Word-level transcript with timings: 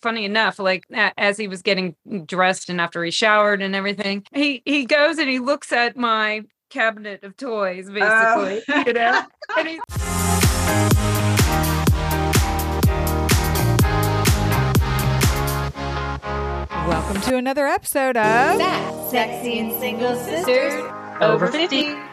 funny 0.00 0.24
enough, 0.24 0.58
like 0.58 0.84
as 1.16 1.36
he 1.36 1.48
was 1.48 1.62
getting 1.62 1.94
dressed 2.26 2.68
and 2.68 2.80
after 2.80 3.04
he 3.04 3.10
showered 3.10 3.62
and 3.62 3.74
everything, 3.74 4.24
he 4.32 4.62
he 4.64 4.84
goes 4.84 5.18
and 5.18 5.28
he 5.28 5.38
looks 5.38 5.72
at 5.72 5.96
my 5.96 6.42
cabinet 6.70 7.22
of 7.24 7.36
toys, 7.36 7.88
oh. 7.90 7.94
basically, 7.94 8.62
oh. 8.68 8.84
you 8.86 8.92
know, 8.92 9.22
and 9.58 9.68
he. 9.68 9.80
Welcome 16.88 17.20
to 17.22 17.36
another 17.36 17.66
episode 17.66 18.16
of 18.16 18.58
That 18.58 19.10
Sexy 19.10 19.58
and 19.60 19.72
Single 19.80 20.16
Sisters 20.16 20.72
Over 21.20 21.46
50. 21.46 22.09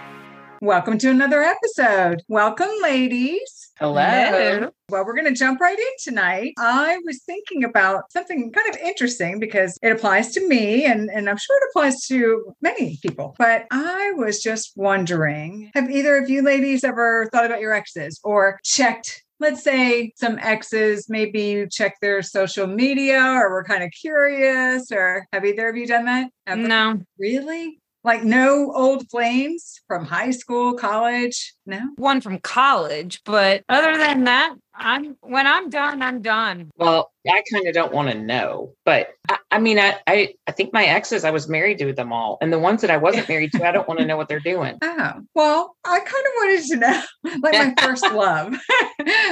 Welcome 0.62 0.98
to 1.00 1.12
another 1.12 1.44
episode. 1.44 2.24
Welcome, 2.28 2.70
ladies. 2.82 3.72
Hello. 3.78 4.02
Hello. 4.02 4.70
Well, 4.90 5.06
we're 5.06 5.14
going 5.14 5.32
to 5.32 5.38
jump 5.38 5.62
right 5.62 5.78
in 5.78 5.86
tonight. 6.04 6.54
I 6.58 6.98
was 7.06 7.22
thinking 7.24 7.64
about 7.64 8.12
something 8.12 8.52
kind 8.52 8.70
of 8.70 8.82
interesting 8.82 9.40
because 9.40 9.78
it 9.84 9.92
applies 9.92 10.32
to 10.32 10.48
me 10.48 10.86
and, 10.86 11.12
and 11.12 11.30
I'm 11.30 11.38
sure 11.38 11.58
it 11.58 11.70
applies 11.70 12.08
to 12.08 12.56
many 12.62 12.98
people. 13.04 13.36
But 13.38 13.68
I 13.70 14.14
was 14.16 14.42
just 14.42 14.72
wondering 14.76 15.70
have 15.76 15.92
either 15.92 16.18
of 16.18 16.28
you 16.30 16.42
ladies 16.42 16.84
ever 16.84 17.30
thought 17.32 17.46
about 17.46 17.62
your 17.62 17.74
exes 17.74 18.20
or 18.24 18.60
checked 18.64 19.24
let's 19.40 19.64
say 19.64 20.12
some 20.16 20.40
exes, 20.40 21.08
maybe 21.10 21.42
you 21.44 21.68
check 21.70 21.96
their 22.02 22.24
social 22.24 22.66
media 22.66 23.22
or 23.22 23.52
we're 23.52 23.64
kind 23.64 23.84
of 23.84 23.92
curious, 23.92 24.92
or 24.92 25.28
have 25.32 25.46
either 25.46 25.70
of 25.70 25.78
you 25.78 25.86
done 25.86 26.06
that? 26.06 26.32
Ever? 26.48 26.60
No. 26.60 27.02
Really? 27.20 27.80
Like 28.08 28.24
no 28.24 28.72
old 28.74 29.10
flames 29.10 29.82
from 29.86 30.06
high 30.06 30.32
school, 30.32 30.76
college? 30.76 31.54
No. 31.68 31.82
One 31.98 32.22
from 32.22 32.40
college, 32.40 33.22
but 33.26 33.64
other 33.68 33.98
than 33.98 34.24
that, 34.24 34.56
I'm 34.74 35.18
when 35.22 35.48
I'm 35.48 35.70
done, 35.70 36.02
I'm 36.02 36.22
done. 36.22 36.72
Well, 36.78 37.12
I 37.28 37.44
kind 37.52 37.68
of 37.68 37.74
don't 37.74 37.94
want 37.94 38.10
to 38.10 38.18
know, 38.18 38.74
but 38.86 39.10
I, 39.30 39.38
I 39.52 39.60
mean, 39.60 39.80
I, 39.80 39.96
I 40.08 40.36
I 40.48 40.52
think 40.52 40.72
my 40.72 40.86
exes, 40.86 41.26
I 41.26 41.32
was 41.32 41.50
married 41.50 41.80
to 41.80 41.92
them 41.92 42.14
all, 42.14 42.38
and 42.42 42.54
the 42.54 42.60
ones 42.60 42.82
that 42.82 42.92
I 42.92 42.98
wasn't 42.98 43.28
married 43.30 43.52
to, 43.54 43.68
I 43.68 43.72
don't 43.72 43.88
want 43.88 44.00
to 44.00 44.06
know 44.06 44.16
what 44.18 44.30
they're 44.30 44.40
doing. 44.40 44.78
Oh 44.82 45.14
well, 45.36 45.76
I 45.84 46.00
kind 46.00 46.26
of 46.26 46.32
wanted 46.38 46.64
to 46.68 46.76
know, 46.78 47.02
like 47.44 47.54
my 47.54 47.84
first 47.86 48.04
love, 48.14 48.56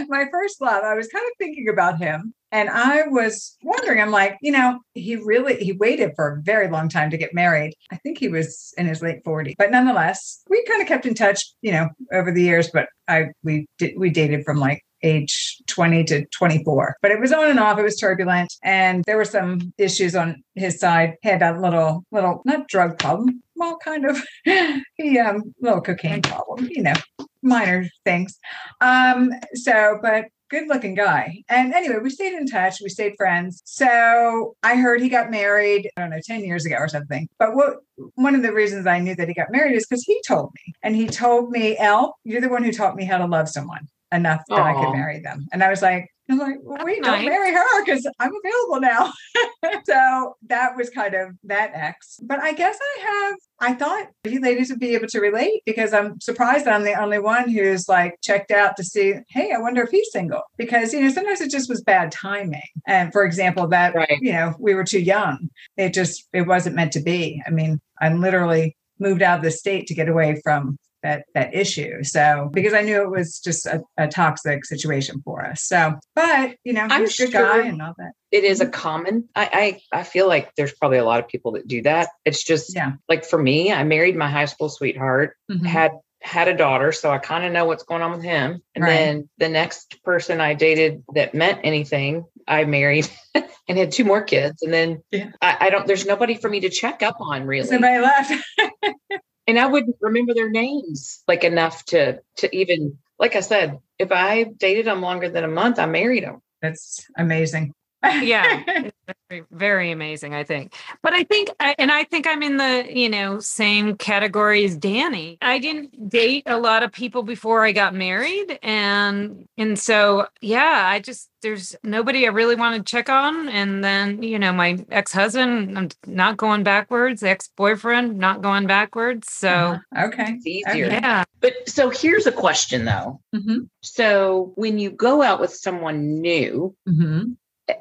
my 0.10 0.26
first 0.32 0.62
love. 0.62 0.84
I 0.84 0.96
was 0.96 1.08
kind 1.08 1.26
of 1.26 1.32
thinking 1.40 1.70
about 1.70 2.00
him, 2.00 2.34
and 2.52 2.70
I 2.70 3.08
was 3.08 3.58
wondering, 3.64 4.02
I'm 4.02 4.12
like, 4.12 4.38
you 4.42 4.52
know, 4.52 4.80
he 4.94 5.18
really 5.18 5.58
he 5.58 5.74
waited 5.74 6.14
for 6.16 6.34
a 6.34 6.42
very 6.42 6.70
long 6.70 6.90
time 6.90 7.10
to 7.12 7.18
get 7.18 7.34
married. 7.34 7.74
I 7.92 7.98
think 7.98 8.18
he 8.18 8.30
was 8.30 8.74
in 8.78 8.88
his 8.88 9.02
late 9.02 9.24
40s. 9.24 9.56
But 9.58 9.72
nonetheless, 9.72 10.42
we 10.50 10.64
kind 10.66 10.82
of 10.82 10.88
kept 10.88 11.06
in 11.06 11.14
touch, 11.14 11.54
you 11.62 11.72
know, 11.72 11.90
over 12.26 12.34
the 12.34 12.42
years, 12.42 12.70
but 12.74 12.90
I 13.08 13.28
we 13.44 13.68
did 13.78 13.94
we 13.98 14.10
dated 14.10 14.44
from 14.44 14.58
like 14.58 14.84
age 15.04 15.62
20 15.68 16.04
to 16.06 16.26
24. 16.28 16.98
But 17.02 17.12
it 17.12 17.20
was 17.20 17.32
on 17.32 17.50
and 17.52 17.60
off. 17.60 17.78
It 17.78 17.84
was 17.84 17.98
turbulent. 17.98 18.52
And 18.64 19.04
there 19.06 19.18
were 19.18 19.26
some 19.26 19.72
issues 19.78 20.16
on 20.16 20.44
his 20.56 20.80
side. 20.80 21.14
He 21.22 21.30
had 21.30 21.44
a 21.44 21.60
little, 21.60 22.04
little, 22.12 22.42
not 22.44 22.68
drug 22.68 22.98
problem. 22.98 23.44
Well, 23.56 23.78
kind 23.78 24.06
of. 24.06 24.20
he 24.96 25.20
um 25.20 25.54
little 25.62 25.82
cocaine 25.82 26.24
problem, 26.24 26.68
you 26.72 26.82
know, 26.82 26.96
minor 27.44 27.88
things. 28.04 28.40
Um, 28.82 29.32
so 29.54 30.00
but 30.02 30.26
good 30.50 30.68
looking 30.68 30.96
guy. 30.96 31.44
And 31.50 31.74
anyway, 31.74 31.98
we 32.02 32.10
stayed 32.10 32.34
in 32.34 32.48
touch. 32.48 32.82
We 32.82 32.90
stayed 32.90 33.16
friends. 33.18 33.62
So 33.66 34.56
I 34.64 34.76
heard 34.76 35.02
he 35.02 35.10
got 35.10 35.32
married, 35.32 35.90
I 35.98 36.02
don't 36.02 36.10
know, 36.12 36.20
10 36.24 36.44
years 36.44 36.66
ago 36.66 36.76
or 36.78 36.88
something. 36.88 37.28
But 37.40 37.56
what 37.56 37.78
one 38.16 38.36
of 38.36 38.42
the 38.42 38.54
reasons 38.54 38.88
I 38.88 39.00
knew 39.00 39.16
that 39.16 39.28
he 39.28 39.34
got 39.34 39.52
married 39.52 39.76
is 39.76 39.86
because 39.86 40.04
he 40.04 40.22
told 40.28 40.52
me. 40.56 40.74
And 40.84 40.96
he 40.96 41.08
told 41.08 41.52
me, 41.52 41.78
El, 41.78 42.18
you're 42.24 42.42
the 42.42 42.50
one 42.50 42.64
who 42.64 42.72
taught 42.72 42.96
me 42.96 43.06
how 43.06 43.18
to 43.18 43.26
love 43.26 43.50
someone 43.50 43.88
enough 44.12 44.42
that 44.48 44.60
Aww. 44.60 44.64
I 44.64 44.86
could 44.86 44.92
marry 44.94 45.20
them. 45.20 45.48
And 45.52 45.64
I 45.64 45.70
was 45.70 45.82
like, 45.82 46.10
I'm 46.30 46.40
like, 46.40 46.58
well, 46.64 46.84
wait, 46.84 47.02
nice. 47.02 47.22
don't 47.22 47.30
marry 47.30 47.54
her 47.54 47.86
because 47.86 48.08
I'm 48.20 48.32
available 48.44 48.82
now. 48.82 49.14
so 49.86 50.36
that 50.48 50.76
was 50.76 50.90
kind 50.90 51.14
of 51.14 51.36
that 51.44 51.72
ex. 51.74 52.20
But 52.24 52.40
I 52.40 52.54
guess 52.54 52.78
I 52.82 53.02
have, 53.02 53.36
I 53.60 53.74
thought 53.74 54.08
you 54.24 54.42
ladies 54.42 54.70
would 54.70 54.80
be 54.80 54.96
able 54.96 55.08
to 55.08 55.20
relate 55.20 55.62
because 55.66 55.94
I'm 55.94 56.20
surprised 56.20 56.66
that 56.66 56.74
I'm 56.74 56.84
the 56.84 57.00
only 57.00 57.20
one 57.20 57.50
who's 57.50 57.88
like 57.88 58.18
checked 58.24 58.52
out 58.52 58.76
to 58.78 58.84
see, 58.84 59.16
hey, 59.30 59.54
I 59.54 59.60
wonder 59.60 59.84
if 59.84 59.92
he's 59.92 60.12
single. 60.12 60.42
Because, 60.58 60.94
you 60.94 61.02
know, 61.02 61.10
sometimes 61.10 61.42
it 61.42 61.52
just 61.52 61.70
was 61.70 61.82
bad 61.82 62.12
timing. 62.12 62.62
And 62.88 63.12
for 63.12 63.24
example, 63.24 63.68
that, 63.68 63.94
right. 63.94 64.18
you 64.20 64.34
know, 64.34 64.56
we 64.60 64.74
were 64.74 64.84
too 64.84 65.02
young. 65.02 65.50
It 65.78 65.94
just, 65.94 66.28
it 66.34 66.48
wasn't 66.48 66.76
meant 66.76 66.94
to 66.94 67.02
be. 67.02 67.42
I 67.46 67.52
mean, 67.52 67.80
I'm 68.02 68.20
literally 68.20 68.76
moved 69.00 69.22
out 69.22 69.40
of 69.40 69.44
the 69.44 69.52
state 69.52 69.88
to 69.88 69.94
get 69.94 70.10
away 70.10 70.40
from 70.44 70.78
that 71.06 71.26
that 71.36 71.54
issue. 71.56 72.04
So 72.04 72.50
because 72.52 72.74
I 72.74 72.82
knew 72.82 73.02
it 73.02 73.12
was 73.12 73.40
just 73.40 73.66
a, 73.66 73.82
a 73.98 74.08
toxic 74.08 74.66
situation 74.66 75.22
for 75.24 75.46
us. 75.46 75.64
So, 75.64 75.94
but 76.16 76.56
you 76.64 76.74
know, 76.74 76.88
I'm 76.90 77.02
he's 77.02 77.20
a 77.20 77.24
good 77.24 77.32
sure 77.32 77.44
guy 77.44 77.68
and 77.68 77.82
all 77.82 77.94
that. 77.98 78.12
It 78.32 78.44
is 78.44 78.60
a 78.60 78.68
common. 78.68 79.30
I, 79.36 79.80
I 79.94 80.00
I 80.00 80.04
feel 80.04 80.28
like 80.28 80.54
there's 80.56 80.74
probably 80.74 80.98
a 80.98 81.06
lot 81.06 81.20
of 81.20 81.28
people 81.28 81.54
that 81.54 81.68
do 81.68 81.84
that. 81.84 82.10
It's 82.26 82.44
just 82.44 82.76
yeah. 82.76 82.94
like 83.08 83.24
for 83.24 83.42
me, 83.42 83.72
I 83.72 83.84
married 83.84 84.16
my 84.16 84.30
high 84.30 84.46
school 84.46 84.68
sweetheart, 84.68 85.38
mm-hmm. 85.50 85.64
had 85.64 85.92
had 86.26 86.48
a 86.48 86.58
daughter, 86.58 86.92
so 86.92 87.12
I 87.12 87.20
kind 87.20 87.46
of 87.46 87.52
know 87.52 87.66
what's 87.66 87.84
going 87.84 88.02
on 88.02 88.12
with 88.12 88.24
him. 88.24 88.62
And 88.74 88.84
right. 88.84 88.94
then 88.94 89.30
the 89.38 89.48
next 89.48 90.04
person 90.04 90.42
I 90.42 90.56
dated 90.56 91.04
that 91.14 91.36
meant 91.36 91.60
anything, 91.64 92.26
I 92.48 92.66
married 92.66 93.08
and 93.68 93.78
had 93.78 93.92
two 93.92 94.06
more 94.06 94.24
kids. 94.24 94.64
And 94.64 94.74
then 94.74 95.04
yeah. 95.12 95.30
I, 95.40 95.58
I, 95.62 95.70
don't, 95.70 95.86
there's 95.86 96.06
nobody 96.06 96.36
for 96.36 96.50
me 96.50 96.62
to 96.62 96.70
check 96.70 97.04
up 97.04 97.18
on 97.20 97.46
really. 97.46 97.68
Somebody 97.68 98.02
left. 98.02 98.34
and 99.48 99.60
I 99.60 99.68
wouldn't 99.68 99.98
remember 100.02 100.34
their 100.34 100.50
names 100.50 101.24
like 101.28 101.44
enough 101.44 101.86
to 101.86 102.22
to 102.38 102.56
even 102.56 102.98
like 103.18 103.36
I 103.36 103.42
said, 103.42 103.80
if 103.98 104.12
I 104.12 104.44
dated 104.44 104.86
them 104.86 105.02
longer 105.02 105.30
than 105.30 105.44
a 105.44 105.50
month, 105.50 105.80
I 105.80 105.86
married 105.86 106.24
them. 106.24 106.42
That's 106.62 107.08
amazing. 107.18 107.74
Yeah, 108.14 108.90
very, 109.30 109.44
very 109.52 109.92
amazing, 109.92 110.34
I 110.34 110.44
think. 110.44 110.74
But 111.02 111.14
I 111.14 111.24
think, 111.24 111.50
and 111.60 111.92
I 111.92 112.04
think 112.04 112.28
I'm 112.28 112.44
in 112.44 112.58
the, 112.58 112.86
you 112.90 113.10
know, 113.10 113.40
same 113.40 113.98
category 113.98 114.64
as 114.66 114.76
Danny. 114.76 115.38
I 115.42 115.60
didn't 115.60 116.10
date 116.10 116.44
a 116.46 116.58
lot 116.58 116.84
of 116.84 116.92
people 116.92 117.24
before 117.24 117.66
I 117.66 117.72
got 117.72 117.94
married. 117.94 118.60
And, 118.62 119.48
and 119.58 119.78
so, 119.78 120.28
yeah, 120.42 120.86
I 120.88 121.00
just, 121.00 121.30
there's 121.42 121.76
nobody 121.84 122.26
I 122.26 122.30
really 122.30 122.56
want 122.56 122.76
to 122.78 122.92
check 122.92 123.10
on. 123.10 123.50
And 123.50 123.84
then, 123.84 124.24
you 124.24 124.40
know, 124.40 124.52
my 124.52 124.84
ex 124.90 125.12
husband, 125.12 125.78
I'm 125.78 125.90
not 126.06 126.38
going 126.38 126.64
backwards, 126.64 127.24
ex 127.24 127.50
boyfriend, 127.56 128.18
not 128.18 128.42
going 128.42 128.68
backwards. 128.68 129.32
So, 129.32 129.50
uh-huh. 129.50 130.08
okay. 130.08 130.34
It's 130.38 130.48
easier. 130.48 130.86
Okay. 130.88 130.96
Yeah. 130.96 131.24
But 131.42 131.54
so 131.68 131.90
here's 131.90 132.26
a 132.26 132.32
question 132.32 132.86
though. 132.86 133.22
Mm-hmm. 133.36 133.66
So 133.82 134.54
when 134.56 134.80
you 134.80 134.90
go 134.90 135.22
out 135.22 135.40
with 135.40 135.54
someone 135.54 136.22
new, 136.22 136.76
mm-hmm 136.88 137.34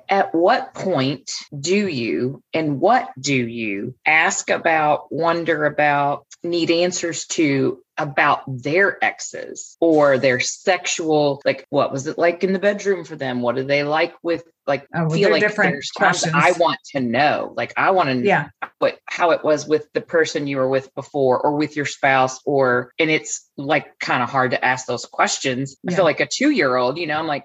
at 0.08 0.34
what 0.34 0.74
point 0.74 1.30
do 1.58 1.86
you 1.88 2.42
and 2.52 2.80
what 2.80 3.10
do 3.20 3.34
you 3.34 3.94
ask 4.06 4.50
about, 4.50 5.12
wonder 5.12 5.64
about, 5.64 6.26
need 6.42 6.70
answers 6.70 7.26
to 7.26 7.82
about 7.96 8.42
their 8.46 9.02
exes 9.04 9.76
or 9.80 10.18
their 10.18 10.40
sexual 10.40 11.40
like 11.44 11.64
what 11.70 11.92
was 11.92 12.06
it 12.08 12.18
like 12.18 12.42
in 12.42 12.52
the 12.52 12.58
bedroom 12.58 13.04
for 13.04 13.14
them 13.14 13.40
what 13.40 13.54
do 13.54 13.62
they 13.62 13.84
like 13.84 14.14
with 14.22 14.42
like 14.66 14.86
oh, 14.94 15.08
feel 15.08 15.30
like 15.30 15.40
different 15.40 15.84
questions. 15.94 16.32
i 16.34 16.50
want 16.58 16.78
to 16.84 17.00
know 17.00 17.54
like 17.56 17.72
i 17.76 17.92
want 17.92 18.08
to 18.08 18.16
know 18.16 18.22
yeah. 18.22 18.48
what 18.80 18.98
how 19.06 19.30
it 19.30 19.44
was 19.44 19.66
with 19.66 19.86
the 19.92 20.00
person 20.00 20.48
you 20.48 20.56
were 20.56 20.68
with 20.68 20.92
before 20.96 21.40
or 21.40 21.54
with 21.54 21.76
your 21.76 21.86
spouse 21.86 22.40
or 22.44 22.92
and 22.98 23.10
it's 23.10 23.48
like 23.56 23.96
kind 24.00 24.22
of 24.22 24.28
hard 24.28 24.50
to 24.50 24.64
ask 24.64 24.86
those 24.86 25.06
questions 25.06 25.76
yeah. 25.84 25.92
i 25.92 25.94
feel 25.94 26.04
like 26.04 26.20
a 26.20 26.26
two 26.26 26.50
year 26.50 26.74
old 26.74 26.98
you 26.98 27.06
know 27.06 27.18
i'm 27.18 27.28
like 27.28 27.44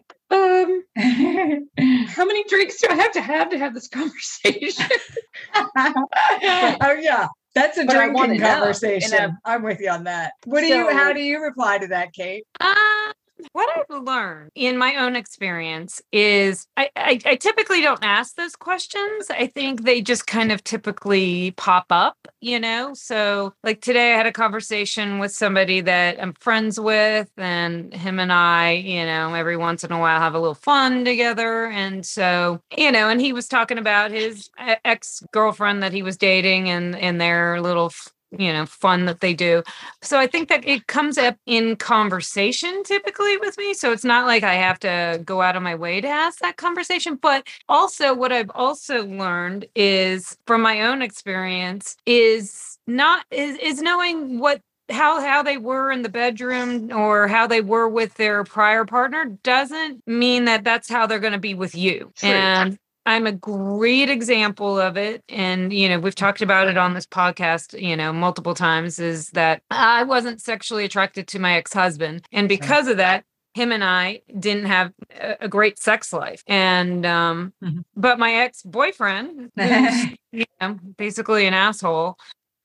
um, 0.69 1.69
how 2.07 2.25
many 2.25 2.43
drinks 2.45 2.79
do 2.81 2.87
I 2.89 2.95
have 2.95 3.11
to 3.13 3.21
have 3.21 3.49
to 3.49 3.57
have 3.57 3.73
this 3.73 3.87
conversation? 3.87 4.85
oh 5.55 6.97
yeah, 6.99 7.27
that's 7.55 7.77
a 7.77 7.85
but 7.85 7.93
drinking 7.93 8.39
conversation. 8.39 9.37
I'm 9.45 9.63
with 9.63 9.79
you 9.79 9.89
on 9.89 10.05
that. 10.05 10.33
What 10.45 10.61
do 10.61 10.67
so, 10.67 10.75
you? 10.75 10.89
How 10.91 11.13
do 11.13 11.21
you 11.21 11.41
reply 11.41 11.77
to 11.79 11.87
that, 11.87 12.13
Kate? 12.13 12.45
Uh, 12.59 13.13
what 13.53 13.69
I've 13.77 14.03
learned 14.03 14.51
in 14.55 14.77
my 14.77 14.95
own 14.95 15.15
experience 15.15 16.01
is 16.11 16.67
I, 16.77 16.89
I, 16.95 17.19
I, 17.25 17.35
typically 17.35 17.81
don't 17.81 18.03
ask 18.03 18.35
those 18.35 18.55
questions. 18.55 19.29
I 19.29 19.47
think 19.47 19.83
they 19.83 20.01
just 20.01 20.27
kind 20.27 20.51
of 20.51 20.63
typically 20.63 21.51
pop 21.51 21.85
up, 21.89 22.17
you 22.41 22.59
know? 22.59 22.93
So, 22.93 23.53
like 23.63 23.81
today, 23.81 24.13
I 24.13 24.17
had 24.17 24.25
a 24.25 24.31
conversation 24.31 25.19
with 25.19 25.31
somebody 25.31 25.81
that 25.81 26.21
I'm 26.21 26.33
friends 26.33 26.79
with, 26.79 27.29
and 27.37 27.93
him 27.93 28.19
and 28.19 28.31
I, 28.31 28.71
you 28.73 29.05
know, 29.05 29.33
every 29.33 29.57
once 29.57 29.83
in 29.83 29.91
a 29.91 29.99
while 29.99 30.19
have 30.19 30.35
a 30.35 30.39
little 30.39 30.55
fun 30.55 31.05
together. 31.05 31.67
And 31.67 32.05
so, 32.05 32.61
you 32.75 32.91
know, 32.91 33.09
and 33.09 33.21
he 33.21 33.33
was 33.33 33.47
talking 33.47 33.77
about 33.77 34.11
his 34.11 34.49
ex 34.85 35.23
girlfriend 35.31 35.83
that 35.83 35.93
he 35.93 36.01
was 36.01 36.17
dating 36.17 36.69
and, 36.69 36.95
and 36.95 37.19
their 37.19 37.61
little 37.61 37.91
you 38.37 38.53
know 38.53 38.65
fun 38.65 39.05
that 39.05 39.21
they 39.21 39.33
do 39.33 39.63
so 40.01 40.19
i 40.19 40.27
think 40.27 40.49
that 40.49 40.65
it 40.67 40.87
comes 40.87 41.17
up 41.17 41.35
in 41.45 41.75
conversation 41.75 42.83
typically 42.83 43.37
with 43.37 43.57
me 43.57 43.73
so 43.73 43.91
it's 43.91 44.03
not 44.03 44.27
like 44.27 44.43
i 44.43 44.53
have 44.53 44.79
to 44.79 45.19
go 45.25 45.41
out 45.41 45.55
of 45.55 45.63
my 45.63 45.73
way 45.73 45.99
to 45.99 46.07
ask 46.07 46.39
that 46.39 46.57
conversation 46.57 47.15
but 47.15 47.47
also 47.67 48.13
what 48.13 48.31
i've 48.31 48.51
also 48.53 49.05
learned 49.05 49.65
is 49.75 50.37
from 50.45 50.61
my 50.61 50.81
own 50.81 51.01
experience 51.01 51.97
is 52.05 52.77
not 52.85 53.25
is, 53.31 53.57
is 53.57 53.81
knowing 53.81 54.39
what 54.39 54.61
how 54.89 55.21
how 55.21 55.43
they 55.43 55.57
were 55.57 55.91
in 55.91 56.01
the 56.01 56.09
bedroom 56.09 56.91
or 56.91 57.27
how 57.27 57.47
they 57.47 57.61
were 57.61 57.87
with 57.87 58.13
their 58.15 58.43
prior 58.43 58.85
partner 58.85 59.25
doesn't 59.43 60.05
mean 60.07 60.45
that 60.45 60.63
that's 60.63 60.89
how 60.89 61.05
they're 61.05 61.19
going 61.19 61.33
to 61.33 61.39
be 61.39 61.53
with 61.53 61.75
you 61.75 62.11
True. 62.15 62.29
and 62.29 62.77
I'm 63.09 63.25
a 63.25 63.31
great 63.31 64.07
example 64.07 64.79
of 64.79 64.95
it. 64.95 65.23
And, 65.29 65.73
you 65.73 65.89
know, 65.89 65.97
we've 65.97 66.13
talked 66.13 66.43
about 66.43 66.67
it 66.67 66.77
on 66.77 66.93
this 66.93 67.07
podcast, 67.07 67.81
you 67.81 67.97
know, 67.97 68.13
multiple 68.13 68.53
times 68.53 68.99
is 68.99 69.31
that 69.31 69.63
I 69.71 70.03
wasn't 70.03 70.39
sexually 70.39 70.85
attracted 70.85 71.27
to 71.29 71.39
my 71.39 71.55
ex 71.55 71.73
husband. 71.73 72.27
And 72.31 72.47
because 72.47 72.87
of 72.87 72.97
that, 72.97 73.23
him 73.55 73.71
and 73.71 73.83
I 73.83 74.21
didn't 74.37 74.65
have 74.65 74.93
a, 75.19 75.47
great 75.47 75.79
sex 75.79 76.13
life. 76.13 76.43
And, 76.45 77.03
um, 77.03 77.51
mm-hmm. 77.63 77.79
but 77.95 78.19
my 78.19 78.31
ex 78.31 78.61
boyfriend, 78.61 79.49
you 79.57 80.45
know, 80.61 80.77
basically 80.95 81.47
an 81.47 81.55
asshole, 81.55 82.15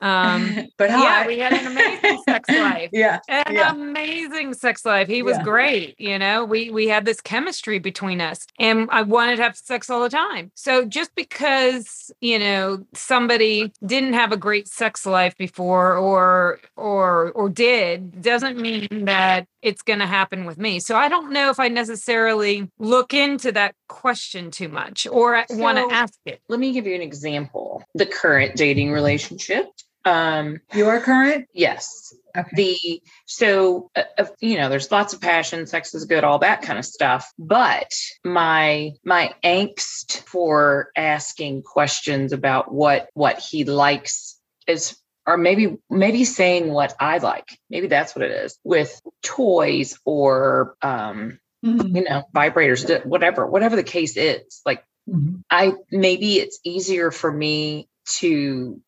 um, 0.04 0.68
but 0.76 0.90
hi. 0.90 1.02
yeah, 1.02 1.26
we 1.26 1.38
had 1.38 1.52
an 1.54 1.66
amazing 1.66 2.22
sex 2.24 2.48
life. 2.50 2.90
Yeah, 2.92 3.20
an 3.28 3.54
yeah. 3.54 3.72
amazing 3.72 4.52
sex 4.52 4.84
life. 4.84 5.08
He 5.08 5.22
was 5.22 5.38
yeah. 5.38 5.42
great. 5.42 5.98
You 5.98 6.18
know, 6.18 6.44
we 6.44 6.70
we 6.70 6.86
had 6.86 7.06
this 7.06 7.20
chemistry 7.20 7.78
between 7.78 8.20
us, 8.20 8.46
and 8.60 8.88
I 8.92 9.02
wanted 9.02 9.36
to 9.36 9.42
have 9.42 9.56
sex 9.56 9.88
all 9.88 10.02
the 10.02 10.10
time. 10.10 10.52
So 10.54 10.84
just 10.84 11.14
because 11.14 12.12
you 12.20 12.38
know 12.38 12.84
somebody 12.92 13.72
didn't 13.84 14.12
have 14.12 14.30
a 14.30 14.36
great 14.36 14.68
sex 14.68 15.06
life 15.06 15.36
before, 15.38 15.96
or 15.96 16.60
or 16.76 17.32
or 17.32 17.48
did, 17.48 18.20
doesn't 18.20 18.58
mean 18.58 19.06
that 19.06 19.48
it's 19.62 19.80
going 19.80 19.98
to 20.00 20.06
happen 20.06 20.44
with 20.44 20.58
me. 20.58 20.78
So 20.78 20.94
I 20.94 21.08
don't 21.08 21.32
know 21.32 21.48
if 21.48 21.58
I 21.58 21.68
necessarily 21.68 22.70
look 22.78 23.14
into 23.14 23.50
that 23.52 23.74
question 23.88 24.50
too 24.50 24.68
much 24.68 25.06
or 25.06 25.42
so, 25.48 25.56
want 25.56 25.78
to 25.78 25.94
ask 25.94 26.18
it. 26.26 26.42
Let 26.50 26.60
me 26.60 26.72
give 26.72 26.86
you 26.86 26.94
an 26.94 27.00
example. 27.00 27.82
The 27.94 28.04
current 28.04 28.56
dating 28.56 28.92
relationship 28.92 29.70
um, 30.04 30.60
Your 30.74 31.00
current? 31.00 31.48
Yes. 31.52 32.14
Okay. 32.36 32.50
The 32.54 33.02
so 33.26 33.90
uh, 33.96 34.02
uh, 34.18 34.26
you 34.40 34.58
know, 34.58 34.68
there's 34.68 34.90
lots 34.90 35.12
of 35.12 35.20
passion, 35.20 35.66
sex 35.66 35.94
is 35.94 36.04
good, 36.04 36.24
all 36.24 36.40
that 36.40 36.62
kind 36.62 36.78
of 36.78 36.84
stuff. 36.84 37.32
But 37.38 37.92
my 38.24 38.92
my 39.04 39.34
angst 39.44 40.18
for 40.20 40.90
asking 40.96 41.62
questions 41.62 42.32
about 42.32 42.72
what 42.72 43.08
what 43.14 43.38
he 43.38 43.64
likes 43.64 44.38
is 44.66 44.96
or 45.26 45.36
maybe 45.36 45.78
maybe 45.88 46.24
saying 46.24 46.68
what 46.68 46.94
I 47.00 47.18
like. 47.18 47.58
Maybe 47.70 47.86
that's 47.86 48.14
what 48.14 48.24
it 48.24 48.32
is 48.32 48.58
with 48.64 49.00
toys 49.22 49.98
or 50.04 50.76
um, 50.82 51.38
mm-hmm. 51.64 51.96
you 51.96 52.04
know, 52.04 52.24
vibrators, 52.34 53.04
whatever, 53.06 53.46
whatever 53.46 53.76
the 53.76 53.82
case 53.82 54.16
is. 54.16 54.60
Like 54.66 54.84
mm-hmm. 55.08 55.36
I 55.50 55.74
maybe 55.90 56.34
it's 56.34 56.60
easier 56.64 57.10
for 57.10 57.32
me 57.32 57.88
to 58.18 58.80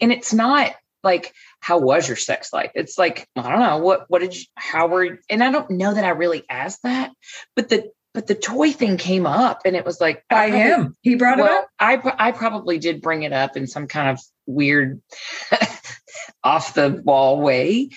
and 0.00 0.12
it's 0.12 0.32
not 0.32 0.72
like 1.02 1.32
how 1.60 1.78
was 1.78 2.08
your 2.08 2.16
sex 2.16 2.52
life? 2.52 2.70
It's 2.74 2.98
like 2.98 3.28
i 3.36 3.42
don't 3.42 3.60
know 3.60 3.78
what 3.78 4.06
what 4.08 4.20
did 4.20 4.34
you 4.34 4.44
how 4.54 4.86
were 4.88 5.18
and 5.28 5.42
i 5.42 5.50
don't 5.50 5.70
know 5.70 5.92
that 5.92 6.04
i 6.04 6.10
really 6.10 6.44
asked 6.48 6.82
that 6.82 7.12
but 7.56 7.68
the 7.68 7.90
but 8.14 8.28
the 8.28 8.34
toy 8.34 8.72
thing 8.72 8.96
came 8.96 9.26
up 9.26 9.62
and 9.64 9.74
it 9.74 9.84
was 9.84 10.00
like 10.00 10.24
by 10.30 10.48
probably, 10.48 10.58
him? 10.58 10.96
He 11.02 11.16
brought 11.16 11.38
well, 11.38 11.46
it 11.46 11.58
up? 11.58 11.68
I 11.78 12.28
i 12.28 12.32
probably 12.32 12.78
did 12.78 13.02
bring 13.02 13.24
it 13.24 13.32
up 13.32 13.56
in 13.56 13.66
some 13.66 13.88
kind 13.88 14.08
of 14.08 14.20
weird 14.46 15.02
off 16.44 16.74
the 16.74 17.02
wall 17.04 17.40
way. 17.40 17.90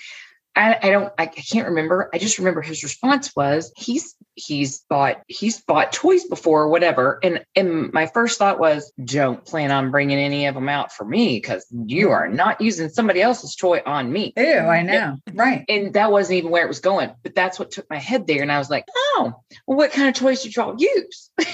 I, 0.56 0.76
I 0.82 0.90
don't 0.90 1.12
I, 1.16 1.22
I 1.22 1.26
can't 1.26 1.68
remember. 1.68 2.10
I 2.12 2.18
just 2.18 2.38
remember 2.38 2.62
his 2.62 2.82
response 2.82 3.34
was 3.36 3.72
he's 3.76 4.16
he's 4.38 4.80
bought 4.88 5.22
he's 5.28 5.60
bought 5.60 5.92
toys 5.92 6.24
before 6.24 6.62
or 6.62 6.68
whatever. 6.68 7.18
And 7.22 7.44
and 7.54 7.92
my 7.92 8.06
first 8.06 8.38
thought 8.38 8.58
was 8.58 8.92
don't 9.02 9.44
plan 9.44 9.70
on 9.70 9.90
bringing 9.90 10.18
any 10.18 10.46
of 10.46 10.54
them 10.54 10.68
out 10.68 10.92
for 10.92 11.04
me 11.04 11.36
because 11.36 11.66
you 11.70 12.10
are 12.10 12.28
not 12.28 12.60
using 12.60 12.88
somebody 12.88 13.20
else's 13.20 13.56
toy 13.56 13.80
on 13.84 14.12
me. 14.12 14.32
Ew, 14.36 14.44
I 14.44 14.82
know. 14.82 15.16
And, 15.26 15.38
right. 15.38 15.64
And 15.68 15.92
that 15.94 16.12
wasn't 16.12 16.38
even 16.38 16.50
where 16.50 16.64
it 16.64 16.68
was 16.68 16.80
going. 16.80 17.10
But 17.22 17.34
that's 17.34 17.58
what 17.58 17.70
took 17.70 17.88
my 17.90 17.98
head 17.98 18.26
there. 18.26 18.42
And 18.42 18.52
I 18.52 18.58
was 18.58 18.70
like, 18.70 18.86
oh, 18.94 19.32
well, 19.66 19.76
what 19.76 19.92
kind 19.92 20.08
of 20.08 20.14
toys 20.14 20.42
did 20.42 20.56
y'all 20.56 20.76
use? 20.78 21.30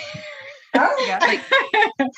Oh, 0.75 1.19
like, 1.21 1.41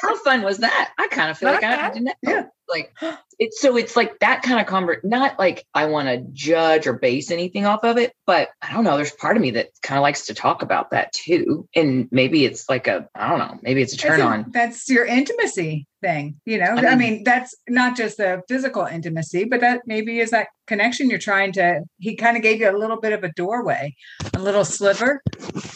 how 0.00 0.16
fun 0.18 0.42
was 0.42 0.58
that? 0.58 0.92
I 0.98 1.08
kind 1.08 1.30
of 1.30 1.38
feel 1.38 1.52
not 1.52 1.62
like 1.62 1.78
I 1.78 1.90
didn't. 1.90 2.14
Yeah. 2.22 2.46
Like 2.68 2.92
it's 3.38 3.60
so 3.60 3.76
it's 3.76 3.94
like 3.94 4.18
that 4.18 4.42
kind 4.42 4.60
of 4.60 4.66
convert. 4.66 5.04
Not 5.04 5.38
like 5.38 5.64
I 5.74 5.86
want 5.86 6.08
to 6.08 6.26
judge 6.32 6.88
or 6.88 6.94
base 6.94 7.30
anything 7.30 7.64
off 7.64 7.84
of 7.84 7.96
it, 7.96 8.12
but 8.26 8.48
I 8.60 8.72
don't 8.72 8.82
know. 8.82 8.96
There's 8.96 9.12
part 9.12 9.36
of 9.36 9.42
me 9.42 9.52
that 9.52 9.68
kind 9.82 9.98
of 9.98 10.02
likes 10.02 10.26
to 10.26 10.34
talk 10.34 10.62
about 10.62 10.90
that 10.90 11.12
too, 11.12 11.68
and 11.76 12.08
maybe 12.10 12.44
it's 12.44 12.68
like 12.68 12.88
a 12.88 13.08
I 13.14 13.28
don't 13.28 13.38
know. 13.38 13.58
Maybe 13.62 13.82
it's 13.82 13.94
a 13.94 13.96
turn 13.96 14.20
on. 14.20 14.46
That's 14.48 14.88
your 14.88 15.06
intimacy 15.06 15.86
thing, 16.00 16.40
you 16.44 16.58
know. 16.58 16.64
I 16.64 16.74
mean, 16.74 16.86
I 16.86 16.96
mean, 16.96 17.24
that's 17.24 17.54
not 17.68 17.96
just 17.96 18.16
the 18.16 18.42
physical 18.48 18.84
intimacy, 18.84 19.44
but 19.44 19.60
that 19.60 19.82
maybe 19.86 20.18
is 20.18 20.30
that 20.30 20.48
connection 20.66 21.08
you're 21.08 21.20
trying 21.20 21.52
to. 21.52 21.82
He 22.00 22.16
kind 22.16 22.36
of 22.36 22.42
gave 22.42 22.60
you 22.60 22.68
a 22.68 22.76
little 22.76 23.00
bit 23.00 23.12
of 23.12 23.22
a 23.22 23.32
doorway, 23.34 23.94
a 24.34 24.40
little 24.40 24.64
sliver. 24.64 25.22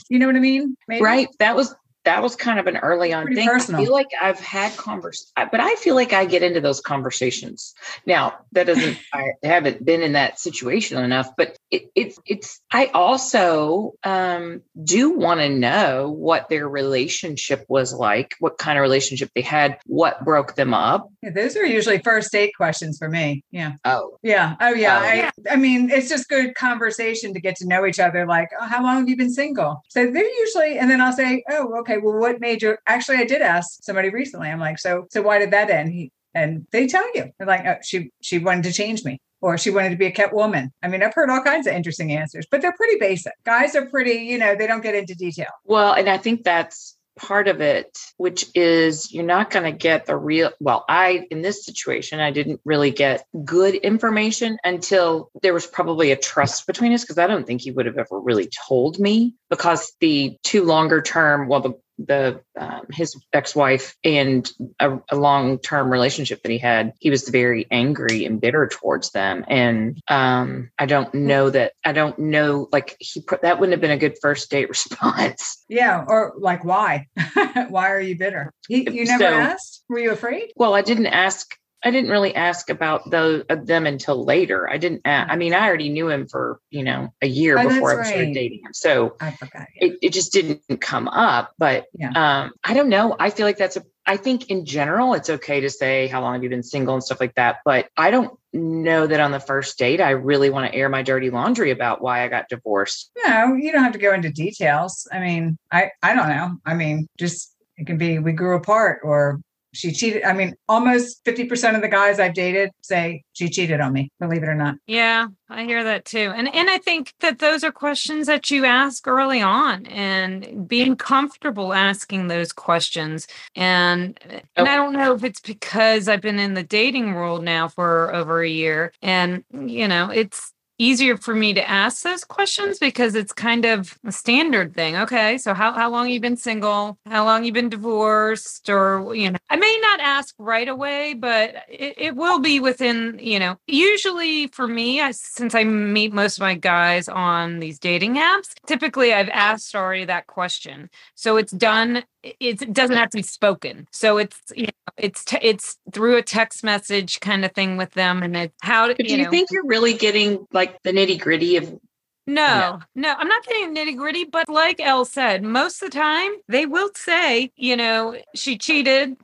You 0.09 0.19
know 0.19 0.27
what 0.27 0.35
I 0.35 0.41
mean? 0.41 0.77
Maybe? 0.88 1.05
Right. 1.05 1.29
That 1.38 1.55
was 1.55 1.73
that 2.10 2.22
was 2.22 2.34
kind 2.34 2.58
of 2.58 2.66
an 2.66 2.76
early 2.76 3.12
on 3.12 3.24
Pretty 3.24 3.36
thing. 3.36 3.48
Personal. 3.48 3.80
I 3.80 3.84
feel 3.84 3.92
like 3.92 4.08
I've 4.20 4.40
had 4.40 4.76
convers, 4.76 5.30
but 5.36 5.60
I 5.60 5.76
feel 5.76 5.94
like 5.94 6.12
I 6.12 6.24
get 6.24 6.42
into 6.42 6.60
those 6.60 6.80
conversations. 6.80 7.72
Now 8.04 8.34
that 8.52 8.66
doesn't, 8.66 8.98
I 9.12 9.32
haven't 9.44 9.84
been 9.84 10.02
in 10.02 10.12
that 10.12 10.40
situation 10.40 11.02
enough, 11.02 11.30
but 11.36 11.56
it, 11.70 11.84
it's, 11.94 12.18
it's, 12.26 12.60
I 12.72 12.86
also 12.86 13.92
um, 14.02 14.62
do 14.82 15.16
want 15.16 15.40
to 15.40 15.48
know 15.48 16.10
what 16.10 16.48
their 16.48 16.68
relationship 16.68 17.64
was 17.68 17.92
like, 17.92 18.34
what 18.40 18.58
kind 18.58 18.76
of 18.76 18.82
relationship 18.82 19.30
they 19.36 19.42
had, 19.42 19.78
what 19.86 20.24
broke 20.24 20.56
them 20.56 20.74
up. 20.74 21.10
Yeah, 21.22 21.30
those 21.30 21.56
are 21.56 21.64
usually 21.64 21.98
first 21.98 22.32
date 22.32 22.52
questions 22.56 22.98
for 22.98 23.08
me. 23.08 23.44
Yeah. 23.52 23.74
Oh, 23.84 24.18
yeah. 24.22 24.56
Oh, 24.60 24.74
yeah. 24.74 24.98
Oh, 24.98 25.04
I, 25.04 25.14
yeah. 25.14 25.30
I 25.48 25.56
mean, 25.56 25.90
it's 25.90 26.08
just 26.08 26.28
good 26.28 26.56
conversation 26.56 27.34
to 27.34 27.40
get 27.40 27.54
to 27.56 27.68
know 27.68 27.86
each 27.86 28.00
other. 28.00 28.26
Like, 28.26 28.48
oh, 28.60 28.66
how 28.66 28.82
long 28.82 28.98
have 28.98 29.08
you 29.08 29.16
been 29.16 29.32
single? 29.32 29.82
So 29.88 30.10
they're 30.10 30.40
usually, 30.40 30.78
and 30.78 30.90
then 30.90 31.00
I'll 31.00 31.12
say, 31.12 31.44
oh, 31.48 31.78
okay, 31.80 31.98
well, 32.02 32.19
what 32.19 32.41
made 32.41 32.62
you? 32.62 32.76
Actually, 32.87 33.19
I 33.19 33.25
did 33.25 33.43
ask 33.43 33.82
somebody 33.82 34.11
recently. 34.11 34.49
I'm 34.49 34.61
like, 34.61 34.79
so, 34.79 35.06
so 35.11 35.23
why 35.23 35.38
did 35.38 35.50
that 35.52 35.70
end? 35.70 35.93
He, 35.93 36.12
and 36.35 36.67
they 36.70 36.87
tell 36.87 37.06
you, 37.14 37.31
they're 37.38 37.47
like, 37.47 37.67
oh, 37.67 37.76
she, 37.82 38.11
she 38.20 38.38
wanted 38.38 38.64
to 38.64 38.73
change 38.73 39.05
me 39.05 39.19
or 39.41 39.58
she 39.58 39.70
wanted 39.70 39.91
to 39.91 39.97
be 39.97 40.06
a 40.06 40.12
kept 40.12 40.35
woman. 40.35 40.70
I 40.82 40.88
mean, 40.88 41.02
I've 41.02 41.14
heard 41.14 41.31
all 41.31 41.43
kinds 41.43 41.67
of 41.67 41.75
interesting 41.75 42.12
answers, 42.12 42.47
but 42.50 42.61
they're 42.61 42.73
pretty 42.73 42.99
basic. 42.99 43.32
Guys 43.44 43.75
are 43.75 43.87
pretty, 43.87 44.25
you 44.25 44.38
know, 44.38 44.55
they 44.55 44.67
don't 44.67 44.82
get 44.82 44.94
into 44.94 45.14
detail. 45.14 45.50
Well, 45.64 45.93
and 45.93 46.08
I 46.08 46.19
think 46.19 46.44
that's 46.44 46.97
part 47.20 47.49
of 47.49 47.61
it, 47.61 47.99
which 48.17 48.46
is 48.55 49.12
you're 49.12 49.25
not 49.25 49.50
going 49.50 49.70
to 49.70 49.76
get 49.76 50.06
the 50.06 50.17
real. 50.17 50.50
Well, 50.61 50.85
I, 50.88 51.26
in 51.31 51.43
this 51.43 51.64
situation, 51.64 52.20
I 52.20 52.31
didn't 52.31 52.61
really 52.64 52.91
get 52.91 53.25
good 53.44 53.75
information 53.75 54.58
until 54.64 55.31
there 55.43 55.55
was 55.55 55.67
probably 55.67 56.12
a 56.12 56.17
trust 56.17 56.67
between 56.67 56.93
us 56.93 57.03
because 57.03 57.19
I 57.19 57.26
don't 57.26 57.46
think 57.46 57.61
he 57.61 57.70
would 57.70 57.87
have 57.87 57.99
ever 57.99 58.19
really 58.20 58.50
told 58.69 58.99
me 58.99 59.35
because 59.50 59.93
the 60.00 60.38
two 60.43 60.64
longer 60.64 61.03
term, 61.03 61.49
well, 61.49 61.61
the 61.61 61.75
the 62.06 62.41
um, 62.58 62.87
his 62.91 63.17
ex-wife 63.32 63.97
and 64.05 64.50
a, 64.79 64.99
a, 65.11 65.17
long-term 65.17 65.91
relationship 65.91 66.43
that 66.43 66.51
he 66.51 66.58
had 66.58 66.93
he 66.98 67.10
was 67.10 67.29
very 67.29 67.67
angry 67.70 68.24
and 68.24 68.41
bitter 68.41 68.69
towards 68.69 69.10
them. 69.10 69.44
And 69.48 70.01
um, 70.08 70.70
i 70.79 70.86
don't 70.86 71.13
know 71.15 71.51
that 71.51 71.72
i 71.84 71.93
don't 71.93 72.19
know 72.19 72.69
like 72.72 72.96
he 72.98 73.22
that 73.43 73.60
wouldn't 73.60 73.72
have 73.72 73.81
been 73.81 73.91
a 73.91 73.98
good 73.98 74.17
first 74.20 74.51
date 74.51 74.69
response. 74.69 75.65
Yeah 75.69 76.05
or 76.06 76.34
like 76.39 76.65
why? 76.65 77.06
Why 77.69 77.91
are 77.91 78.01
you 78.01 78.17
bitter? 78.17 78.53
He, 78.69 78.89
you 78.91 79.05
never 79.05 79.24
so, 79.24 79.32
asked? 79.32 79.84
Were 79.89 79.98
you 79.98 80.13
afraid? 80.13 80.53
Well 80.56 80.74
i 80.74 80.82
didn't 80.82 81.06
ask 81.06 81.46
I 81.82 81.91
didn't 81.91 82.10
really 82.10 82.34
ask 82.34 82.69
about 82.69 83.08
those 83.10 83.44
uh, 83.49 83.56
them 83.56 83.87
until 83.87 84.25
later. 84.25 84.69
I 84.69 84.77
didn't. 84.77 85.03
Ask, 85.05 85.31
I 85.31 85.37
mean, 85.37 85.55
I 85.55 85.67
already 85.67 85.89
knew 85.89 86.08
him 86.10 86.29
for 86.29 86.60
you 86.70 86.84
know 86.84 87.13
a 87.22 87.27
year 87.27 87.58
oh, 87.58 87.69
before 87.69 87.93
I 87.93 87.96
right. 87.96 88.06
started 88.06 88.34
dating 88.34 88.60
him, 88.65 88.72
so 88.75 89.17
I 89.20 89.31
forgot. 89.31 89.67
Yeah. 89.77 89.89
It, 89.89 89.99
it 90.03 90.13
just 90.13 90.32
didn't 90.32 90.63
come 90.81 91.08
up. 91.08 91.53
But 91.58 91.87
yeah. 91.94 92.10
um, 92.15 92.53
I 92.65 92.75
don't 92.75 92.89
know. 92.89 93.17
I 93.19 93.31
feel 93.31 93.46
like 93.46 93.56
that's 93.56 93.77
a. 93.77 93.84
I 94.05 94.17
think 94.17 94.51
in 94.51 94.67
general, 94.67 95.15
it's 95.15 95.31
okay 95.31 95.60
to 95.60 95.70
say 95.70 96.06
how 96.08 96.20
long 96.20 96.34
have 96.34 96.43
you 96.43 96.51
been 96.51 96.63
single 96.63 96.94
and 96.94 97.05
stuff 97.05 97.20
like 97.20 97.34
that. 97.37 97.58
But 97.65 97.89
I 97.96 98.10
don't 98.10 98.37
know 98.53 99.06
that 99.06 99.20
on 99.20 99.31
the 99.31 99.41
first 99.41 99.79
date, 99.79 100.01
I 100.01 100.10
really 100.10 100.51
want 100.51 100.70
to 100.70 100.77
air 100.77 100.89
my 100.89 101.03
dirty 101.03 101.31
laundry 101.31 101.70
about 101.70 102.03
why 102.03 102.25
I 102.25 102.29
got 102.29 102.49
divorced. 102.49 103.10
No, 103.25 103.55
you 103.55 103.72
don't 103.72 103.84
have 103.84 103.93
to 103.93 103.99
go 103.99 104.13
into 104.13 104.31
details. 104.31 105.08
I 105.13 105.20
mean, 105.20 105.56
I 105.70 105.91
I 106.03 106.15
don't 106.15 106.29
know. 106.29 106.56
I 106.67 106.75
mean, 106.75 107.06
just 107.19 107.55
it 107.79 107.87
can 107.87 107.96
be 107.96 108.19
we 108.19 108.32
grew 108.32 108.56
apart 108.56 109.01
or 109.03 109.41
she 109.72 109.93
cheated. 109.93 110.24
I 110.24 110.32
mean, 110.32 110.55
almost 110.69 111.24
50% 111.24 111.77
of 111.77 111.82
the 111.82 111.89
guys 111.89 112.19
I've 112.19 112.34
dated 112.34 112.70
say 112.82 113.22
she 113.32 113.48
cheated 113.48 113.81
on 113.81 113.93
me, 113.93 114.10
believe 114.19 114.43
it 114.43 114.48
or 114.48 114.55
not. 114.55 114.77
Yeah, 114.86 115.29
I 115.48 115.65
hear 115.65 115.84
that 115.84 116.05
too. 116.05 116.32
And 116.34 116.53
and 116.55 116.69
I 116.70 116.79
think 116.79 117.15
that 117.20 117.39
those 117.39 117.65
are 117.65 117.72
questions 117.72 118.27
that 118.27 118.50
you 118.50 118.65
ask 118.65 119.06
early 119.06 119.41
on 119.41 119.86
and 119.86 120.69
being 120.69 120.96
comfortable 120.96 121.72
asking 121.72 122.29
those 122.29 122.53
questions. 122.53 123.27
And 123.55 124.19
and 124.56 124.69
I 124.69 124.77
don't 124.77 124.93
know 124.93 125.15
if 125.15 125.24
it's 125.24 125.41
because 125.41 126.08
I've 126.08 126.20
been 126.20 126.39
in 126.39 126.55
the 126.55 126.62
dating 126.62 127.15
world 127.15 127.44
now 127.44 127.69
for 127.69 128.15
over 128.15 128.43
a 128.43 128.48
year 128.48 128.93
and 129.03 129.44
you 129.53 129.89
know, 129.89 130.10
it's 130.10 130.53
easier 130.81 131.17
for 131.17 131.34
me 131.34 131.53
to 131.53 131.70
ask 131.70 132.03
those 132.03 132.25
questions 132.25 132.79
because 132.79 133.15
it's 133.15 133.32
kind 133.32 133.67
of 133.67 133.99
a 134.05 134.10
standard 134.10 134.75
thing. 134.75 134.96
Okay, 134.96 135.37
so 135.37 135.53
how, 135.53 135.72
how 135.72 135.91
long 135.91 136.08
you 136.08 136.20
been 136.20 136.39
single? 136.39 136.99
How 137.06 137.25
long 137.25 137.44
you 137.44 137.53
been 137.53 137.69
divorced? 137.69 138.70
Or, 138.70 139.15
you 139.15 139.31
know, 139.31 139.39
I 139.51 139.56
may 139.56 139.79
not 139.82 140.01
ask 140.01 140.34
right 140.39 140.69
away, 140.69 141.15
but 141.15 141.55
it, 141.69 141.94
it 141.99 142.17
will 142.17 142.39
be 142.39 142.60
within, 142.60 143.19
you 143.20 143.39
know, 143.39 143.58
usually 143.67 144.46
for 144.49 144.67
me, 144.67 145.01
I, 145.03 145.10
since 145.10 145.55
I 145.55 145.65
meet 145.65 146.15
most 146.15 146.39
of 146.39 146.43
my 146.43 146.55
guys 146.55 147.08
on 147.08 147.60
these 147.60 147.79
dating 147.79 148.15
apps, 148.15 148.55
typically 148.67 149.13
I've 149.13 149.29
asked 149.29 149.75
already 149.75 150.06
that 150.06 150.27
question. 150.27 150.89
So 151.15 151.37
it's 151.37 151.53
done 151.53 152.05
it 152.22 152.72
doesn't 152.72 152.96
have 152.96 153.10
to 153.10 153.19
be 153.19 153.22
spoken. 153.22 153.89
So 153.93 154.19
it's 154.19 154.41
you 154.55 154.67
know, 154.67 154.93
it's 154.96 155.24
te- 155.24 155.39
it's 155.43 155.79
through 155.93 156.17
a 156.17 156.22
text 156.22 156.62
message 156.62 157.20
kind 157.20 157.44
of 157.44 157.53
thing 157.53 157.77
with 157.77 157.93
them, 157.93 158.22
and 158.22 158.36
it's 158.36 158.55
how 158.62 158.89
But 158.89 158.98
do 158.98 159.05
you 159.06 159.24
know, 159.24 159.31
think 159.31 159.50
you're 159.50 159.67
really 159.67 159.94
getting 159.94 160.46
like 160.53 160.82
the 160.82 160.93
nitty 160.93 161.20
gritty 161.20 161.56
of 161.56 161.79
no, 162.27 162.81
no, 162.94 163.15
I'm 163.19 163.27
not 163.27 163.44
getting 163.44 163.74
nitty 163.74 163.96
gritty, 163.96 164.24
but 164.24 164.48
like 164.48 164.81
Elle 164.81 165.05
said, 165.05 165.43
most 165.43 165.82
of 165.82 165.91
the 165.91 165.98
time 165.98 166.31
they 166.48 166.65
will 166.67 166.91
say, 166.94 167.50
you 167.56 167.77
know, 167.77 168.17
she 168.34 168.56
cheated. 168.56 169.17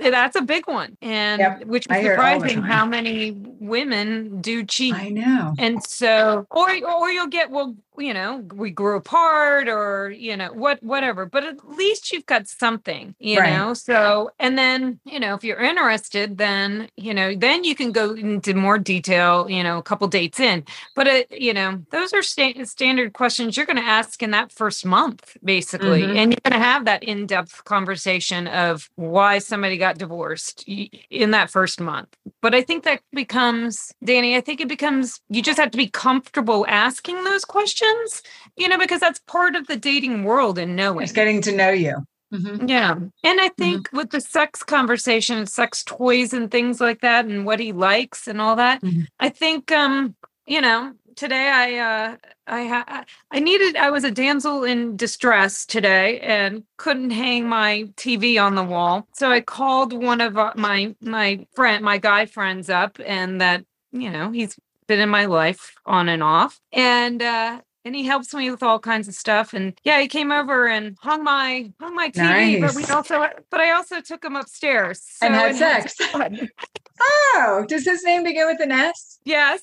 That's 0.00 0.36
a 0.36 0.42
big 0.42 0.68
one, 0.68 0.96
and 1.02 1.40
Yep, 1.40 1.64
which 1.64 1.86
I 1.90 1.98
is 1.98 2.04
hear 2.04 2.12
it 2.12 2.20
all 2.20 2.38
the 2.38 2.48
surprising 2.48 2.62
how 2.62 2.86
many 2.86 3.32
women 3.64 4.40
do 4.40 4.64
cheat. 4.64 4.94
I 4.94 5.08
know. 5.08 5.54
And 5.58 5.82
so, 5.84 6.46
or 6.50 6.68
or 6.70 7.10
you'll 7.10 7.28
get, 7.28 7.50
well, 7.50 7.74
you 7.96 8.12
know, 8.12 8.44
we 8.52 8.70
grew 8.70 8.96
apart, 8.96 9.68
or 9.68 10.10
you 10.10 10.36
know, 10.36 10.52
what, 10.52 10.82
whatever. 10.82 11.26
But 11.26 11.44
at 11.44 11.68
least 11.68 12.12
you've 12.12 12.26
got 12.26 12.48
something, 12.48 13.14
you 13.20 13.38
Right. 13.40 13.50
know. 13.56 13.74
So, 13.74 14.30
and 14.40 14.58
then, 14.58 14.98
you 15.04 15.20
know, 15.20 15.34
if 15.34 15.44
you're 15.44 15.60
interested, 15.60 16.38
then 16.38 16.88
you 16.96 17.14
know, 17.14 17.34
then 17.36 17.64
you 17.64 17.74
can 17.74 17.92
go 17.92 18.12
into 18.14 18.54
more 18.54 18.78
detail, 18.78 19.48
you 19.48 19.62
know, 19.62 19.78
a 19.78 19.82
couple 19.82 20.08
dates 20.08 20.40
in. 20.40 20.64
But 20.94 21.06
it, 21.06 21.22
you 21.30 21.54
know, 21.54 21.82
those 21.90 22.12
are 22.12 22.22
sta- 22.22 22.64
standard 22.64 23.12
questions 23.12 23.56
you're 23.56 23.66
going 23.66 23.84
to 23.84 23.90
ask 24.00 24.22
in 24.22 24.30
that 24.32 24.50
first 24.52 24.84
month, 24.84 25.36
basically, 25.44 26.02
Mhm. 26.02 26.16
and 26.16 26.32
you're 26.32 26.44
going 26.50 26.60
to 26.60 26.66
have 26.70 26.84
that 26.86 27.02
in-depth 27.04 27.64
conversation 27.64 28.46
of 28.48 28.90
why 28.96 29.38
somebody 29.38 29.76
got 29.76 29.98
divorced 29.98 30.64
in 30.66 31.30
that 31.36 31.48
first 31.50 31.80
month. 31.80 32.08
But 32.42 32.54
I 32.54 32.62
think 32.62 32.84
that 32.84 33.00
becomes, 33.12 33.53
Danny, 34.02 34.36
I 34.36 34.40
think 34.40 34.60
it 34.60 34.68
becomes, 34.68 35.20
you 35.28 35.42
just 35.42 35.58
have 35.58 35.70
to 35.70 35.78
be 35.78 35.88
comfortable 35.88 36.64
asking 36.68 37.24
those 37.24 37.44
questions, 37.44 38.22
you 38.56 38.68
know, 38.68 38.78
because 38.78 39.00
that's 39.00 39.20
part 39.26 39.56
of 39.56 39.66
the 39.66 39.76
dating 39.76 40.24
world 40.24 40.58
and 40.58 40.76
knowing. 40.76 41.04
It's 41.04 41.12
getting 41.12 41.40
to 41.42 41.52
know 41.56 41.70
you. 41.70 41.96
Mhm. 42.32 42.68
Yeah. 42.68 42.94
And 43.22 43.40
I 43.40 43.48
think 43.50 43.88
with 43.92 44.10
the 44.10 44.20
sex 44.20 44.62
conversation 44.62 45.38
and 45.38 45.48
sex 45.48 45.84
toys 45.84 46.32
and 46.32 46.50
things 46.50 46.80
like 46.80 47.00
that 47.00 47.26
and 47.26 47.46
what 47.46 47.60
he 47.60 47.72
likes 47.72 48.26
and 48.26 48.40
all 48.40 48.56
that, 48.56 48.82
Mhm. 48.82 49.06
I 49.20 49.28
think 49.28 49.70
um, 49.70 50.16
you 50.46 50.60
know, 50.60 50.92
today 51.16 51.48
I 51.48 51.76
uh 51.78 52.16
I 52.46 52.66
ha- 52.66 53.04
I 53.30 53.40
needed 53.40 53.76
I 53.76 53.90
was 53.90 54.04
a 54.04 54.10
damsel 54.10 54.64
in 54.64 54.96
distress 54.96 55.64
today 55.66 56.20
and 56.20 56.64
couldn't 56.76 57.10
hang 57.10 57.48
my 57.48 57.84
TV 57.96 58.42
on 58.42 58.54
the 58.54 58.64
wall. 58.64 59.06
So 59.12 59.30
I 59.30 59.40
called 59.40 59.92
one 59.92 60.20
of 60.20 60.36
uh, 60.36 60.52
my 60.56 60.94
my 61.00 61.46
friend 61.54 61.84
my 61.84 61.98
guy 61.98 62.26
friends 62.26 62.68
up 62.70 62.98
and 63.04 63.40
that, 63.40 63.64
you 63.92 64.10
know, 64.10 64.30
he's 64.30 64.56
been 64.86 65.00
in 65.00 65.08
my 65.08 65.24
life 65.26 65.74
on 65.86 66.08
and 66.08 66.22
off. 66.22 66.60
And 66.72 67.22
uh 67.22 67.60
and 67.86 67.94
he 67.94 68.04
helps 68.04 68.32
me 68.32 68.50
with 68.50 68.62
all 68.62 68.78
kinds 68.78 69.08
of 69.08 69.14
stuff. 69.14 69.52
And 69.52 69.78
yeah, 69.84 70.00
he 70.00 70.08
came 70.08 70.32
over 70.32 70.66
and 70.66 70.96
hung 71.00 71.22
my 71.22 71.70
hung 71.80 71.94
my 71.94 72.08
TV, 72.10 72.60
but 72.60 72.74
we 72.74 72.84
also 72.86 73.26
but 73.50 73.60
I 73.60 73.72
also 73.72 74.00
took 74.00 74.24
him 74.24 74.36
upstairs 74.36 75.02
And 75.20 75.34
had 75.34 75.48
was 75.48 75.58
sex. 75.58 75.94
fun. 75.96 76.48
Oh, 77.00 77.64
does 77.68 77.84
his 77.84 78.04
name 78.04 78.24
begin 78.24 78.46
with 78.46 78.60
an 78.60 78.72
S? 78.72 79.18
yes. 79.24 79.60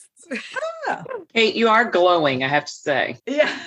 Oh. 0.88 1.04
Kate, 1.34 1.56
you 1.56 1.68
are 1.68 1.90
glowing, 1.90 2.44
I 2.44 2.48
have 2.48 2.66
to 2.66 2.72
say. 2.72 3.18
Yeah. 3.26 3.58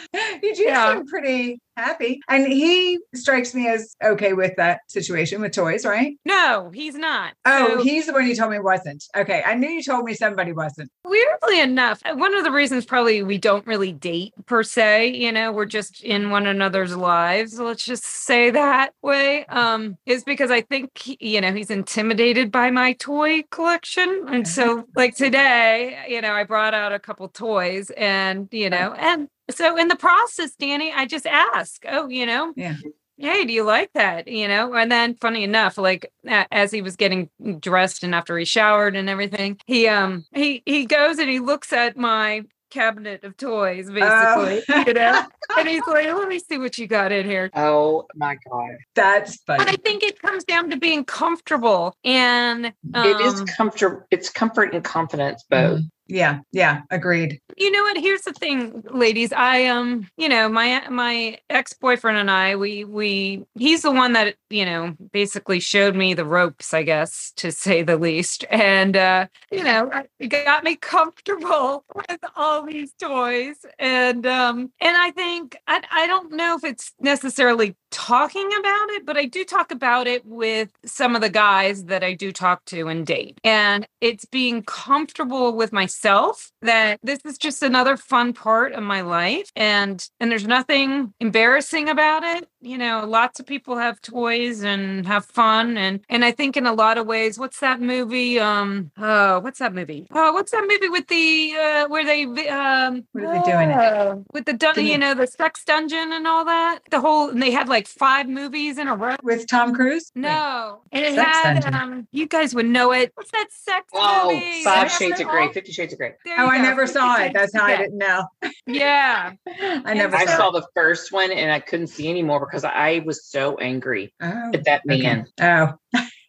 You 0.43 0.55
do 0.55 0.63
Yeah. 0.63 0.95
seem 0.95 1.07
pretty 1.07 1.61
happy. 1.77 2.21
And 2.29 2.47
he 2.47 3.01
strikes 3.17 3.53
me 3.53 3.67
as 3.69 3.97
okay 4.03 4.33
with 4.33 4.53
that 4.57 4.81
situation 4.87 5.41
with 5.41 5.51
toys, 5.53 5.85
right? 5.85 6.15
No, 6.25 6.71
he's 6.73 6.95
not. 6.95 7.33
Oh, 7.45 7.79
So- 7.79 7.83
he's 7.83 8.07
the 8.07 8.13
one 8.13 8.29
you 8.29 8.37
told 8.37 8.53
me 8.53 8.61
wasn't. 8.61 9.03
Okay. 9.17 9.43
I 9.45 9.55
knew 9.55 9.69
you 9.69 9.83
told 9.83 10.05
me 10.05 10.15
somebody 10.15 10.53
wasn't. 10.53 10.89
Weirdly 11.05 11.61
enough, 11.61 12.01
uh, 12.05 12.15
one 12.15 12.33
of 12.35 12.45
the 12.45 12.53
reasons 12.53 12.85
probably 12.85 13.25
we 13.25 13.39
don't 13.39 13.67
really 13.67 13.93
date 13.93 14.35
per 14.47 14.63
se, 14.63 15.09
you 15.15 15.33
know, 15.33 15.51
we're 15.51 15.65
just 15.67 16.05
in 16.05 16.31
one 16.31 16.47
another's 16.47 16.97
lives. 16.97 17.59
Let's 17.59 17.85
just 17.85 18.05
say 18.05 18.51
that 18.51 18.93
way. 19.03 19.45
Um, 19.47 19.97
is 20.07 20.23
because 20.23 20.53
I 20.53 20.61
think 20.61 20.91
you 21.21 21.41
know 21.41 21.53
he's 21.53 21.71
intimidated 21.71 22.53
by 22.53 22.71
my 22.71 22.93
toy 22.95 23.43
collection, 23.51 24.25
and 24.29 24.47
so 24.47 24.85
like 24.95 25.17
today, 25.17 26.05
you 26.09 26.21
know, 26.21 26.33
I 26.33 26.45
brought 26.45 26.73
out 26.75 26.93
a 26.93 26.99
couple 27.01 27.29
toys, 27.29 27.91
and 27.97 28.49
you 28.53 28.71
know, 28.71 28.95
and 28.97 29.29
so 29.51 29.77
in 29.77 29.89
the 29.89 29.97
process, 29.97 30.55
Danny, 30.57 30.93
I 30.93 31.07
just 31.07 31.27
ask, 31.27 31.83
oh, 31.89 32.09
you 32.09 32.27
know, 32.27 32.53
Yeah. 32.57 32.75
hey 33.17 33.45
do 33.45 33.53
you 33.53 33.63
like 33.63 33.93
that 33.95 34.27
you 34.27 34.49
know 34.49 34.75
and 34.75 34.91
then 34.91 35.15
funny 35.15 35.45
enough 35.45 35.79
like 35.79 36.11
as 36.51 36.73
he 36.73 36.83
was 36.83 36.97
getting 36.97 37.31
dressed 37.61 38.03
and 38.03 38.13
after 38.13 38.37
he 38.37 38.45
showered 38.45 38.97
and 38.97 39.09
everything 39.09 39.57
he 39.67 39.87
um 39.87 40.25
he 40.35 40.65
he 40.67 40.85
goes 40.85 41.21
and 41.21 41.31
he 41.31 41.39
looks 41.39 41.73
at 41.73 41.97
my 41.97 42.43
cabinet 42.71 43.23
of 43.23 43.37
toys 43.37 43.89
basically 43.89 44.63
Oh. 44.69 44.85
you 44.85 44.95
know 44.95 45.23
and 45.59 45.69
he's 45.69 45.87
like 45.87 46.07
let 46.13 46.27
me 46.27 46.41
see 46.41 46.59
what 46.59 46.77
you 46.77 46.89
got 46.89 47.13
in 47.13 47.25
here 47.25 47.51
Oh 47.55 48.07
my 48.17 48.37
God. 48.51 48.75
That's 48.97 49.37
but 49.47 49.61
i 49.61 49.75
think 49.77 50.03
it 50.03 50.21
comes 50.21 50.43
down 50.43 50.71
to 50.71 50.77
being 50.77 51.05
comfortable 51.05 51.95
and 52.05 52.73
um, 52.95 53.07
it 53.07 53.21
is 53.21 53.43
comfort 53.43 54.09
it's 54.11 54.29
comfort 54.29 54.75
and 54.75 54.83
confidence 54.83 55.45
both. 55.49 55.83
Yeah. 56.07 56.41
Yeah. 56.53 56.83
Agreed. 56.91 57.41
you 57.57 57.71
know 57.71 57.83
what 57.83 57.97
here's 57.97 58.23
the 58.23 58.33
thing 58.33 58.83
ladies 58.91 59.33
i 59.33 59.67
um 59.67 60.07
you 60.17 60.29
know 60.29 60.49
my 60.49 60.83
my 60.91 61.39
ex-boyfriend 61.51 62.19
and 62.19 62.31
i 62.31 62.57
we 62.57 62.85
we 62.85 63.45
he's 63.59 63.83
the 63.83 63.93
one 63.93 64.13
that 64.13 64.35
you 64.51 64.65
know 64.65 64.95
basically 65.13 65.61
showed 65.61 65.95
me 65.95 66.15
the 66.15 66.25
ropes 66.25 66.75
i 66.75 66.83
guess 66.83 67.33
to 67.37 67.53
say 67.53 67.83
the 67.83 67.97
least 67.97 68.45
and 68.51 68.97
uh 68.97 69.27
you 69.53 69.63
know 69.63 69.91
it 70.19 70.29
got 70.29 70.65
me 70.65 70.75
comfortable 70.95 71.85
with 71.95 72.21
all 72.37 72.65
these 72.67 72.93
toys 73.01 73.65
and 73.79 74.27
um 74.27 74.73
and 74.81 74.97
i 74.97 75.11
think 75.13 75.57
i, 75.69 75.81
I 75.93 76.07
don't 76.07 76.33
know 76.33 76.57
if 76.57 76.65
it's 76.65 76.93
necessarily 77.01 77.77
talking 77.91 78.49
about 78.59 78.91
it 78.91 79.07
but 79.07 79.17
i 79.17 79.25
do 79.27 79.45
talk 79.45 79.71
about 79.71 80.07
it 80.09 80.27
with 80.27 80.71
some 80.85 81.15
of 81.15 81.23
the 81.23 81.31
guys 81.31 81.85
that 81.85 82.03
i 82.03 82.13
do 82.15 82.33
talk 82.33 82.65
to 82.67 82.89
and 82.89 83.07
date 83.07 83.39
and 83.45 83.87
it's 84.01 84.25
being 84.25 84.63
comfortable 84.65 85.55
with 85.57 85.73
myself 85.95 86.51
that 86.63 86.99
this 87.03 87.21
is 87.25 87.39
just 87.39 87.63
another 87.63 87.97
fun 87.97 88.33
part 88.33 88.73
of 88.73 88.83
my 88.83 89.01
life 89.01 89.51
and 89.57 90.09
and 90.21 90.31
there's 90.31 90.47
nothing 90.47 91.13
embarrassing 91.21 91.89
about 91.89 92.23
it 92.23 92.49
you 92.65 92.79
know 92.79 93.05
lots 93.07 93.39
of 93.41 93.47
people 93.47 93.77
have 93.77 94.01
toys 94.01 94.63
and 94.65 95.07
have 95.07 95.25
fun 95.27 95.77
and 95.77 96.01
and 96.09 96.25
i 96.25 96.31
think 96.31 96.57
in 96.57 96.67
a 96.67 96.73
lot 96.73 96.97
of 96.99 97.07
ways 97.07 97.39
what's 97.39 97.61
that 97.61 97.81
movie 97.81 98.39
um 98.41 98.91
oh 98.99 99.39
what's 99.41 99.59
that 99.59 99.75
movie 99.75 100.07
oh 100.13 100.33
what's 100.33 100.51
that 100.53 100.65
movie 100.67 100.89
with 100.89 101.07
the 101.09 101.53
uh 101.59 101.87
where 101.89 102.05
they 102.05 102.25
um 102.49 103.05
What 103.13 103.25
are 103.25 103.33
they 103.39 103.43
doing 103.51 103.71
it? 103.71 103.77
uh, 103.77 104.17
with 104.33 104.47
the 104.47 104.55
dun- 104.55 104.85
you 104.87 104.97
know 104.99 105.15
the 105.15 105.27
sex 105.27 105.65
dungeon 105.65 106.13
and 106.13 106.27
all 106.27 106.45
that 106.47 106.81
the 106.91 107.01
whole 107.01 107.29
and 107.31 107.43
they 107.43 107.51
had 107.51 107.69
like 107.69 107.87
five 107.87 108.29
movies 108.29 108.79
in 108.79 108.89
a 108.89 108.97
row 108.97 109.17
With 109.23 109.47
Tom 109.47 109.75
Cruise? 109.75 110.11
Wait. 110.15 110.23
no, 110.23 110.81
and 110.91 111.05
it 111.05 111.15
Sex 111.15 111.37
had 111.37 111.61
Dungeon. 111.61 111.75
um. 111.75 112.09
You 112.13 112.27
guys 112.27 112.55
would 112.55 112.67
know 112.67 112.93
it. 112.93 113.13
What's 113.15 113.31
that 113.33 113.49
sex 113.51 113.87
Oh, 113.93 114.31
movie? 114.33 114.63
five 114.65 114.91
shades 114.91 115.21
of 115.21 115.29
gray, 115.29 115.53
fifty 115.53 115.73
shades 115.73 115.93
of 115.93 115.99
Grey. 115.99 116.15
Oh, 116.27 116.31
you 116.45 116.49
I 116.51 116.59
never 116.59 116.87
saw 116.87 117.17
it. 117.21 117.33
That's 117.35 117.55
of 117.55 117.61
how 117.61 117.67
I 117.67 117.77
didn't 117.77 117.99
know. 117.99 118.25
Yeah. 118.67 119.33
I 119.61 119.95
never 119.95 120.17
I 120.17 120.25
saw 120.25 120.37
saw 120.37 120.49
it. 120.49 120.61
the 120.61 120.67
first 120.75 121.13
one 121.13 121.31
and 121.31 121.51
I 121.53 121.61
couldn't 121.61 121.89
see 121.89 122.09
anymore 122.09 122.41
because 122.41 122.65
I 122.65 123.03
was 123.05 123.27
so 123.27 123.57
angry 123.59 124.15
Oh, 124.21 124.51
at 124.55 124.65
that 124.65 124.83
okay. 124.89 125.03
man. 125.03 125.27
Oh. 125.41 125.75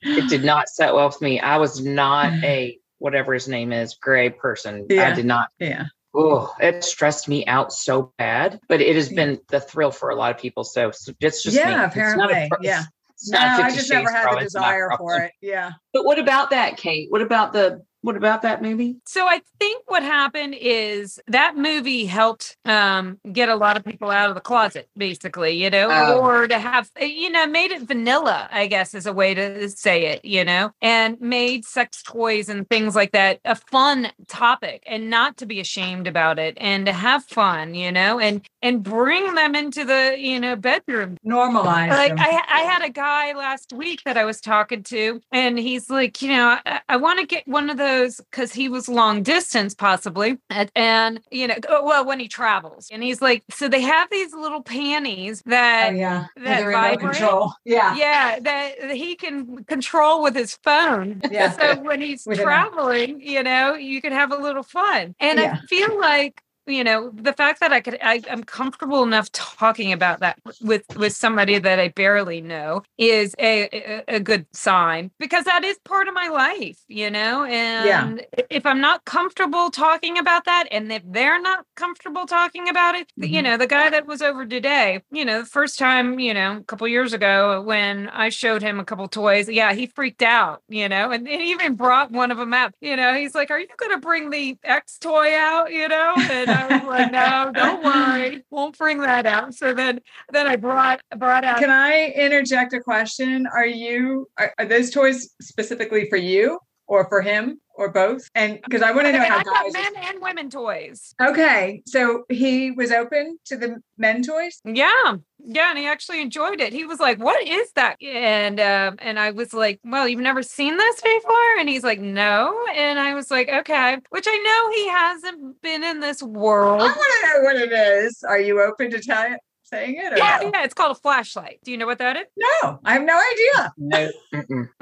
It 0.01 0.29
did 0.29 0.43
not 0.43 0.69
set 0.69 0.93
well 0.93 1.07
with 1.07 1.21
me. 1.21 1.39
I 1.39 1.57
was 1.57 1.83
not 1.83 2.31
mm. 2.33 2.43
a 2.43 2.79
whatever 2.99 3.33
his 3.33 3.47
name 3.47 3.71
is, 3.71 3.95
gray 3.95 4.29
person. 4.29 4.85
I 4.91 5.11
did 5.13 5.25
not 5.25 5.49
Yeah. 5.59 5.85
Oh, 6.17 6.53
it 6.61 6.83
stressed 6.83 7.27
me 7.27 7.45
out 7.45 7.73
so 7.73 8.13
bad, 8.17 8.59
but 8.69 8.79
it 8.81 8.95
has 8.95 9.09
been 9.09 9.39
the 9.49 9.59
thrill 9.59 9.91
for 9.91 10.09
a 10.11 10.15
lot 10.15 10.31
of 10.33 10.37
people. 10.39 10.63
So, 10.63 10.91
so 10.91 11.11
it's 11.19 11.43
just 11.43 11.57
Yeah, 11.57 11.65
me. 11.65 11.71
It's 11.71 11.75
not 11.75 11.83
a 11.83 11.87
apparently, 11.87 12.47
pro- 12.49 12.59
yeah. 12.61 12.83
it's 13.09 13.29
No, 13.29 13.39
not 13.39 13.59
a 13.59 13.63
I 13.65 13.71
just 13.71 13.91
never 13.91 14.09
had 14.09 14.19
the 14.19 14.23
problem. 14.23 14.45
It's 14.45 14.55
not 14.55 14.61
a 14.61 14.65
desire 14.67 14.89
for 14.97 15.17
it. 15.23 15.31
Yeah. 15.41 15.71
But 15.91 16.05
what 16.05 16.17
about 16.17 16.51
that, 16.51 16.77
Kate? 16.77 17.11
What 17.11 17.21
about 17.21 17.51
the 17.51 17.81
what 18.05 18.15
about 18.15 18.43
that 18.43 18.61
movie? 18.61 18.97
So 19.05 19.25
I 19.27 19.41
think 19.59 19.83
what 19.87 20.03
happened 20.03 20.55
is 20.59 21.19
that 21.27 21.57
movie 21.57 22.05
helped 22.05 22.55
um, 22.63 23.17
get 23.31 23.49
a 23.49 23.55
lot 23.55 23.77
of 23.77 23.83
people 23.83 24.11
out 24.11 24.29
of 24.29 24.35
the 24.35 24.41
closet, 24.41 24.87
basically, 24.95 25.53
you 25.61 25.71
know, 25.71 25.89
Oh. 25.91 26.19
or 26.19 26.47
to 26.47 26.59
have, 26.59 26.91
eh, 26.97 27.05
you 27.05 27.31
know, 27.31 27.47
made 27.47 27.71
it 27.71 27.81
vanilla, 27.81 28.47
I 28.51 28.67
guess 28.67 28.93
is 28.93 29.07
a 29.07 29.13
way 29.13 29.33
to 29.33 29.67
say 29.71 30.05
it, 30.05 30.23
you 30.23 30.45
know, 30.45 30.71
and 30.83 31.19
made 31.19 31.65
sex 31.65 32.03
toys 32.03 32.47
and 32.47 32.69
things 32.69 32.95
like 32.95 33.11
that 33.13 33.39
a 33.43 33.55
fun 33.55 34.09
topic 34.27 34.83
and 34.85 35.09
not 35.09 35.37
to 35.37 35.47
be 35.47 35.59
ashamed 35.59 36.05
about 36.05 36.37
it 36.37 36.55
and 36.61 36.85
to 36.85 36.93
have 36.93 37.23
fun, 37.25 37.73
you 37.73 37.91
know, 37.91 38.19
and 38.19 38.47
and 38.61 38.83
bring 38.83 39.33
them 39.33 39.55
into 39.55 39.83
the, 39.83 40.15
you 40.17 40.39
know, 40.39 40.55
bedroom 40.55 41.17
Normalize 41.25 41.89
like 41.89 42.09
them. 42.09 42.19
I, 42.19 42.41
I 42.49 42.59
had 42.61 42.83
a 42.83 42.89
guy 42.91 43.33
last 43.33 43.73
week 43.73 44.01
that 44.05 44.15
I 44.17 44.25
was 44.25 44.39
talking 44.41 44.83
to, 44.83 45.21
and 45.31 45.57
he's 45.57 45.89
like, 45.89 46.21
you 46.21 46.29
know, 46.29 46.57
I, 46.65 46.81
I 46.89 46.97
want 46.97 47.19
to 47.19 47.25
get 47.25 47.47
one 47.47 47.69
of 47.71 47.77
those 47.95 48.17
because 48.17 48.53
he 48.53 48.69
was 48.69 48.87
long 48.87 49.23
distance, 49.23 49.73
possibly, 49.73 50.37
and, 50.49 50.71
and 50.75 51.21
you 51.31 51.47
know, 51.47 51.55
oh, 51.69 51.83
well, 51.83 52.05
when 52.05 52.19
he 52.19 52.27
travels, 52.27 52.87
and 52.91 53.03
he's 53.03 53.21
like, 53.21 53.43
so 53.49 53.67
they 53.67 53.81
have 53.81 54.09
these 54.09 54.33
little 54.33 54.61
panties 54.63 55.43
oh, 55.45 55.49
that, 55.49 55.95
yeah. 55.95 56.25
With 56.35 56.43
that 56.45 56.63
vibrate? 56.63 56.99
control. 56.99 57.53
Yeah. 57.63 57.95
yeah, 57.95 58.39
that, 58.41 58.91
he 58.91 59.15
can 59.15 59.63
control 59.65 60.23
with 60.23 60.35
his 60.35 60.57
phone. 60.63 61.21
Yeah. 61.35 61.51
So 61.51 61.81
when 61.81 61.99
he's 61.99 62.23
traveling, 62.23 63.19
you 63.19 63.43
know, 63.43 63.73
you 63.73 64.01
can 64.01 64.13
have 64.13 64.31
a 64.31 64.37
little 64.37 64.63
fun, 64.63 65.15
and 65.19 65.39
Yeah. 65.39 65.57
I 65.61 65.65
feel 65.65 65.99
like 65.99 66.41
you 66.67 66.83
know, 66.83 67.11
the 67.13 67.33
fact 67.33 67.59
that 67.59 67.71
I 67.71 67.81
could, 67.81 67.97
I, 68.01 68.21
am 68.27 68.43
comfortable 68.43 69.03
enough 69.03 69.31
talking 69.31 69.93
about 69.93 70.19
that 70.19 70.39
with 70.61 70.83
with 70.97 71.13
somebody 71.13 71.59
that 71.59 71.79
I 71.79 71.89
barely 71.89 72.41
know 72.41 72.83
is 72.97 73.35
a, 73.39 74.03
a, 74.07 74.19
good 74.19 74.45
sign 74.53 75.11
because 75.19 75.45
that 75.45 75.63
is 75.63 75.77
part 75.79 76.07
of 76.07 76.13
my 76.13 76.27
life, 76.27 76.79
you 76.87 77.11
know. 77.11 77.43
And 77.43 77.85
yeah. 78.27 78.43
if 78.49 78.65
I'm 78.65 78.81
not 78.81 79.05
comfortable 79.05 79.69
talking 79.69 80.17
about 80.17 80.45
that, 80.45 80.67
and 80.71 80.91
if 80.91 81.03
they're 81.05 81.41
not 81.41 81.65
comfortable 81.75 82.25
talking 82.25 82.67
about 82.69 82.95
it, 82.95 83.11
mm-hmm. 83.19 83.31
you 83.31 83.41
know, 83.41 83.57
the 83.57 83.67
guy 83.67 83.89
that 83.89 84.07
was 84.07 84.21
over 84.21 84.45
today, 84.45 85.03
you 85.11 85.25
know, 85.25 85.41
the 85.41 85.47
first 85.47 85.77
time, 85.77 86.19
you 86.19 86.33
know, 86.33 86.57
a 86.57 86.63
couple 86.63 86.87
years 86.87 87.13
ago 87.13 87.61
when 87.61 88.09
I 88.09 88.29
showed 88.29 88.61
him 88.61 88.79
a 88.79 88.85
couple 88.85 89.07
toys, 89.07 89.49
yeah, 89.49 89.73
he 89.73 89.85
freaked 89.85 90.23
out, 90.23 90.63
you 90.67 90.89
know, 90.89 91.11
and, 91.11 91.27
and 91.27 91.41
even 91.41 91.75
brought 91.75 92.11
one 92.11 92.31
of 92.31 92.37
them 92.37 92.53
out. 92.53 92.73
You 92.81 92.95
know, 92.95 93.13
he's 93.13 93.35
like, 93.35 93.51
"Are 93.51 93.59
you 93.59 93.67
going 93.77 93.91
to 93.91 93.99
bring 93.99 94.29
the 94.31 94.57
X 94.63 94.97
toy 94.97 95.35
out?" 95.35 95.71
You 95.71 95.87
know, 95.87 96.13
and 96.17 96.54
I 96.55 96.77
was 96.77 96.87
like, 96.87 97.11
"No, 97.11 97.51
don't 97.53 97.83
worry, 97.83 98.43
won't 98.49 98.77
bring 98.77 98.99
that 99.01 99.25
out." 99.25 99.53
So 99.53 99.73
then, 99.73 100.01
then 100.31 100.47
I 100.47 100.55
brought 100.55 101.01
brought 101.17 101.43
out. 101.43 101.59
Can 101.59 101.69
I 101.69 102.13
interject 102.15 102.73
a 102.73 102.79
question? 102.79 103.47
Are 103.47 103.65
you 103.65 104.27
are, 104.37 104.53
are 104.57 104.65
those 104.65 104.91
toys 104.91 105.35
specifically 105.41 106.09
for 106.09 106.17
you 106.17 106.59
or 106.87 107.07
for 107.09 107.21
him? 107.21 107.59
Or 107.77 107.89
both? 107.89 108.29
And 108.35 108.59
because 108.63 108.81
I 108.81 108.91
want 108.91 109.07
to 109.07 109.13
know 109.13 109.23
how 109.23 109.43
guys 109.43 109.73
men 109.73 109.93
and 109.97 110.21
women 110.21 110.49
toys. 110.49 111.13
Okay, 111.21 111.81
so 111.85 112.23
he 112.29 112.71
was 112.71 112.91
open 112.91 113.37
to 113.45 113.57
the 113.57 113.77
men 113.97 114.23
toys. 114.23 114.61
Yeah, 114.65 115.15
yeah, 115.39 115.69
and 115.69 115.79
he 115.79 115.87
actually 115.87 116.21
enjoyed 116.21 116.61
it. 116.61 116.73
He 116.73 116.85
was 116.85 116.99
like, 116.99 117.19
"What 117.19 117.45
is 117.47 117.71
that?" 117.73 118.01
And 118.01 118.59
uh, 118.59 118.93
and 118.99 119.19
I 119.19 119.31
was 119.31 119.53
like, 119.53 119.79
"Well, 119.83 120.07
you've 120.07 120.19
never 120.19 120.43
seen 120.43 120.77
this 120.77 121.01
before?" 121.01 121.57
And 121.59 121.69
he's 121.69 121.83
like, 121.83 121.99
"No." 121.99 122.57
And 122.75 122.99
I 122.99 123.13
was 123.13 123.29
like, 123.31 123.49
"Okay," 123.49 123.97
which 124.09 124.25
I 124.27 124.37
know 124.37 124.71
he 124.75 124.87
hasn't 124.89 125.61
been 125.61 125.83
in 125.83 125.99
this 125.99 126.23
world. 126.23 126.81
I 126.81 126.85
want 126.85 126.95
to 126.95 127.27
know 127.27 127.43
what 127.43 127.55
it 127.55 127.71
is. 127.71 128.23
Are 128.27 128.39
you 128.39 128.61
open 128.61 128.91
to 128.91 128.99
tell 128.99 129.31
it? 129.33 129.39
Saying 129.65 129.95
it? 129.97 130.17
yeah, 130.17 130.39
no? 130.41 130.51
yeah, 130.53 130.63
it's 130.63 130.73
called 130.73 130.91
a 130.91 130.99
flashlight. 130.99 131.59
Do 131.63 131.71
you 131.71 131.77
know 131.77 131.85
what 131.85 131.97
that 131.97 132.15
is? 132.17 132.25
No, 132.37 132.79
I 132.85 132.93
have 132.93 133.03
no 133.03 133.19
idea. 133.31 133.73
No. 133.77 134.11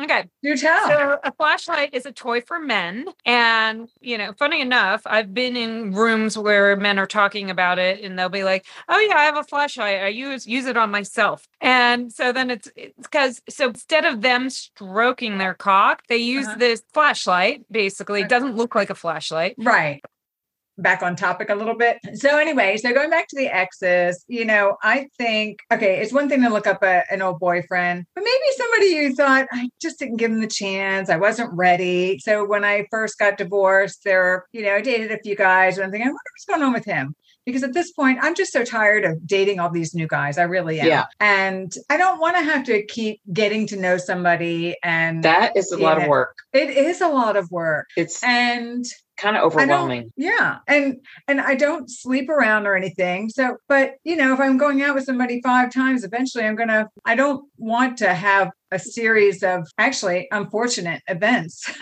okay. 0.01 0.29
Do 0.41 0.57
tell. 0.57 0.87
So 0.87 1.19
a 1.23 1.31
flashlight 1.31 1.93
is 1.93 2.05
a 2.05 2.11
toy 2.11 2.41
for 2.41 2.59
men. 2.59 3.07
And, 3.25 3.89
you 4.01 4.17
know, 4.17 4.33
funny 4.33 4.61
enough, 4.61 5.01
I've 5.05 5.33
been 5.33 5.55
in 5.55 5.93
rooms 5.93 6.37
where 6.37 6.75
men 6.75 6.99
are 6.99 7.07
talking 7.07 7.49
about 7.49 7.79
it 7.79 8.03
and 8.03 8.17
they'll 8.17 8.29
be 8.29 8.43
like, 8.43 8.65
oh 8.89 8.99
yeah, 8.99 9.15
I 9.15 9.23
have 9.23 9.37
a 9.37 9.43
flashlight. 9.43 10.01
I 10.01 10.07
use 10.07 10.45
use 10.45 10.65
it 10.65 10.77
on 10.77 10.91
myself. 10.91 11.47
And 11.61 12.11
so 12.11 12.31
then 12.31 12.51
it's 12.51 12.69
because 13.01 13.41
so 13.49 13.69
instead 13.69 14.05
of 14.05 14.21
them 14.21 14.49
stroking 14.49 15.37
their 15.37 15.53
cock, 15.53 16.03
they 16.07 16.17
use 16.17 16.47
uh-huh. 16.47 16.57
this 16.57 16.83
flashlight. 16.93 17.65
Basically, 17.71 18.21
it 18.21 18.29
doesn't 18.29 18.55
look 18.55 18.75
like 18.75 18.89
a 18.89 18.95
flashlight. 18.95 19.55
Right 19.57 20.01
back 20.77 21.03
on 21.03 21.15
topic 21.15 21.49
a 21.49 21.55
little 21.55 21.75
bit. 21.75 21.97
So, 22.15 22.37
anyway, 22.37 22.77
so 22.77 22.93
going 22.93 23.09
back 23.09 23.27
to 23.29 23.35
the 23.35 23.47
exes, 23.47 24.23
you 24.27 24.45
know, 24.45 24.77
I 24.81 25.07
think, 25.17 25.59
okay, 25.71 26.01
it's 26.01 26.13
one 26.13 26.29
thing 26.29 26.41
to 26.41 26.49
look 26.49 26.67
up 26.67 26.83
a, 26.83 27.03
an 27.11 27.21
old 27.21 27.39
boyfriend, 27.39 28.05
but 28.15 28.23
maybe 28.23 28.57
somebody 28.57 28.85
you 28.87 29.15
thought, 29.15 29.47
I 29.51 29.69
just 29.81 29.99
didn't 29.99 30.17
give 30.17 30.31
him 30.31 30.41
the 30.41 30.47
chance. 30.47 31.09
I 31.09 31.17
wasn't 31.17 31.53
ready. 31.53 32.19
So, 32.19 32.45
when 32.45 32.63
I 32.63 32.87
first 32.91 33.19
got 33.19 33.37
divorced, 33.37 34.03
there, 34.03 34.45
you 34.51 34.63
know, 34.63 34.75
I 34.75 34.81
dated 34.81 35.11
a 35.11 35.19
few 35.19 35.35
guys 35.35 35.77
and 35.77 35.85
I'm 35.85 35.91
thinking, 35.91 36.07
I 36.07 36.11
wonder 36.11 36.19
what's 36.33 36.45
going 36.45 36.63
on 36.63 36.73
with 36.73 36.85
him 36.85 37.15
because 37.45 37.63
at 37.63 37.73
this 37.73 37.91
point 37.91 38.19
I'm 38.21 38.35
just 38.35 38.51
so 38.51 38.63
tired 38.63 39.03
of 39.05 39.25
dating 39.25 39.59
all 39.59 39.69
these 39.69 39.93
new 39.93 40.07
guys. 40.07 40.37
I 40.37 40.43
really 40.43 40.79
am. 40.79 40.87
Yeah. 40.87 41.05
And 41.19 41.73
I 41.89 41.97
don't 41.97 42.19
want 42.19 42.37
to 42.37 42.43
have 42.43 42.63
to 42.65 42.85
keep 42.85 43.21
getting 43.31 43.67
to 43.67 43.75
know 43.75 43.97
somebody 43.97 44.75
and 44.83 45.23
that 45.23 45.55
is 45.57 45.71
a 45.71 45.77
lot 45.77 45.97
know, 45.97 46.03
of 46.03 46.09
work. 46.09 46.37
It 46.53 46.69
is 46.69 47.01
a 47.01 47.07
lot 47.07 47.35
of 47.35 47.51
work. 47.51 47.87
It's 47.97 48.23
and 48.23 48.85
kind 49.17 49.37
of 49.37 49.43
overwhelming. 49.43 50.11
Yeah. 50.15 50.59
And 50.67 50.97
and 51.27 51.39
I 51.39 51.55
don't 51.55 51.89
sleep 51.89 52.29
around 52.29 52.65
or 52.65 52.75
anything. 52.75 53.29
So, 53.29 53.57
but 53.67 53.95
you 54.03 54.15
know, 54.15 54.33
if 54.33 54.39
I'm 54.39 54.57
going 54.57 54.81
out 54.81 54.95
with 54.95 55.05
somebody 55.05 55.41
five 55.41 55.71
times, 55.71 56.03
eventually 56.03 56.45
I'm 56.45 56.55
gonna 56.55 56.89
I 57.05 57.15
don't 57.15 57.45
want 57.57 57.97
to 57.99 58.13
have 58.13 58.51
a 58.71 58.79
series 58.79 59.43
of 59.43 59.67
actually 59.77 60.27
unfortunate 60.31 61.01
events 61.07 61.63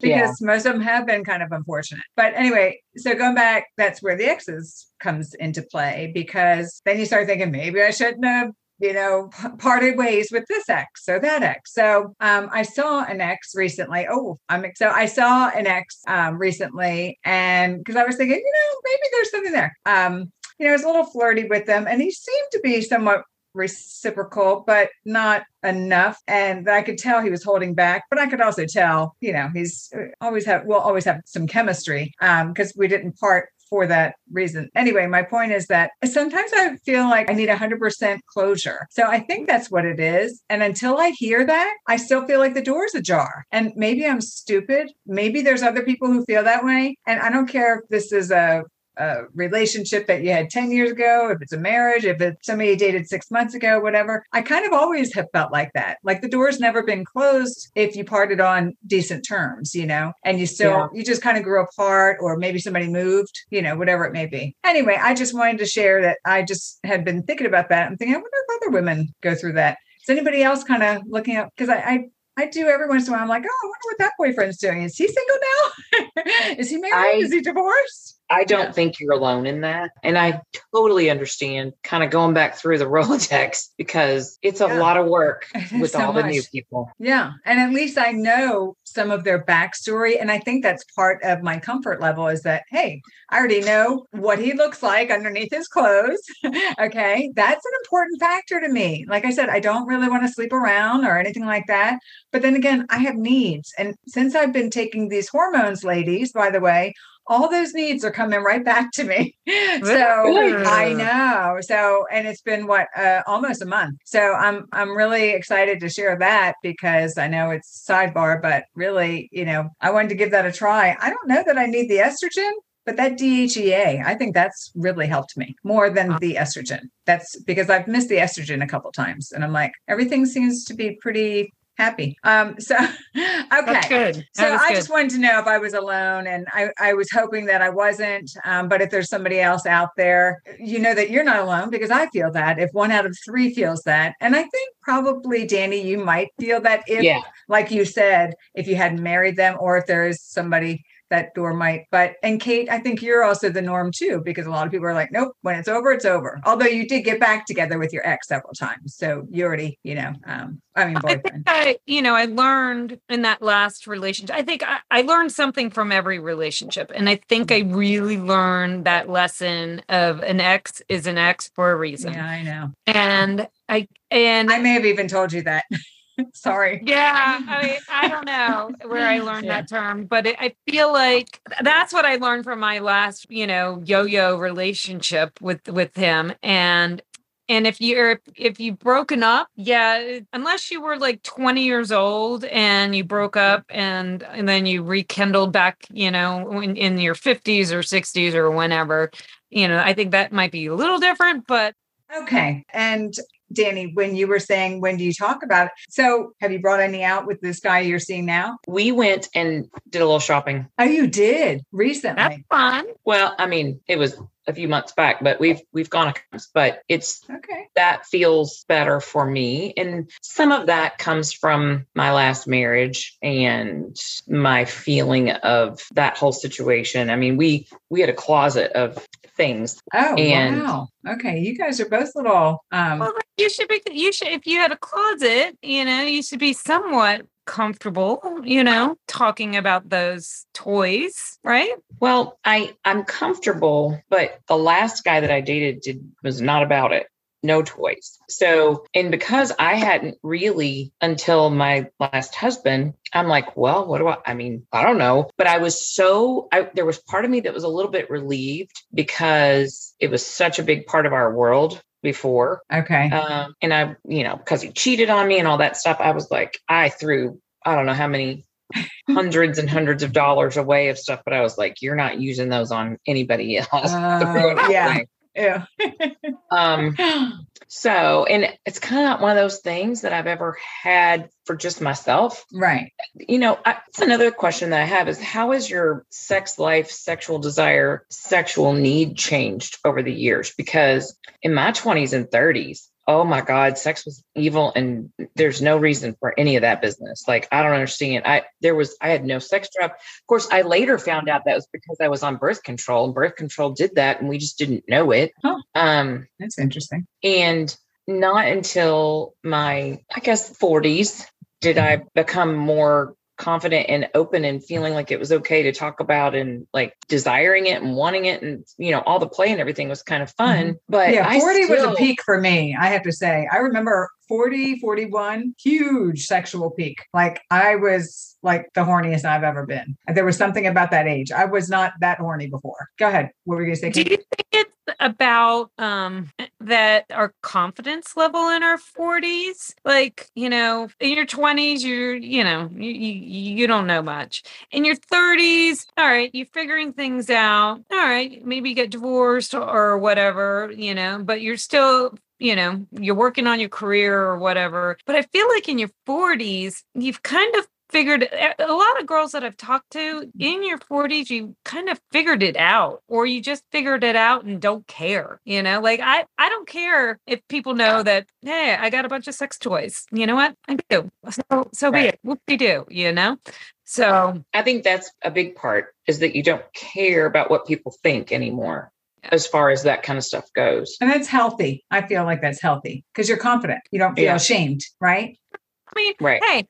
yeah. 0.02 0.32
most 0.40 0.66
of 0.66 0.72
them 0.72 0.82
have 0.82 1.06
been 1.06 1.24
kind 1.24 1.42
of 1.42 1.52
unfortunate. 1.52 2.04
But 2.16 2.34
anyway, 2.34 2.80
so 2.96 3.14
going 3.14 3.36
back, 3.36 3.68
that's 3.76 4.02
where 4.02 4.16
the 4.16 4.24
exes 4.24 4.88
comes 4.98 5.34
into 5.34 5.62
play 5.62 6.10
because 6.12 6.82
then 6.84 6.98
you 6.98 7.06
start 7.06 7.26
thinking 7.26 7.52
maybe 7.52 7.80
I 7.80 7.90
shouldn't 7.90 8.24
have 8.24 8.50
you 8.82 8.92
know, 8.92 9.30
parted 9.58 9.96
ways 9.96 10.30
with 10.32 10.44
this 10.48 10.68
ex 10.68 11.08
or 11.08 11.20
that 11.20 11.42
ex. 11.42 11.72
So 11.72 12.14
um, 12.20 12.50
I 12.52 12.62
saw 12.62 13.04
an 13.04 13.20
ex 13.20 13.54
recently. 13.54 14.06
Oh, 14.10 14.38
I'm 14.48 14.66
so 14.74 14.90
I 14.90 15.06
saw 15.06 15.48
an 15.50 15.66
ex 15.66 16.00
um, 16.08 16.36
recently, 16.36 17.18
and 17.24 17.78
because 17.78 17.96
I 17.96 18.04
was 18.04 18.16
thinking, 18.16 18.36
you 18.36 18.42
know, 18.42 18.78
maybe 18.84 19.02
there's 19.12 19.30
something 19.30 19.52
there. 19.52 19.78
Um, 19.86 20.32
you 20.58 20.66
know, 20.66 20.70
I 20.70 20.74
was 20.74 20.82
a 20.82 20.88
little 20.88 21.06
flirty 21.06 21.44
with 21.44 21.66
them, 21.66 21.86
and 21.88 22.02
he 22.02 22.10
seemed 22.10 22.48
to 22.52 22.60
be 22.60 22.82
somewhat 22.82 23.22
reciprocal, 23.54 24.64
but 24.66 24.88
not 25.04 25.44
enough. 25.62 26.18
And 26.26 26.68
I 26.68 26.82
could 26.82 26.98
tell 26.98 27.22
he 27.22 27.30
was 27.30 27.44
holding 27.44 27.74
back, 27.74 28.04
but 28.10 28.18
I 28.18 28.26
could 28.26 28.40
also 28.40 28.64
tell, 28.66 29.14
you 29.20 29.32
know, 29.32 29.50
he's 29.52 29.92
uh, 29.94 30.06
always 30.20 30.46
have, 30.46 30.64
we'll 30.64 30.78
always 30.78 31.04
have 31.04 31.20
some 31.26 31.46
chemistry 31.46 32.12
because 32.18 32.68
um, 32.68 32.72
we 32.76 32.88
didn't 32.88 33.18
part 33.18 33.50
for 33.72 33.86
that 33.86 34.16
reason. 34.30 34.68
Anyway, 34.74 35.06
my 35.06 35.22
point 35.22 35.50
is 35.50 35.66
that 35.68 35.92
sometimes 36.04 36.50
I 36.54 36.76
feel 36.84 37.04
like 37.08 37.30
I 37.30 37.32
need 37.32 37.48
100% 37.48 38.18
closure. 38.26 38.86
So 38.90 39.04
I 39.04 39.20
think 39.20 39.48
that's 39.48 39.70
what 39.70 39.86
it 39.86 39.98
is. 39.98 40.42
And 40.50 40.62
until 40.62 40.98
I 40.98 41.08
hear 41.16 41.46
that, 41.46 41.74
I 41.88 41.96
still 41.96 42.26
feel 42.26 42.38
like 42.38 42.52
the 42.52 42.60
door's 42.60 42.94
ajar. 42.94 43.46
And 43.50 43.72
maybe 43.74 44.04
I'm 44.04 44.20
stupid. 44.20 44.92
Maybe 45.06 45.40
there's 45.40 45.62
other 45.62 45.82
people 45.82 46.08
who 46.08 46.22
feel 46.26 46.44
that 46.44 46.66
way. 46.66 46.96
And 47.06 47.18
I 47.20 47.30
don't 47.30 47.48
care 47.48 47.78
if 47.78 47.88
this 47.88 48.12
is 48.12 48.30
a 48.30 48.64
a 49.02 49.24
relationship 49.34 50.06
that 50.06 50.22
you 50.22 50.30
had 50.30 50.48
10 50.48 50.70
years 50.70 50.92
ago, 50.92 51.30
if 51.30 51.42
it's 51.42 51.52
a 51.52 51.58
marriage, 51.58 52.04
if 52.04 52.20
it's 52.20 52.46
somebody 52.46 52.70
you 52.70 52.76
dated 52.76 53.08
six 53.08 53.30
months 53.30 53.54
ago, 53.54 53.80
whatever. 53.80 54.24
I 54.32 54.42
kind 54.42 54.64
of 54.64 54.72
always 54.72 55.12
have 55.14 55.26
felt 55.32 55.52
like 55.52 55.72
that. 55.74 55.98
Like 56.04 56.20
the 56.20 56.28
door's 56.28 56.60
never 56.60 56.82
been 56.82 57.04
closed 57.04 57.70
if 57.74 57.96
you 57.96 58.04
parted 58.04 58.40
on 58.40 58.76
decent 58.86 59.26
terms, 59.26 59.74
you 59.74 59.86
know, 59.86 60.12
and 60.24 60.38
you 60.38 60.46
still, 60.46 60.70
yeah. 60.70 60.88
you 60.94 61.04
just 61.04 61.22
kind 61.22 61.36
of 61.36 61.42
grew 61.42 61.62
apart 61.62 62.18
or 62.20 62.36
maybe 62.36 62.58
somebody 62.58 62.88
moved, 62.88 63.40
you 63.50 63.60
know, 63.60 63.76
whatever 63.76 64.04
it 64.04 64.12
may 64.12 64.26
be. 64.26 64.54
Anyway, 64.64 64.96
I 65.00 65.14
just 65.14 65.34
wanted 65.34 65.58
to 65.58 65.66
share 65.66 66.00
that 66.02 66.18
I 66.24 66.42
just 66.42 66.78
had 66.84 67.04
been 67.04 67.24
thinking 67.24 67.46
about 67.46 67.68
that. 67.70 67.88
I'm 67.88 67.96
thinking, 67.96 68.14
I 68.14 68.18
wonder 68.18 68.30
if 68.48 68.62
other 68.62 68.70
women 68.70 69.12
go 69.20 69.34
through 69.34 69.54
that. 69.54 69.78
Is 70.02 70.10
anybody 70.10 70.42
else 70.42 70.64
kind 70.64 70.82
of 70.82 71.02
looking 71.06 71.36
up? 71.36 71.50
Because 71.56 71.68
I, 71.68 71.76
I 71.76 72.04
I 72.36 72.46
do 72.46 72.66
every 72.66 72.88
once 72.88 73.06
in 73.06 73.12
a 73.12 73.16
while. 73.16 73.22
I'm 73.22 73.28
like, 73.28 73.44
oh, 73.44 73.58
I 73.62 73.66
wonder 73.66 73.78
what 73.84 73.98
that 73.98 74.12
boyfriend's 74.18 74.56
doing. 74.56 74.82
Is 74.82 74.96
he 74.96 75.06
single 75.06 75.36
now? 75.42 76.54
Is 76.58 76.70
he 76.70 76.78
married? 76.78 76.94
I, 76.94 77.18
Is 77.18 77.32
he 77.32 77.42
divorced? 77.42 78.20
I 78.32 78.44
don't 78.44 78.66
yeah. 78.66 78.72
think 78.72 78.98
you're 78.98 79.12
alone 79.12 79.46
in 79.46 79.60
that. 79.60 79.90
And 80.02 80.16
I 80.16 80.40
totally 80.74 81.10
understand 81.10 81.74
kind 81.84 82.02
of 82.02 82.10
going 82.10 82.32
back 82.32 82.56
through 82.56 82.78
the 82.78 82.84
Rolodex 82.92 83.68
because 83.76 84.38
it's 84.42 84.60
a 84.60 84.66
yeah. 84.66 84.80
lot 84.80 84.96
of 84.96 85.06
work 85.06 85.46
with 85.72 85.90
so 85.90 86.00
all 86.00 86.12
much. 86.12 86.24
the 86.24 86.30
new 86.30 86.42
people. 86.50 86.90
Yeah. 86.98 87.32
And 87.44 87.60
at 87.60 87.72
least 87.72 87.98
I 87.98 88.12
know 88.12 88.76
some 88.84 89.10
of 89.10 89.24
their 89.24 89.44
backstory. 89.44 90.20
And 90.20 90.30
I 90.30 90.38
think 90.38 90.62
that's 90.62 90.84
part 90.96 91.22
of 91.22 91.42
my 91.42 91.58
comfort 91.58 92.00
level 92.00 92.28
is 92.28 92.42
that, 92.42 92.64
hey, 92.70 93.02
I 93.30 93.38
already 93.38 93.60
know 93.60 94.06
what 94.12 94.38
he 94.38 94.52
looks 94.52 94.82
like 94.82 95.10
underneath 95.10 95.52
his 95.52 95.68
clothes. 95.68 96.22
okay. 96.80 97.30
That's 97.34 97.64
an 97.64 97.72
important 97.84 98.20
factor 98.20 98.60
to 98.60 98.68
me. 98.68 99.04
Like 99.08 99.24
I 99.24 99.30
said, 99.30 99.48
I 99.48 99.60
don't 99.60 99.86
really 99.86 100.08
want 100.08 100.22
to 100.26 100.32
sleep 100.32 100.52
around 100.52 101.04
or 101.04 101.18
anything 101.18 101.44
like 101.44 101.66
that. 101.66 101.98
But 102.30 102.42
then 102.42 102.56
again, 102.56 102.86
I 102.90 102.98
have 102.98 103.16
needs. 103.16 103.72
And 103.78 103.94
since 104.06 104.34
I've 104.34 104.52
been 104.52 104.70
taking 104.70 105.08
these 105.08 105.28
hormones, 105.28 105.84
ladies, 105.84 106.32
by 106.32 106.50
the 106.50 106.60
way, 106.60 106.94
all 107.32 107.48
those 107.48 107.72
needs 107.72 108.04
are 108.04 108.10
coming 108.10 108.40
right 108.40 108.64
back 108.64 108.90
to 108.92 109.04
me. 109.04 109.34
so 109.82 109.94
I 109.96 110.92
know. 110.92 111.58
So 111.62 112.04
and 112.12 112.28
it's 112.28 112.42
been 112.42 112.66
what 112.66 112.88
uh, 112.96 113.22
almost 113.26 113.62
a 113.62 113.66
month. 113.66 113.98
So 114.04 114.20
I'm 114.20 114.66
I'm 114.72 114.90
really 114.90 115.30
excited 115.30 115.80
to 115.80 115.88
share 115.88 116.16
that 116.18 116.54
because 116.62 117.16
I 117.16 117.28
know 117.28 117.50
it's 117.50 117.84
sidebar, 117.88 118.40
but 118.40 118.64
really, 118.74 119.30
you 119.32 119.46
know, 119.46 119.70
I 119.80 119.90
wanted 119.90 120.10
to 120.10 120.14
give 120.14 120.30
that 120.32 120.46
a 120.46 120.52
try. 120.52 120.94
I 121.00 121.08
don't 121.08 121.28
know 121.28 121.42
that 121.46 121.56
I 121.56 121.66
need 121.66 121.88
the 121.88 121.98
estrogen, 121.98 122.52
but 122.84 122.96
that 122.96 123.12
DHEA, 123.12 124.04
I 124.04 124.14
think 124.14 124.34
that's 124.34 124.70
really 124.74 125.06
helped 125.06 125.36
me 125.36 125.54
more 125.64 125.88
than 125.88 126.18
the 126.20 126.34
estrogen. 126.34 126.82
That's 127.06 127.40
because 127.42 127.70
I've 127.70 127.88
missed 127.88 128.10
the 128.10 128.16
estrogen 128.16 128.62
a 128.62 128.66
couple 128.66 128.92
times, 128.92 129.32
and 129.32 129.42
I'm 129.42 129.52
like, 129.52 129.72
everything 129.88 130.26
seems 130.26 130.64
to 130.64 130.74
be 130.74 130.98
pretty 131.00 131.50
happy. 131.76 132.16
Um, 132.24 132.58
so 132.58 132.76
okay, 133.16 134.24
so 134.32 134.54
I 134.54 134.68
good. 134.68 134.74
just 134.74 134.90
wanted 134.90 135.10
to 135.10 135.18
know 135.18 135.38
if 135.38 135.46
I 135.46 135.58
was 135.58 135.74
alone, 135.74 136.26
and 136.26 136.46
I, 136.52 136.70
I 136.78 136.94
was 136.94 137.10
hoping 137.10 137.46
that 137.46 137.62
I 137.62 137.70
wasn't. 137.70 138.30
Um, 138.44 138.68
but 138.68 138.80
if 138.80 138.90
there's 138.90 139.08
somebody 139.08 139.40
else 139.40 139.66
out 139.66 139.90
there, 139.96 140.42
you 140.58 140.78
know 140.78 140.94
that 140.94 141.10
you're 141.10 141.24
not 141.24 141.40
alone 141.40 141.70
because 141.70 141.90
I 141.90 142.08
feel 142.08 142.30
that. 142.32 142.58
If 142.58 142.70
one 142.72 142.90
out 142.90 143.06
of 143.06 143.16
three 143.24 143.54
feels 143.54 143.82
that, 143.82 144.14
and 144.20 144.36
I 144.36 144.42
think 144.42 144.74
probably 144.82 145.46
Danny, 145.46 145.80
you 145.80 145.98
might 145.98 146.28
feel 146.38 146.60
that 146.60 146.82
if, 146.86 147.02
yeah. 147.02 147.20
like 147.48 147.70
you 147.70 147.84
said, 147.84 148.34
if 148.54 148.66
you 148.66 148.76
hadn't 148.76 149.02
married 149.02 149.36
them, 149.36 149.56
or 149.60 149.76
if 149.76 149.86
there 149.86 150.06
is 150.06 150.22
somebody 150.22 150.84
that 151.12 151.34
door 151.34 151.52
might. 151.52 151.86
But 151.90 152.16
and 152.22 152.40
Kate, 152.40 152.68
I 152.70 152.78
think 152.78 153.02
you're 153.02 153.22
also 153.22 153.50
the 153.50 153.62
norm 153.62 153.92
too, 153.92 154.22
because 154.24 154.46
a 154.46 154.50
lot 154.50 154.66
of 154.66 154.72
people 154.72 154.86
are 154.86 154.94
like, 154.94 155.12
nope, 155.12 155.36
when 155.42 155.54
it's 155.56 155.68
over, 155.68 155.92
it's 155.92 156.06
over. 156.06 156.40
Although 156.44 156.66
you 156.66 156.88
did 156.88 157.02
get 157.02 157.20
back 157.20 157.46
together 157.46 157.78
with 157.78 157.92
your 157.92 158.06
ex 158.06 158.28
several 158.28 158.54
times, 158.54 158.96
so 158.96 159.26
you 159.30 159.44
already, 159.44 159.78
you 159.84 159.94
know, 159.94 160.12
um, 160.26 160.60
I 160.74 160.86
mean, 160.86 160.94
boyfriend. 160.94 161.44
I, 161.46 161.68
I, 161.68 161.76
you 161.86 162.00
know, 162.00 162.14
I 162.14 162.24
learned 162.24 162.98
in 163.08 163.22
that 163.22 163.42
last 163.42 163.86
relationship. 163.86 164.34
I 164.34 164.42
think 164.42 164.62
I, 164.62 164.78
I 164.90 165.02
learned 165.02 165.32
something 165.32 165.70
from 165.70 165.92
every 165.92 166.18
relationship, 166.18 166.90
and 166.94 167.08
I 167.08 167.20
think 167.28 167.52
I 167.52 167.60
really 167.60 168.18
learned 168.18 168.86
that 168.86 169.08
lesson 169.08 169.82
of 169.90 170.22
an 170.22 170.40
ex 170.40 170.82
is 170.88 171.06
an 171.06 171.18
ex 171.18 171.50
for 171.54 171.70
a 171.70 171.76
reason. 171.76 172.14
Yeah, 172.14 172.26
I 172.26 172.42
know. 172.42 172.70
And 172.86 173.48
I 173.68 173.86
and 174.10 174.50
I 174.50 174.58
may 174.58 174.70
have 174.70 174.86
even 174.86 175.08
told 175.08 175.32
you 175.32 175.42
that. 175.42 175.64
Sorry. 176.34 176.82
Yeah, 176.84 177.40
I 177.48 177.62
mean, 177.66 177.76
I 177.90 178.08
don't 178.08 178.26
know 178.26 178.70
where 178.88 179.06
I 179.06 179.20
learned 179.20 179.46
yeah. 179.46 179.60
that 179.60 179.68
term, 179.68 180.04
but 180.06 180.26
it, 180.26 180.36
I 180.38 180.54
feel 180.68 180.92
like 180.92 181.40
that's 181.62 181.92
what 181.92 182.04
I 182.04 182.16
learned 182.16 182.44
from 182.44 182.60
my 182.60 182.80
last, 182.80 183.26
you 183.30 183.46
know, 183.46 183.82
yo-yo 183.84 184.36
relationship 184.36 185.40
with 185.40 185.66
with 185.68 185.96
him, 185.96 186.32
and 186.42 187.02
and 187.48 187.66
if 187.66 187.80
you're 187.80 188.20
if 188.36 188.60
you've 188.60 188.78
broken 188.78 189.22
up 189.22 189.48
yeah 189.56 190.18
unless 190.32 190.70
you 190.70 190.80
were 190.80 190.96
like 190.96 191.22
20 191.22 191.62
years 191.62 191.92
old 191.92 192.44
and 192.46 192.94
you 192.94 193.04
broke 193.04 193.36
up 193.36 193.64
and 193.68 194.22
and 194.22 194.48
then 194.48 194.64
you 194.64 194.82
rekindled 194.82 195.52
back 195.52 195.84
you 195.90 196.10
know 196.10 196.60
in, 196.60 196.76
in 196.76 196.98
your 196.98 197.14
50s 197.14 197.72
or 197.72 197.80
60s 197.80 198.34
or 198.34 198.50
whenever 198.50 199.10
you 199.50 199.68
know 199.68 199.78
i 199.78 199.92
think 199.92 200.12
that 200.12 200.32
might 200.32 200.52
be 200.52 200.66
a 200.66 200.74
little 200.74 200.98
different 200.98 201.46
but 201.46 201.74
okay 202.16 202.64
and 202.72 203.14
Danny, 203.52 203.92
when 203.92 204.14
you 204.14 204.26
were 204.26 204.38
saying, 204.38 204.80
when 204.80 204.96
do 204.96 205.04
you 205.04 205.12
talk 205.12 205.42
about 205.42 205.66
it? 205.66 205.72
So, 205.88 206.32
have 206.40 206.52
you 206.52 206.60
brought 206.60 206.80
any 206.80 207.02
out 207.04 207.26
with 207.26 207.40
this 207.40 207.60
guy 207.60 207.80
you're 207.80 207.98
seeing 207.98 208.26
now? 208.26 208.58
We 208.66 208.92
went 208.92 209.28
and 209.34 209.68
did 209.88 210.02
a 210.02 210.04
little 210.04 210.20
shopping. 210.20 210.66
Oh, 210.78 210.84
you 210.84 211.06
did 211.06 211.62
recently. 211.72 212.22
That's 212.22 212.42
fun. 212.50 212.86
Well, 213.04 213.34
I 213.38 213.46
mean, 213.46 213.80
it 213.86 213.98
was 213.98 214.16
a 214.46 214.52
few 214.52 214.68
months 214.68 214.92
back, 214.92 215.22
but 215.22 215.38
we've 215.38 215.60
we've 215.72 215.90
gone 215.90 216.08
a 216.08 216.12
couple, 216.12 216.40
but 216.54 216.82
it's 216.88 217.22
okay. 217.30 217.68
That 217.76 218.06
feels 218.06 218.64
better 218.68 219.00
for 219.00 219.26
me, 219.26 219.72
and 219.76 220.10
some 220.20 220.52
of 220.52 220.66
that 220.66 220.98
comes 220.98 221.32
from 221.32 221.86
my 221.94 222.12
last 222.12 222.48
marriage 222.48 223.16
and 223.22 223.96
my 224.28 224.64
feeling 224.64 225.30
of 225.30 225.80
that 225.94 226.16
whole 226.16 226.32
situation. 226.32 227.10
I 227.10 227.16
mean, 227.16 227.36
we 227.36 227.68
we 227.88 228.00
had 228.00 228.10
a 228.10 228.14
closet 228.14 228.72
of 228.72 229.06
things. 229.36 229.80
Oh 229.94 230.14
and 230.14 230.62
wow! 230.62 230.88
Okay, 231.08 231.38
you 231.38 231.56
guys 231.56 231.80
are 231.80 231.88
both 231.88 232.14
little. 232.14 232.64
Um, 232.72 232.98
well, 233.00 233.12
you 233.36 233.48
should 233.50 233.68
be. 233.68 233.82
You 233.90 234.12
should 234.12 234.28
if 234.28 234.46
you 234.46 234.58
had 234.58 234.72
a 234.72 234.76
closet. 234.76 235.56
You 235.62 235.84
know, 235.84 236.02
you 236.02 236.22
should 236.22 236.38
be 236.38 236.52
somewhat 236.52 237.26
comfortable 237.44 238.22
you 238.44 238.62
know 238.62 238.96
talking 239.08 239.56
about 239.56 239.88
those 239.88 240.46
toys 240.54 241.38
right 241.42 241.72
well 241.98 242.38
i 242.44 242.72
i'm 242.84 243.02
comfortable 243.02 244.00
but 244.08 244.38
the 244.46 244.56
last 244.56 245.02
guy 245.02 245.18
that 245.18 245.30
i 245.30 245.40
dated 245.40 245.80
did 245.80 246.12
was 246.22 246.40
not 246.40 246.62
about 246.62 246.92
it 246.92 247.08
no 247.42 247.62
toys 247.62 248.18
so 248.28 248.84
and 248.94 249.10
because 249.10 249.52
i 249.58 249.74
hadn't 249.74 250.16
really 250.22 250.92
until 251.00 251.50
my 251.50 251.88
last 251.98 252.34
husband 252.34 252.94
i'm 253.12 253.28
like 253.28 253.56
well 253.56 253.86
what 253.86 253.98
do 253.98 254.08
i 254.08 254.16
i 254.26 254.34
mean 254.34 254.66
i 254.72 254.82
don't 254.82 254.98
know 254.98 255.28
but 255.36 255.46
i 255.46 255.58
was 255.58 255.84
so 255.84 256.48
I, 256.52 256.68
there 256.74 256.86
was 256.86 256.98
part 256.98 257.24
of 257.24 257.30
me 257.30 257.40
that 257.40 257.54
was 257.54 257.64
a 257.64 257.68
little 257.68 257.90
bit 257.90 258.10
relieved 258.10 258.82
because 258.94 259.94
it 259.98 260.10
was 260.10 260.24
such 260.24 260.58
a 260.58 260.62
big 260.62 260.86
part 260.86 261.06
of 261.06 261.12
our 261.12 261.34
world 261.34 261.82
before. 262.02 262.62
Okay. 262.72 263.10
Um, 263.10 263.54
and 263.62 263.72
I, 263.72 263.96
you 264.06 264.24
know, 264.24 264.36
because 264.36 264.60
he 264.60 264.72
cheated 264.72 265.08
on 265.08 265.26
me 265.28 265.38
and 265.38 265.48
all 265.48 265.58
that 265.58 265.76
stuff, 265.76 265.98
I 266.00 266.10
was 266.10 266.30
like, 266.30 266.58
I 266.68 266.88
threw, 266.88 267.40
I 267.64 267.74
don't 267.74 267.86
know 267.86 267.94
how 267.94 268.08
many 268.08 268.44
hundreds 269.08 269.58
and 269.58 269.70
hundreds 269.70 270.02
of 270.02 270.12
dollars 270.12 270.56
away 270.56 270.88
of 270.88 270.98
stuff, 270.98 271.22
but 271.24 271.32
I 271.32 271.40
was 271.40 271.56
like, 271.56 271.80
you're 271.80 271.96
not 271.96 272.20
using 272.20 272.48
those 272.48 272.72
on 272.72 272.98
anybody 273.06 273.58
else. 273.58 273.68
Uh, 273.92 274.68
yeah. 274.68 274.98
Yeah. 275.34 275.64
um, 276.52 276.96
so, 277.68 278.24
and 278.24 278.56
it's 278.66 278.78
kind 278.78 279.00
of 279.00 279.08
not 279.08 279.20
one 279.20 279.30
of 279.30 279.36
those 279.36 279.58
things 279.58 280.02
that 280.02 280.12
I've 280.12 280.26
ever 280.26 280.56
had 280.82 281.30
for 281.46 281.56
just 281.56 281.80
myself. 281.80 282.44
Right. 282.52 282.92
You 283.14 283.38
know, 283.38 283.58
I, 283.64 283.72
that's 283.72 284.00
another 284.00 284.30
question 284.30 284.70
that 284.70 284.82
I 284.82 284.84
have 284.84 285.08
is 285.08 285.20
how 285.20 285.52
has 285.52 285.68
your 285.68 286.04
sex 286.10 286.58
life, 286.58 286.90
sexual 286.90 287.38
desire, 287.38 288.06
sexual 288.10 288.74
need 288.74 289.16
changed 289.16 289.78
over 289.84 290.02
the 290.02 290.12
years? 290.12 290.52
Because 290.56 291.16
in 291.42 291.54
my 291.54 291.72
20s 291.72 292.12
and 292.12 292.26
30s, 292.26 292.88
oh 293.08 293.24
my 293.24 293.40
god 293.40 293.76
sex 293.78 294.04
was 294.04 294.22
evil 294.34 294.72
and 294.76 295.10
there's 295.34 295.60
no 295.60 295.76
reason 295.76 296.14
for 296.20 296.38
any 296.38 296.56
of 296.56 296.62
that 296.62 296.80
business. 296.80 297.24
Like 297.26 297.48
i 297.52 297.62
don't 297.62 297.72
understand. 297.72 298.24
I 298.26 298.44
there 298.60 298.74
was 298.74 298.96
i 299.00 299.08
had 299.08 299.24
no 299.24 299.38
sex 299.38 299.68
drive. 299.76 299.90
Of 299.90 300.26
course 300.26 300.48
i 300.50 300.62
later 300.62 300.98
found 300.98 301.28
out 301.28 301.42
that 301.46 301.54
was 301.56 301.68
because 301.72 301.98
i 302.00 302.08
was 302.08 302.22
on 302.22 302.36
birth 302.36 302.62
control 302.62 303.06
and 303.06 303.14
birth 303.14 303.36
control 303.36 303.70
did 303.70 303.96
that 303.96 304.20
and 304.20 304.28
we 304.28 304.38
just 304.38 304.58
didn't 304.58 304.84
know 304.88 305.10
it. 305.10 305.32
Huh. 305.42 305.60
um 305.74 306.26
that's 306.38 306.58
interesting. 306.58 307.06
and 307.22 307.74
not 308.06 308.46
until 308.46 309.34
my 309.44 310.00
i 310.14 310.20
guess 310.20 310.56
40s 310.58 311.24
did 311.60 311.78
i 311.78 312.02
become 312.14 312.56
more 312.56 313.14
confident 313.42 313.86
and 313.88 314.08
open 314.14 314.44
and 314.44 314.64
feeling 314.64 314.94
like 314.94 315.10
it 315.10 315.18
was 315.18 315.32
okay 315.32 315.64
to 315.64 315.72
talk 315.72 315.98
about 315.98 316.36
and 316.36 316.64
like 316.72 316.96
desiring 317.08 317.66
it 317.66 317.82
and 317.82 317.96
wanting 317.96 318.24
it 318.26 318.40
and 318.40 318.64
you 318.78 318.92
know 318.92 319.00
all 319.00 319.18
the 319.18 319.26
play 319.26 319.50
and 319.50 319.60
everything 319.60 319.88
was 319.88 320.00
kind 320.00 320.22
of 320.22 320.30
fun 320.30 320.66
mm-hmm. 320.66 320.76
but 320.88 321.12
yeah 321.12 321.28
40 321.28 321.64
still, 321.64 321.76
was 321.76 321.92
a 321.92 321.96
peak 321.96 322.22
for 322.24 322.40
me 322.40 322.76
i 322.80 322.86
have 322.86 323.02
to 323.02 323.10
say 323.10 323.48
i 323.52 323.56
remember 323.56 324.08
40 324.28 324.78
41 324.78 325.54
huge 325.58 326.26
sexual 326.26 326.70
peak. 326.70 327.04
Like 327.12 327.40
i 327.50 327.76
was 327.76 328.36
like 328.42 328.68
the 328.74 328.82
horniest 328.82 329.24
i've 329.24 329.44
ever 329.44 329.66
been. 329.66 329.96
There 330.08 330.24
was 330.24 330.36
something 330.36 330.66
about 330.66 330.90
that 330.90 331.06
age. 331.06 331.30
I 331.30 331.44
was 331.44 331.68
not 331.68 331.92
that 332.00 332.18
horny 332.18 332.48
before. 332.48 332.88
Go 332.98 333.08
ahead. 333.08 333.30
What 333.44 333.56
were 333.56 333.62
you 333.62 333.66
going 333.68 333.76
to 333.76 333.80
say 333.80 333.90
do 333.90 334.10
you 334.10 334.16
think 334.16 334.46
it's 334.52 334.72
about 335.00 335.70
um 335.78 336.28
that 336.60 337.04
our 337.10 337.32
confidence 337.42 338.16
level 338.16 338.48
in 338.48 338.62
our 338.62 338.78
40s 338.78 339.74
like 339.84 340.28
you 340.34 340.48
know 340.48 340.88
in 341.00 341.16
your 341.16 341.26
20s 341.26 341.82
you're 341.82 342.14
you 342.14 342.42
know 342.42 342.68
you, 342.72 342.90
you 342.90 343.12
you 343.56 343.66
don't 343.66 343.86
know 343.86 344.02
much. 344.02 344.42
In 344.70 344.84
your 344.84 344.96
30s 344.96 345.86
all 345.96 346.06
right 346.06 346.30
you're 346.32 346.46
figuring 346.46 346.92
things 346.92 347.30
out. 347.30 347.80
All 347.90 347.98
right 347.98 348.44
maybe 348.44 348.70
you 348.70 348.74
get 348.74 348.90
divorced 348.90 349.54
or 349.54 349.98
whatever 349.98 350.72
you 350.74 350.94
know 350.94 351.22
but 351.22 351.40
you're 351.40 351.56
still 351.56 352.14
you 352.42 352.56
know, 352.56 352.84
you're 352.98 353.14
working 353.14 353.46
on 353.46 353.60
your 353.60 353.68
career 353.68 354.20
or 354.20 354.36
whatever. 354.36 354.98
But 355.06 355.16
I 355.16 355.22
feel 355.22 355.48
like 355.48 355.68
in 355.68 355.78
your 355.78 355.90
40s, 356.06 356.82
you've 356.94 357.22
kind 357.22 357.54
of 357.54 357.68
figured 357.90 358.26
a 358.58 358.72
lot 358.72 359.00
of 359.00 359.06
girls 359.06 359.32
that 359.32 359.44
I've 359.44 359.56
talked 359.56 359.90
to 359.90 360.22
mm. 360.22 360.30
in 360.40 360.64
your 360.64 360.78
40s, 360.78 361.28
you 361.30 361.54
kind 361.64 361.90
of 361.90 362.00
figured 362.10 362.42
it 362.42 362.56
out, 362.56 363.02
or 363.06 363.26
you 363.26 363.40
just 363.40 363.62
figured 363.70 364.02
it 364.02 364.16
out 364.16 364.44
and 364.44 364.60
don't 364.60 364.86
care. 364.86 365.40
You 365.44 365.62
know, 365.62 365.80
like 365.80 366.00
I, 366.02 366.24
I 366.38 366.48
don't 366.48 366.66
care 366.66 367.20
if 367.26 367.46
people 367.48 367.74
know 367.74 368.02
that, 368.02 368.26
hey, 368.40 368.76
I 368.78 368.90
got 368.90 369.04
a 369.04 369.08
bunch 369.08 369.28
of 369.28 369.34
sex 369.34 369.58
toys. 369.58 370.06
You 370.10 370.26
know 370.26 370.34
what? 370.34 370.56
I 370.66 370.78
do. 370.88 371.10
So, 371.30 371.70
so 371.72 371.90
right. 371.90 372.02
be 372.02 372.08
it. 372.08 372.18
What 372.22 372.38
we 372.48 372.56
do, 372.56 372.86
you 372.88 373.12
know? 373.12 373.36
So 373.84 374.42
I 374.54 374.62
think 374.62 374.84
that's 374.84 375.12
a 375.22 375.30
big 375.30 375.54
part 375.54 375.94
is 376.08 376.20
that 376.20 376.34
you 376.34 376.42
don't 376.42 376.64
care 376.72 377.26
about 377.26 377.50
what 377.50 377.66
people 377.66 377.94
think 378.02 378.32
anymore 378.32 378.90
as 379.30 379.46
far 379.46 379.70
as 379.70 379.82
that 379.84 380.02
kind 380.02 380.18
of 380.18 380.24
stuff 380.24 380.44
goes. 380.54 380.96
And 381.00 381.10
that's 381.10 381.28
healthy. 381.28 381.84
I 381.90 382.06
feel 382.06 382.24
like 382.24 382.40
that's 382.40 382.60
healthy 382.60 383.04
because 383.12 383.28
you're 383.28 383.38
confident. 383.38 383.80
You 383.90 383.98
don't 383.98 384.14
feel 384.14 384.24
yeah. 384.24 384.34
ashamed, 384.34 384.82
right? 385.00 385.38
I 385.54 385.92
mean, 385.94 386.14
right. 386.20 386.42
hey, 386.42 386.66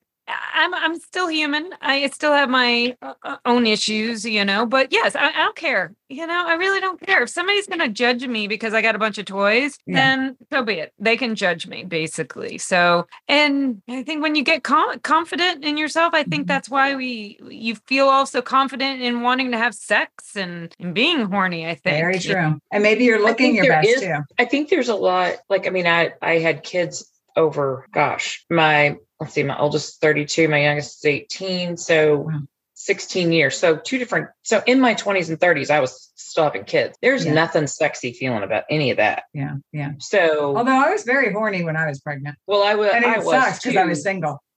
I'm 0.54 0.74
I'm 0.74 0.98
still 0.98 1.28
human. 1.28 1.70
I 1.80 2.06
still 2.08 2.32
have 2.32 2.50
my 2.50 2.96
uh, 3.02 3.14
uh, 3.22 3.36
own 3.44 3.66
issues, 3.66 4.24
you 4.24 4.44
know. 4.44 4.66
But 4.66 4.92
yes, 4.92 5.14
I, 5.16 5.28
I, 5.28 5.32
don't 5.32 5.56
care. 5.56 5.94
You 6.08 6.26
know, 6.26 6.44
I 6.46 6.54
really 6.54 6.80
don't 6.80 7.00
care. 7.00 7.22
If 7.22 7.30
somebody's 7.30 7.66
going 7.66 7.80
to 7.80 7.88
judge 7.88 8.26
me 8.26 8.46
because 8.46 8.74
I 8.74 8.82
got 8.82 8.94
a 8.94 8.98
bunch 8.98 9.18
of 9.18 9.24
toys, 9.24 9.78
yeah. 9.86 9.94
then 9.94 10.36
so 10.52 10.62
be 10.62 10.74
it. 10.74 10.92
They 10.98 11.16
can 11.16 11.34
judge 11.34 11.66
me, 11.66 11.84
basically. 11.84 12.58
So, 12.58 13.06
and 13.28 13.82
I 13.88 14.02
think 14.02 14.22
when 14.22 14.34
you 14.34 14.44
get 14.44 14.62
com- 14.62 14.98
confident 15.00 15.64
in 15.64 15.76
yourself, 15.76 16.14
I 16.14 16.24
think 16.24 16.42
mm-hmm. 16.42 16.46
that's 16.48 16.68
why 16.68 16.94
we 16.94 17.38
you 17.48 17.76
feel 17.86 18.08
also 18.08 18.42
confident 18.42 19.02
in 19.02 19.22
wanting 19.22 19.52
to 19.52 19.58
have 19.58 19.74
sex 19.74 20.36
and, 20.36 20.74
and 20.78 20.94
being 20.94 21.26
horny. 21.26 21.66
I 21.66 21.74
think 21.74 21.96
very 21.96 22.18
true. 22.18 22.60
And 22.72 22.82
maybe 22.82 23.04
you're 23.04 23.22
looking 23.22 23.56
your 23.56 23.68
best 23.68 23.88
is, 23.88 24.00
too. 24.00 24.16
I 24.38 24.44
think 24.44 24.68
there's 24.68 24.88
a 24.88 24.94
lot. 24.94 25.36
Like, 25.48 25.66
I 25.66 25.70
mean, 25.70 25.86
I 25.86 26.12
I 26.20 26.38
had 26.38 26.62
kids 26.62 27.11
over. 27.36 27.86
Gosh, 27.92 28.44
my 28.50 28.96
let's 29.20 29.34
see, 29.34 29.42
my 29.42 29.58
oldest 29.58 30.00
32, 30.00 30.48
my 30.48 30.62
youngest 30.62 31.04
is 31.04 31.04
18. 31.04 31.76
So 31.76 32.28
16 32.74 33.30
years. 33.30 33.56
So 33.56 33.76
two 33.76 33.98
different. 33.98 34.28
So 34.42 34.62
in 34.66 34.80
my 34.80 34.94
20s 34.94 35.28
and 35.28 35.38
30s, 35.38 35.70
I 35.70 35.80
was 35.80 36.10
still 36.16 36.44
having 36.44 36.64
kids. 36.64 36.98
There's 37.00 37.24
yeah. 37.24 37.32
nothing 37.32 37.68
sexy 37.68 38.12
feeling 38.12 38.42
about 38.42 38.64
any 38.68 38.90
of 38.90 38.96
that. 38.96 39.24
Yeah. 39.32 39.56
Yeah. 39.72 39.92
So 40.00 40.56
although 40.56 40.72
I 40.72 40.90
was 40.90 41.04
very 41.04 41.32
horny 41.32 41.62
when 41.62 41.76
I 41.76 41.86
was 41.86 42.00
pregnant. 42.00 42.36
Well, 42.46 42.64
I, 42.64 42.72
w- 42.72 42.90
and 42.90 43.04
it 43.04 43.08
I 43.08 43.22
sucks 43.22 43.62
because 43.62 43.76
I 43.76 43.84
was 43.84 44.02
single. 44.02 44.42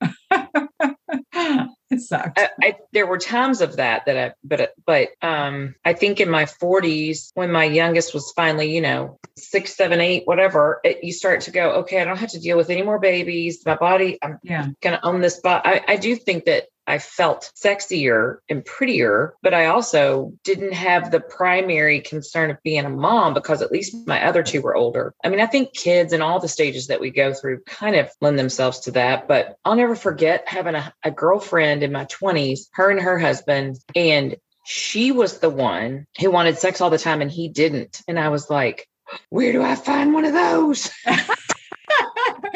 it 1.90 2.00
sucked. 2.00 2.38
I, 2.38 2.50
I, 2.60 2.76
there 2.92 3.06
were 3.06 3.18
times 3.18 3.60
of 3.60 3.76
that 3.76 4.06
that 4.06 4.16
I, 4.16 4.34
but 4.42 4.74
but 4.84 5.08
um, 5.22 5.74
I 5.84 5.92
think 5.92 6.20
in 6.20 6.28
my 6.28 6.44
40s 6.44 7.30
when 7.34 7.52
my 7.52 7.64
youngest 7.64 8.12
was 8.12 8.32
finally, 8.34 8.74
you 8.74 8.80
know, 8.80 9.18
six, 9.36 9.74
seven, 9.74 10.00
eight, 10.00 10.26
whatever, 10.26 10.80
it, 10.82 11.04
you 11.04 11.12
start 11.12 11.42
to 11.42 11.50
go, 11.50 11.70
okay, 11.76 12.00
I 12.00 12.04
don't 12.04 12.18
have 12.18 12.30
to 12.30 12.40
deal 12.40 12.56
with 12.56 12.70
any 12.70 12.82
more 12.82 12.98
babies. 12.98 13.64
My 13.64 13.76
body, 13.76 14.18
I'm 14.22 14.38
yeah. 14.42 14.68
going 14.80 14.96
to 14.96 15.04
own 15.04 15.20
this. 15.20 15.40
But 15.40 15.66
I, 15.66 15.84
I 15.86 15.96
do 15.96 16.16
think 16.16 16.46
that 16.46 16.66
I 16.86 16.98
felt 16.98 17.52
sexier 17.56 18.38
and 18.48 18.64
prettier, 18.64 19.34
but 19.42 19.54
I 19.54 19.66
also 19.66 20.32
didn't 20.44 20.74
have 20.74 21.10
the 21.10 21.20
primary 21.20 22.00
concern 22.00 22.50
of 22.50 22.62
being 22.62 22.84
a 22.84 22.90
mom 22.90 23.34
because 23.34 23.62
at 23.62 23.72
least 23.72 24.06
my 24.06 24.24
other 24.24 24.42
two 24.42 24.60
were 24.60 24.76
older. 24.76 25.14
I 25.24 25.28
mean, 25.28 25.40
I 25.40 25.46
think 25.46 25.74
kids 25.74 26.12
and 26.12 26.22
all 26.22 26.40
the 26.40 26.48
stages 26.48 26.88
that 26.88 27.00
we 27.00 27.10
go 27.10 27.32
through 27.32 27.62
kind 27.64 27.96
of 27.96 28.10
lend 28.20 28.38
themselves 28.38 28.80
to 28.80 28.92
that. 28.92 29.28
But 29.28 29.56
I'll 29.64 29.76
never 29.76 29.96
forget 29.96 30.44
having 30.46 30.74
a, 30.74 30.92
a 31.02 31.10
girlfriend 31.10 31.82
in 31.82 31.92
my 31.92 32.04
20s, 32.06 32.66
her 32.74 32.90
and 32.90 33.00
her 33.00 33.18
husband, 33.18 33.78
and 33.94 34.36
she 34.64 35.12
was 35.12 35.38
the 35.38 35.50
one 35.50 36.06
who 36.18 36.30
wanted 36.30 36.58
sex 36.58 36.80
all 36.80 36.90
the 36.90 36.98
time 36.98 37.22
and 37.22 37.30
he 37.30 37.48
didn't. 37.48 38.02
And 38.08 38.18
I 38.18 38.30
was 38.30 38.50
like, 38.50 38.88
where 39.28 39.52
do 39.52 39.62
I 39.62 39.76
find 39.76 40.12
one 40.12 40.24
of 40.24 40.32
those? 40.32 40.90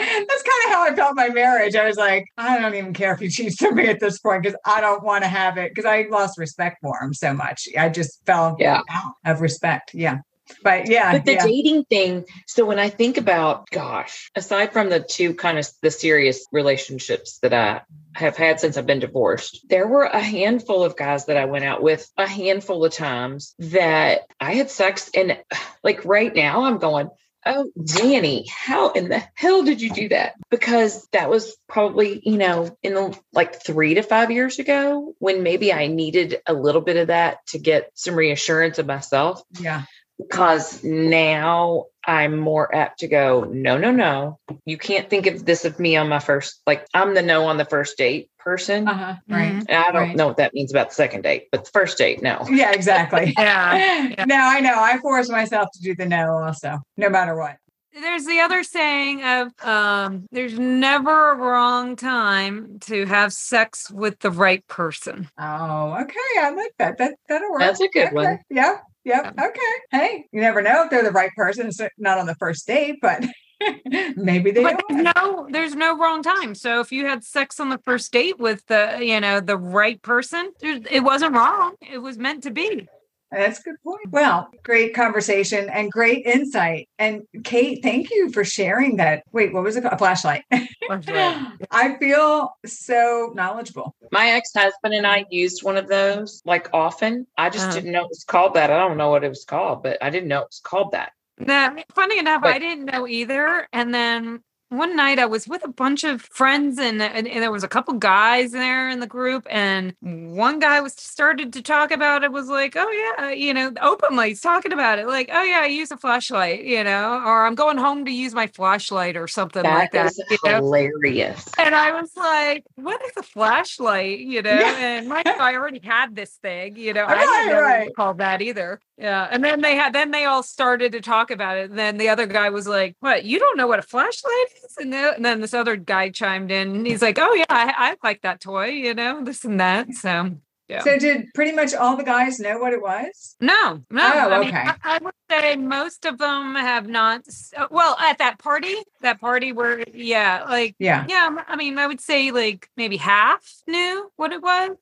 That's 0.00 0.42
kind 0.42 0.64
of 0.66 0.72
how 0.72 0.86
I 0.86 0.94
felt 0.94 1.16
my 1.16 1.28
marriage. 1.28 1.76
I 1.76 1.86
was 1.86 1.96
like, 1.96 2.26
I 2.36 2.58
don't 2.58 2.74
even 2.74 2.92
care 2.92 3.12
if 3.12 3.20
he 3.20 3.28
cheats 3.28 3.62
on 3.62 3.74
me 3.74 3.88
at 3.88 4.00
this 4.00 4.18
point 4.18 4.42
because 4.42 4.58
I 4.64 4.80
don't 4.80 5.02
want 5.02 5.24
to 5.24 5.28
have 5.28 5.58
it 5.58 5.70
because 5.74 5.84
I 5.84 6.06
lost 6.10 6.38
respect 6.38 6.78
for 6.82 7.00
him 7.00 7.14
so 7.14 7.34
much. 7.34 7.68
I 7.78 7.88
just 7.88 8.24
fell 8.26 8.56
yeah. 8.58 8.82
out 8.88 9.14
of 9.24 9.40
respect. 9.40 9.94
Yeah. 9.94 10.18
But 10.62 10.88
yeah. 10.88 11.12
But 11.12 11.24
the 11.24 11.34
yeah. 11.34 11.46
dating 11.46 11.84
thing. 11.84 12.24
So 12.46 12.64
when 12.64 12.78
I 12.78 12.88
think 12.88 13.16
about, 13.16 13.70
gosh, 13.70 14.30
aside 14.34 14.72
from 14.72 14.88
the 14.88 15.00
two 15.00 15.34
kind 15.34 15.58
of 15.58 15.68
the 15.82 15.90
serious 15.90 16.44
relationships 16.52 17.38
that 17.42 17.54
I 17.54 17.82
have 18.14 18.36
had 18.36 18.58
since 18.60 18.76
I've 18.76 18.86
been 18.86 18.98
divorced, 18.98 19.64
there 19.68 19.86
were 19.86 20.04
a 20.04 20.20
handful 20.20 20.82
of 20.82 20.96
guys 20.96 21.26
that 21.26 21.36
I 21.36 21.44
went 21.44 21.64
out 21.64 21.82
with 21.82 22.10
a 22.16 22.26
handful 22.26 22.84
of 22.84 22.92
times 22.92 23.54
that 23.58 24.22
I 24.40 24.54
had 24.54 24.70
sex. 24.70 25.10
And 25.14 25.38
like 25.84 26.04
right 26.04 26.34
now, 26.34 26.62
I'm 26.64 26.78
going, 26.78 27.10
Oh, 27.46 27.70
Danny, 27.82 28.46
how 28.48 28.90
in 28.90 29.08
the 29.08 29.22
hell 29.34 29.64
did 29.64 29.80
you 29.80 29.90
do 29.90 30.08
that? 30.10 30.34
Because 30.50 31.08
that 31.12 31.30
was 31.30 31.56
probably, 31.68 32.20
you 32.22 32.36
know, 32.36 32.76
in 32.82 32.94
the 32.94 33.18
like 33.32 33.64
three 33.64 33.94
to 33.94 34.02
five 34.02 34.30
years 34.30 34.58
ago 34.58 35.14
when 35.18 35.42
maybe 35.42 35.72
I 35.72 35.86
needed 35.86 36.36
a 36.46 36.52
little 36.52 36.82
bit 36.82 36.96
of 36.96 37.06
that 37.06 37.46
to 37.48 37.58
get 37.58 37.90
some 37.94 38.14
reassurance 38.14 38.78
of 38.78 38.86
myself. 38.86 39.42
Yeah. 39.58 39.84
Because 40.28 40.82
now 40.84 41.86
I'm 42.04 42.38
more 42.38 42.74
apt 42.74 43.00
to 43.00 43.08
go, 43.08 43.44
no, 43.50 43.78
no, 43.78 43.90
no. 43.90 44.38
You 44.64 44.78
can't 44.78 45.08
think 45.08 45.26
of 45.26 45.44
this 45.44 45.64
of 45.64 45.78
me 45.78 45.96
on 45.96 46.08
my 46.08 46.18
first, 46.18 46.60
like 46.66 46.86
I'm 46.94 47.14
the 47.14 47.22
no 47.22 47.44
on 47.44 47.56
the 47.56 47.64
first 47.64 47.96
date 47.96 48.30
person. 48.38 48.88
Uh-huh. 48.88 49.14
Right. 49.28 49.64
And 49.68 49.70
I 49.70 49.90
don't 49.92 50.08
right. 50.08 50.16
know 50.16 50.26
what 50.28 50.38
that 50.38 50.54
means 50.54 50.70
about 50.70 50.88
the 50.90 50.94
second 50.94 51.22
date, 51.22 51.48
but 51.52 51.64
the 51.64 51.70
first 51.70 51.98
date, 51.98 52.22
no. 52.22 52.44
Yeah, 52.50 52.72
exactly. 52.72 53.34
Yeah, 53.38 54.08
yeah. 54.08 54.24
No, 54.26 54.36
I 54.36 54.60
know. 54.60 54.74
I 54.76 54.98
force 54.98 55.28
myself 55.28 55.68
to 55.74 55.80
do 55.80 55.94
the 55.94 56.06
no 56.06 56.32
also, 56.38 56.78
no 56.96 57.08
matter 57.08 57.36
what. 57.36 57.56
There's 57.92 58.24
the 58.24 58.40
other 58.40 58.62
saying 58.62 59.24
of 59.24 59.52
um, 59.62 60.26
there's 60.30 60.58
never 60.58 61.32
a 61.32 61.36
wrong 61.36 61.96
time 61.96 62.78
to 62.82 63.04
have 63.06 63.32
sex 63.32 63.90
with 63.90 64.20
the 64.20 64.30
right 64.30 64.64
person. 64.68 65.28
Oh, 65.38 65.98
okay. 66.00 66.40
I 66.40 66.50
like 66.50 66.72
that. 66.78 66.98
That 66.98 67.16
that'll 67.28 67.50
work. 67.50 67.60
That's 67.60 67.80
a 67.80 67.88
good 67.88 68.06
Okay. 68.06 68.14
one. 68.14 68.38
Yeah. 68.48 68.78
Yep. 69.04 69.34
Okay. 69.40 69.60
Hey, 69.90 70.24
you 70.32 70.40
never 70.40 70.62
know 70.62 70.84
if 70.84 70.90
they're 70.90 71.02
the 71.02 71.10
right 71.10 71.30
person. 71.34 71.68
It's 71.68 71.80
not 71.98 72.18
on 72.18 72.26
the 72.26 72.34
first 72.34 72.66
date, 72.66 72.96
but 73.00 73.24
maybe 74.16 74.50
they 74.50 74.62
But 74.62 74.82
are. 74.90 75.12
no, 75.16 75.48
there's 75.50 75.74
no 75.74 75.96
wrong 75.96 76.22
time. 76.22 76.54
So 76.54 76.80
if 76.80 76.92
you 76.92 77.06
had 77.06 77.24
sex 77.24 77.60
on 77.60 77.70
the 77.70 77.78
first 77.78 78.12
date 78.12 78.38
with 78.38 78.66
the, 78.66 78.98
you 79.00 79.20
know, 79.20 79.40
the 79.40 79.56
right 79.56 80.00
person, 80.02 80.52
it 80.60 81.02
wasn't 81.02 81.34
wrong. 81.34 81.74
It 81.80 81.98
was 81.98 82.18
meant 82.18 82.42
to 82.44 82.50
be. 82.50 82.88
That's 83.30 83.60
a 83.60 83.62
good 83.62 83.76
point. 83.84 84.10
Well, 84.10 84.48
great 84.64 84.94
conversation 84.94 85.68
and 85.68 85.90
great 85.90 86.26
insight. 86.26 86.88
And 86.98 87.22
Kate, 87.44 87.80
thank 87.82 88.10
you 88.10 88.30
for 88.32 88.42
sharing 88.44 88.96
that. 88.96 89.22
Wait, 89.32 89.52
what 89.52 89.62
was 89.62 89.76
it 89.76 89.82
called? 89.82 89.94
A 89.94 89.98
flashlight. 89.98 90.42
I 90.50 91.96
feel 91.98 92.50
so 92.66 93.32
knowledgeable. 93.34 93.94
My 94.12 94.30
ex 94.30 94.50
husband 94.54 94.94
and 94.94 95.06
I 95.06 95.26
used 95.30 95.62
one 95.62 95.76
of 95.76 95.88
those 95.88 96.42
like 96.44 96.68
often. 96.72 97.26
I 97.36 97.50
just 97.50 97.66
Uh-huh. 97.66 97.74
didn't 97.76 97.92
know 97.92 98.02
it 98.02 98.08
was 98.08 98.24
called 98.24 98.54
that. 98.54 98.70
I 98.70 98.78
don't 98.78 98.96
know 98.96 99.10
what 99.10 99.22
it 99.24 99.28
was 99.28 99.44
called, 99.44 99.82
but 99.82 99.98
I 100.02 100.10
didn't 100.10 100.28
know 100.28 100.40
it 100.40 100.48
was 100.50 100.60
called 100.62 100.92
that. 100.92 101.12
Now, 101.38 101.74
funny 101.94 102.18
enough, 102.18 102.42
But- 102.42 102.54
I 102.54 102.58
didn't 102.58 102.86
know 102.86 103.06
either. 103.06 103.66
And 103.72 103.94
then 103.94 104.42
one 104.70 104.94
night 104.94 105.18
I 105.18 105.26
was 105.26 105.48
with 105.48 105.64
a 105.64 105.68
bunch 105.68 106.04
of 106.04 106.22
friends 106.22 106.78
and, 106.78 107.02
and, 107.02 107.26
and 107.26 107.42
there 107.42 107.50
was 107.50 107.64
a 107.64 107.68
couple 107.68 107.94
guys 107.94 108.52
there 108.52 108.88
in 108.88 109.00
the 109.00 109.06
group 109.06 109.46
and 109.50 109.94
one 110.00 110.60
guy 110.60 110.80
was 110.80 110.94
started 110.94 111.52
to 111.54 111.62
talk 111.62 111.90
about 111.90 112.22
it 112.22 112.30
was 112.30 112.48
like, 112.48 112.74
oh 112.76 112.90
yeah, 113.18 113.26
uh, 113.26 113.30
you 113.30 113.52
know, 113.52 113.72
openly 113.82 114.28
he's 114.28 114.40
talking 114.40 114.72
about 114.72 115.00
it. 115.00 115.08
Like, 115.08 115.28
oh 115.32 115.42
yeah, 115.42 115.60
I 115.62 115.66
use 115.66 115.90
a 115.90 115.96
flashlight, 115.96 116.64
you 116.64 116.84
know, 116.84 117.14
or 117.14 117.46
I'm 117.46 117.56
going 117.56 117.78
home 117.78 118.04
to 118.04 118.12
use 118.12 118.32
my 118.32 118.46
flashlight 118.46 119.16
or 119.16 119.26
something 119.26 119.64
like 119.64 119.90
That 119.90 120.04
that. 120.04 120.06
is 120.12 120.22
you 120.30 120.38
know? 120.44 120.56
hilarious. 120.56 121.48
And 121.58 121.74
I 121.74 122.00
was 122.00 122.12
like, 122.16 122.64
what 122.76 123.02
is 123.04 123.12
a 123.18 123.24
flashlight? 123.24 124.20
You 124.20 124.42
know, 124.42 124.50
and 124.50 125.06
you, 125.06 125.22
I 125.40 125.56
already 125.56 125.80
had 125.82 126.14
this 126.14 126.36
thing, 126.36 126.76
you 126.76 126.94
know, 126.94 127.06
I 127.08 127.16
didn't 127.18 127.48
know 127.48 127.60
right. 127.60 127.86
was 127.86 127.94
called 127.96 128.18
that 128.18 128.40
either. 128.40 128.80
Yeah. 129.00 129.26
And 129.30 129.42
then 129.42 129.62
they 129.62 129.76
had, 129.76 129.94
then 129.94 130.10
they 130.10 130.26
all 130.26 130.42
started 130.42 130.92
to 130.92 131.00
talk 131.00 131.30
about 131.30 131.56
it. 131.56 131.70
And 131.70 131.78
then 131.78 131.96
the 131.96 132.10
other 132.10 132.26
guy 132.26 132.50
was 132.50 132.68
like, 132.68 132.96
what, 133.00 133.24
you 133.24 133.38
don't 133.38 133.56
know 133.56 133.66
what 133.66 133.78
a 133.78 133.82
flashlight 133.82 134.46
is? 134.64 134.76
And, 134.78 134.92
the, 134.92 135.14
and 135.16 135.24
then 135.24 135.40
this 135.40 135.54
other 135.54 135.76
guy 135.76 136.10
chimed 136.10 136.50
in 136.50 136.76
and 136.76 136.86
he's 136.86 137.00
like, 137.00 137.18
oh 137.18 137.32
yeah, 137.32 137.44
I, 137.48 137.72
I 137.76 137.96
like 138.06 138.20
that 138.22 138.40
toy, 138.40 138.66
you 138.66 138.92
know, 138.92 139.24
this 139.24 139.44
and 139.44 139.58
that. 139.58 139.94
So 139.94 140.36
yeah. 140.68 140.84
So, 140.84 140.98
did 140.98 141.26
pretty 141.34 141.50
much 141.50 141.74
all 141.74 141.96
the 141.96 142.04
guys 142.04 142.38
know 142.38 142.58
what 142.58 142.72
it 142.72 142.80
was? 142.80 143.34
No, 143.40 143.82
no. 143.90 144.02
Oh, 144.02 144.30
I 144.30 144.38
mean, 144.38 144.48
okay. 144.50 144.58
I, 144.58 144.76
I 144.84 144.98
would 145.02 145.14
say 145.28 145.56
most 145.56 146.04
of 146.04 146.18
them 146.18 146.54
have 146.54 146.86
not. 146.86 147.22
uh, 147.56 147.66
Well, 147.72 147.96
at 147.98 148.18
that 148.18 148.38
party, 148.38 148.76
that 149.00 149.20
party 149.20 149.52
where, 149.52 149.82
yeah, 149.92 150.44
like, 150.48 150.76
Yeah. 150.78 151.06
yeah, 151.08 151.42
I 151.48 151.56
mean, 151.56 151.76
I 151.76 151.88
would 151.88 152.00
say 152.00 152.30
like 152.30 152.68
maybe 152.76 152.98
half 152.98 153.42
knew 153.66 154.12
what 154.14 154.32
it 154.32 154.42
was. 154.42 154.76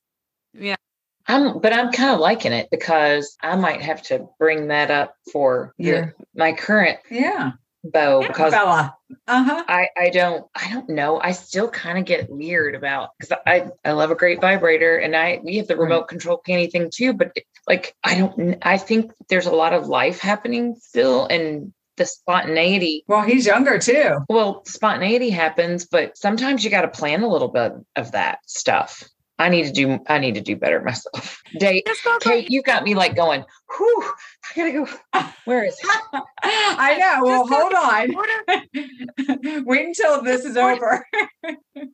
I'm, 1.28 1.60
but 1.60 1.72
I'm 1.72 1.92
kind 1.92 2.10
of 2.14 2.20
liking 2.20 2.52
it 2.52 2.68
because 2.70 3.36
I 3.42 3.54
might 3.56 3.82
have 3.82 4.02
to 4.04 4.26
bring 4.38 4.68
that 4.68 4.90
up 4.90 5.14
for 5.32 5.74
Yeah. 5.78 6.10
my 6.34 6.52
current 6.52 6.98
Yeah. 7.10 7.52
beau 7.84 8.22
Yeah, 8.22 8.28
because 8.28 8.52
Bella. 8.52 8.94
Uh 9.26 9.42
huh. 9.44 9.64
I, 9.68 9.88
I 9.96 10.10
don't 10.10 10.46
I 10.54 10.72
don't 10.72 10.88
know. 10.90 11.20
I 11.20 11.32
still 11.32 11.68
kind 11.68 11.98
of 11.98 12.04
get 12.04 12.28
weird 12.30 12.74
about 12.74 13.10
because 13.18 13.38
I 13.46 13.68
I 13.84 13.92
love 13.92 14.10
a 14.10 14.14
great 14.14 14.40
vibrator 14.40 14.96
and 14.96 15.14
I 15.14 15.40
we 15.42 15.56
have 15.58 15.66
the 15.66 15.76
Right. 15.76 15.84
remote 15.84 16.08
control 16.08 16.38
candy 16.38 16.66
thing 16.68 16.90
too, 16.94 17.12
but 17.12 17.36
like 17.66 17.94
I 18.02 18.18
don't 18.18 18.56
I 18.62 18.78
think 18.78 19.12
there's 19.28 19.46
a 19.46 19.52
lot 19.52 19.72
of 19.74 19.86
life 19.86 20.20
happening 20.20 20.76
still 20.80 21.26
and 21.26 21.72
the 21.96 22.06
spontaneity 22.06 23.04
Well, 23.08 23.22
he's 23.22 23.44
younger 23.46 23.78
too. 23.78 24.18
well 24.28 24.62
spontaneity 24.64 25.30
happens, 25.30 25.86
but 25.86 26.16
sometimes 26.16 26.64
you 26.64 26.70
got 26.70 26.82
to 26.82 26.88
plan 26.88 27.22
a 27.22 27.28
little 27.28 27.48
bit 27.48 27.72
of 27.96 28.12
that 28.12 28.38
stuff. 28.46 29.02
I 29.38 29.48
need 29.48 29.64
to 29.64 29.72
do 29.72 29.98
I 30.08 30.18
need 30.18 30.34
to 30.34 30.40
do 30.40 30.56
better 30.56 30.82
myself. 30.82 31.42
Go 31.60 32.18
Kate, 32.20 32.50
you 32.50 32.62
got 32.62 32.84
me 32.84 32.94
like 32.94 33.14
going, 33.16 33.44
whew, 33.76 34.02
I 34.02 34.56
gotta 34.56 34.72
go. 34.72 35.22
Where 35.44 35.64
is 35.64 35.78
it? 35.78 36.00
I 36.42 36.98
know. 36.98 37.20
Well, 37.24 37.46
hold 37.46 37.72
on. 37.72 39.64
Wait 39.64 39.86
until 39.86 40.22
this 40.22 40.44
is 40.44 40.56
over. 40.56 41.06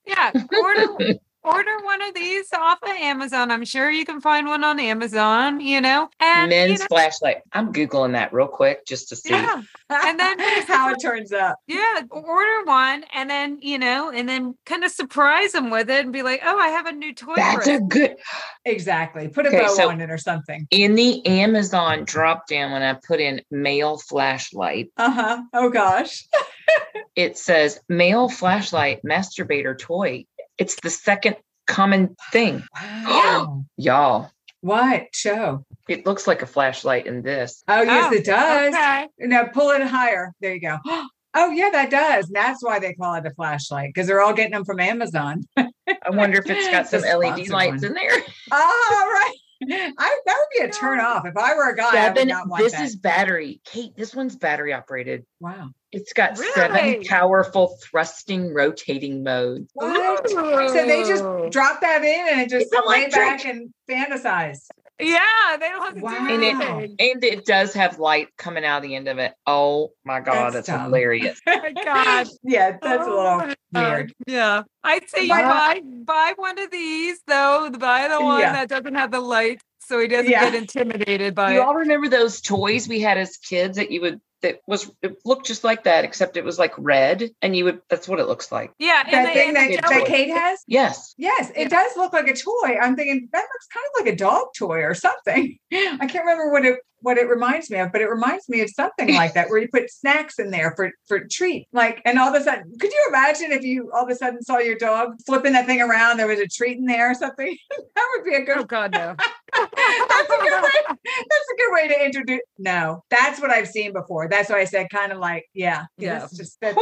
yeah, 0.07 0.33
order, 0.59 1.19
order 1.45 1.79
one 1.83 2.03
of 2.03 2.15
these 2.15 2.53
off 2.53 2.79
of 2.83 2.89
Amazon. 2.89 3.51
I'm 3.51 3.65
sure 3.65 3.91
you 3.91 4.05
can 4.05 4.21
find 4.21 4.47
one 4.47 4.65
on 4.65 4.81
Amazon, 4.81 5.61
you 5.61 5.81
know, 5.81 6.09
and 6.21 6.51
you 6.51 6.57
Men's 6.57 6.81
know, 6.81 6.87
flashlight. 6.89 7.39
I'm 7.53 7.73
Googling 7.73 8.13
that 8.13 8.33
real 8.33 8.47
quick 8.49 8.87
just 8.87 9.09
to 9.11 9.17
see. 9.17 9.31
yeah, 9.31 9.63
And 9.91 10.19
then 10.19 10.39
how 10.67 10.91
it 10.91 10.97
turns 11.01 11.33
out. 11.33 11.57
yeah, 11.67 12.03
order 12.11 12.65
one 12.65 13.05
and 13.15 13.29
then, 13.29 13.59
you 13.61 13.79
know, 13.79 14.11
and 14.11 14.29
then 14.29 14.55
kind 14.67 14.85
of 14.85 14.91
surprise 14.91 15.53
them 15.53 15.71
with 15.71 15.91
it 15.91 16.05
and 16.05 16.13
be 16.13 16.23
like, 16.23 16.41
oh, 16.45 16.59
I 16.59 16.69
have 16.69 16.87
a 16.87 16.93
new 16.93 17.15
toy. 17.15 17.35
That's 17.37 17.67
for 17.67 17.75
a 17.75 17.81
good 17.81 18.17
Exactly. 18.65 19.29
Put 19.29 19.47
a 19.47 19.49
Okay, 19.49 19.61
bow 19.61 19.69
so- 19.75 19.91
on 19.91 20.01
it 20.01 20.11
or 20.11 20.19
something. 20.19 20.67
in 20.71 20.95
the 20.95 21.25
Amazon 21.27 22.05
drop 22.05 22.47
down 22.47 22.73
when 22.73 22.83
I 22.83 22.95
put 22.95 23.21
in 23.21 23.43
male 23.51 23.99
flashlight, 23.99 24.91
Uh 24.97 25.11
huh. 25.11 25.43
Oh 25.53 25.71
gosh. 25.71 26.25
it 27.17 27.37
says 27.39 27.81
male 27.89 28.29
flashlight 28.29 29.01
masturbator 29.05 29.79
toy. 29.79 30.25
It's 30.59 30.77
the 30.83 30.91
second 30.91 31.37
common 31.67 32.17
thing. 32.33 32.63
Wow. 33.07 33.65
Y'all, 33.77 34.31
what 34.61 35.09
show? 35.13 35.65
it 35.89 36.07
looks 36.07 36.27
like 36.27 36.41
a 36.43 36.47
flashlight 36.47 37.07
in 37.07 37.23
this. 37.23 37.63
Oh 37.69 37.83
yes, 37.83 38.09
Oh, 38.11 38.15
it 38.17 38.25
does. 38.25 38.75
Okay. 38.75 39.07
Now 39.19 39.45
pull 39.47 39.71
it 39.71 39.83
higher. 39.83 40.33
There 40.41 40.55
you 40.55 40.61
go. 40.61 40.79
Oh 41.37 41.51
yeah, 41.51 41.69
that 41.73 41.91
does. 41.91 42.27
And 42.27 42.37
that's 42.37 42.63
why 42.63 42.79
they 42.79 42.95
call 42.95 43.15
it 43.15 43.27
a 43.27 43.33
flashlight 43.35 43.89
because 43.93 44.07
they're 44.07 44.21
all 44.23 44.33
getting 44.35 44.53
them 44.53 44.65
from 44.65 44.79
Amazon. 44.79 45.43
I 45.57 45.67
wonder 46.11 46.39
if 46.39 46.49
it's 46.49 46.69
got 46.69 46.89
The 46.93 47.01
some 47.01 47.19
LED 47.19 47.49
lights 47.49 47.83
one. 47.83 47.85
in 47.87 47.93
there. 47.95 48.23
Oh 48.53 49.11
right. 49.13 49.35
I, 49.63 50.19
that 50.27 50.37
would 50.39 50.59
be 50.59 50.65
a 50.69 50.71
turn 50.71 51.01
off. 51.01 51.27
If 51.27 51.37
I 51.37 51.55
were 51.55 51.71
a 51.71 51.77
guy, 51.77 51.85
I 51.85 52.09
would 52.09 52.17
Seven. 52.19 52.29
not 52.29 52.49
want 52.49 52.63
This 52.63 52.73
that. 52.73 52.85
is 52.85 52.97
battery. 52.97 53.61
Kate, 53.65 53.97
this 53.97 54.15
one's 54.15 54.37
battery 54.37 54.73
operated. 54.73 55.25
wow. 55.41 55.71
It's 55.93 56.13
got 56.13 56.37
seven 56.37 57.05
powerful 57.05 57.77
thrusting 57.81 58.53
rotating 58.53 59.23
modes. 59.23 59.71
What? 59.75 60.29
So 60.29 60.73
they 60.73 61.05
just 61.05 61.23
drop 61.53 61.81
that 61.83 62.03
in 62.03 62.29
and 62.33 62.41
it 62.41 62.49
just 62.51 62.67
It's 62.73 62.87
lay 62.89 63.09
back 63.11 63.45
and 63.47 63.73
fantasize. 63.89 64.67
Yeah, 65.01 65.57
they 65.59 65.69
don't 65.71 65.83
have 65.85 65.95
to 65.97 66.01
Wow. 66.01 66.11
do 66.29 66.35
And 66.35 66.43
it, 66.45 66.91
and 67.13 67.25
it 67.25 67.45
does 67.45 67.75
have 67.75 67.99
light 67.99 68.29
coming 68.39 68.65
out 68.65 68.79
of 68.79 68.83
the 68.85 68.95
end 68.95 69.09
of 69.09 69.19
it. 69.19 69.33
Oh 69.47 69.91
my 70.05 70.21
God, 70.21 70.53
That's 70.53 70.69
that's, 70.69 70.83
hilarious. 70.83 71.41
Oh 71.49 71.61
God. 71.85 72.27
Yeah, 72.45 72.79
that's 72.81 73.07
a 73.07 73.11
Oh 73.11 73.37
little 73.39 73.55
weird. 73.73 74.13
Yeah. 74.27 74.63
I'd 74.85 75.09
say 75.09 75.25
you 75.25 75.29
buy 75.31 75.81
buy 76.05 76.33
one 76.37 76.59
of 76.61 76.71
these 76.71 77.21
though. 77.27 77.71
Buy 77.77 78.07
the 78.09 78.21
one 78.23 78.41
Yeah. 78.41 78.53
that 78.53 78.69
doesn't 78.69 78.95
have 78.95 79.11
the 79.11 79.21
light 79.21 79.61
so 79.81 79.99
he 79.99 80.07
doesn't 80.09 80.31
Yeah. 80.31 80.45
get 80.45 80.55
intimidated 80.55 81.35
by 81.35 81.55
you 81.55 81.61
it. 81.61 81.65
all 81.65 81.75
remember 81.75 82.09
those 82.09 82.41
toys 82.41 82.89
we 82.89 83.01
had 83.01 83.19
as 83.19 83.37
kids 83.37 83.77
that 83.77 83.91
you 83.91 84.01
would 84.03 84.21
that 84.45 84.61
was 84.67 84.91
it 85.03 85.17
looked 85.25 85.47
just 85.47 85.65
like 85.65 85.85
that, 85.85 86.05
except 86.05 86.37
it 86.37 86.45
was 86.45 86.59
like 86.59 86.73
red, 86.79 87.31
and 87.43 87.57
you 87.57 87.65
would 87.65 87.81
that's 87.89 88.07
what 88.07 88.21
it 88.21 88.29
looks 88.29 88.53
like. 88.53 88.73
Yeah, 88.79 89.03
That 89.11 89.25
they, 89.27 89.35
thing 89.35 89.49
and 89.49 89.57
that, 89.57 89.89
that 89.91 90.07
Kate 90.07 90.31
has? 90.31 90.61
Yes. 90.67 91.15
Yes, 91.19 91.51
it 91.51 91.63
Yeah. 91.63 91.69
does 91.69 91.97
look 91.97 92.13
like 92.13 92.29
a 92.29 92.37
toy. 92.37 92.77
I'm 92.81 92.95
thinking 92.95 93.29
that 93.33 93.39
looks 93.53 93.67
kind 93.73 93.87
of 93.95 94.05
like 94.05 94.15
a 94.15 94.17
dog 94.17 94.49
toy 94.57 94.83
or 94.83 94.95
something. 94.95 95.59
I 95.73 96.07
can't 96.07 96.25
remember 96.25 96.53
what 96.53 96.65
it 96.65 96.79
what 97.05 97.19
it 97.19 97.29
reminds 97.29 97.71
me 97.71 97.79
of, 97.79 97.93
but 97.93 98.01
it 98.01 98.09
reminds 98.09 98.49
me 98.49 98.63
of 98.63 98.71
something 98.71 99.15
like 99.15 99.35
that 99.35 99.51
where 99.51 99.59
you 99.59 99.69
put 99.69 99.91
snacks 99.91 100.39
in 100.39 100.51
there 100.51 100.73
for 100.75 100.91
for 101.07 101.21
treat. 101.31 101.69
Like, 101.73 102.01
and 102.05 102.19
all 102.19 102.35
of 102.35 102.41
a 102.41 102.43
sudden, 102.43 102.73
could 102.81 102.91
you 102.91 103.07
imagine 103.09 103.53
if 103.53 103.63
you 103.63 103.91
all 103.95 104.05
of 104.05 104.11
a 104.11 104.15
sudden 104.15 104.43
saw 104.43 104.59
your 104.59 104.77
dog 104.77 105.17
flipping 105.27 105.53
that 105.53 105.67
thing 105.67 105.83
around? 105.83 106.17
There 106.17 106.27
was 106.27 106.41
a 106.41 106.49
treat 106.49 106.79
in 106.79 106.87
there 106.87 107.11
or 107.11 107.15
something. 107.15 107.57
that 107.95 108.09
would 108.17 108.25
be 108.25 108.35
a 108.35 108.43
good. 108.43 108.59
Oh 108.59 108.65
God, 108.65 108.93
no. 108.93 109.15
that's 109.55 110.31
a 110.31 110.43
good 110.43 110.63
way. 110.63 110.71
That's 110.89 111.49
a 111.53 111.57
good 111.57 111.73
way 111.73 111.89
to 111.89 112.05
introduce. 112.05 112.41
No, 112.59 113.05
that's 113.11 113.41
what 113.41 113.51
I've 113.51 113.69
seen 113.69 113.93
before. 113.93 114.29
That's 114.29 114.49
why 114.49 114.61
I 114.61 114.65
said 114.65 114.89
kind 114.91 115.13
of 115.13 115.19
like, 115.19 115.45
yeah, 115.53 115.85
Yeah. 115.99 116.27
Just 116.35 116.59
that. 116.63 116.75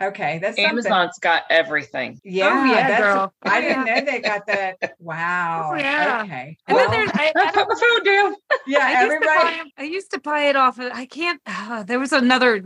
Okay. 0.00 0.38
That's 0.38 0.56
something. 0.56 0.70
Amazon's 0.70 1.18
got 1.20 1.42
everything. 1.50 2.20
Yeah, 2.24 2.46
Oh, 2.48 2.64
yeah, 2.64 2.88
that's, 2.88 3.00
girl. 3.02 3.34
I 3.42 3.60
didn't 3.60 3.84
know 3.84 4.00
they 4.12 4.20
got 4.20 4.46
that. 4.46 4.78
Wow. 4.98 5.70
Oh, 5.72 5.74
yeah. 5.78 6.22
Okay. 6.24 6.56
And 6.66 6.76
Well, 6.76 6.90
then 6.90 7.00
there's 7.00 7.10
I, 7.14 7.32
I 7.36 7.46
I 7.48 7.52
put 7.52 7.68
my 7.68 7.74
phone 7.80 8.04
down. 8.04 8.34
yeah, 8.66 8.78
I 8.80 8.90
used, 8.90 9.00
to 9.00 9.14
everybody. 9.14 9.72
I 9.78 9.82
used 9.84 10.10
to 10.12 10.20
buy 10.20 10.42
it 10.42 10.56
off 10.56 10.78
of 10.78 10.90
I 10.92 11.06
can't 11.06 11.40
uh, 11.46 11.82
there 11.84 11.98
was 11.98 12.12
another 12.12 12.62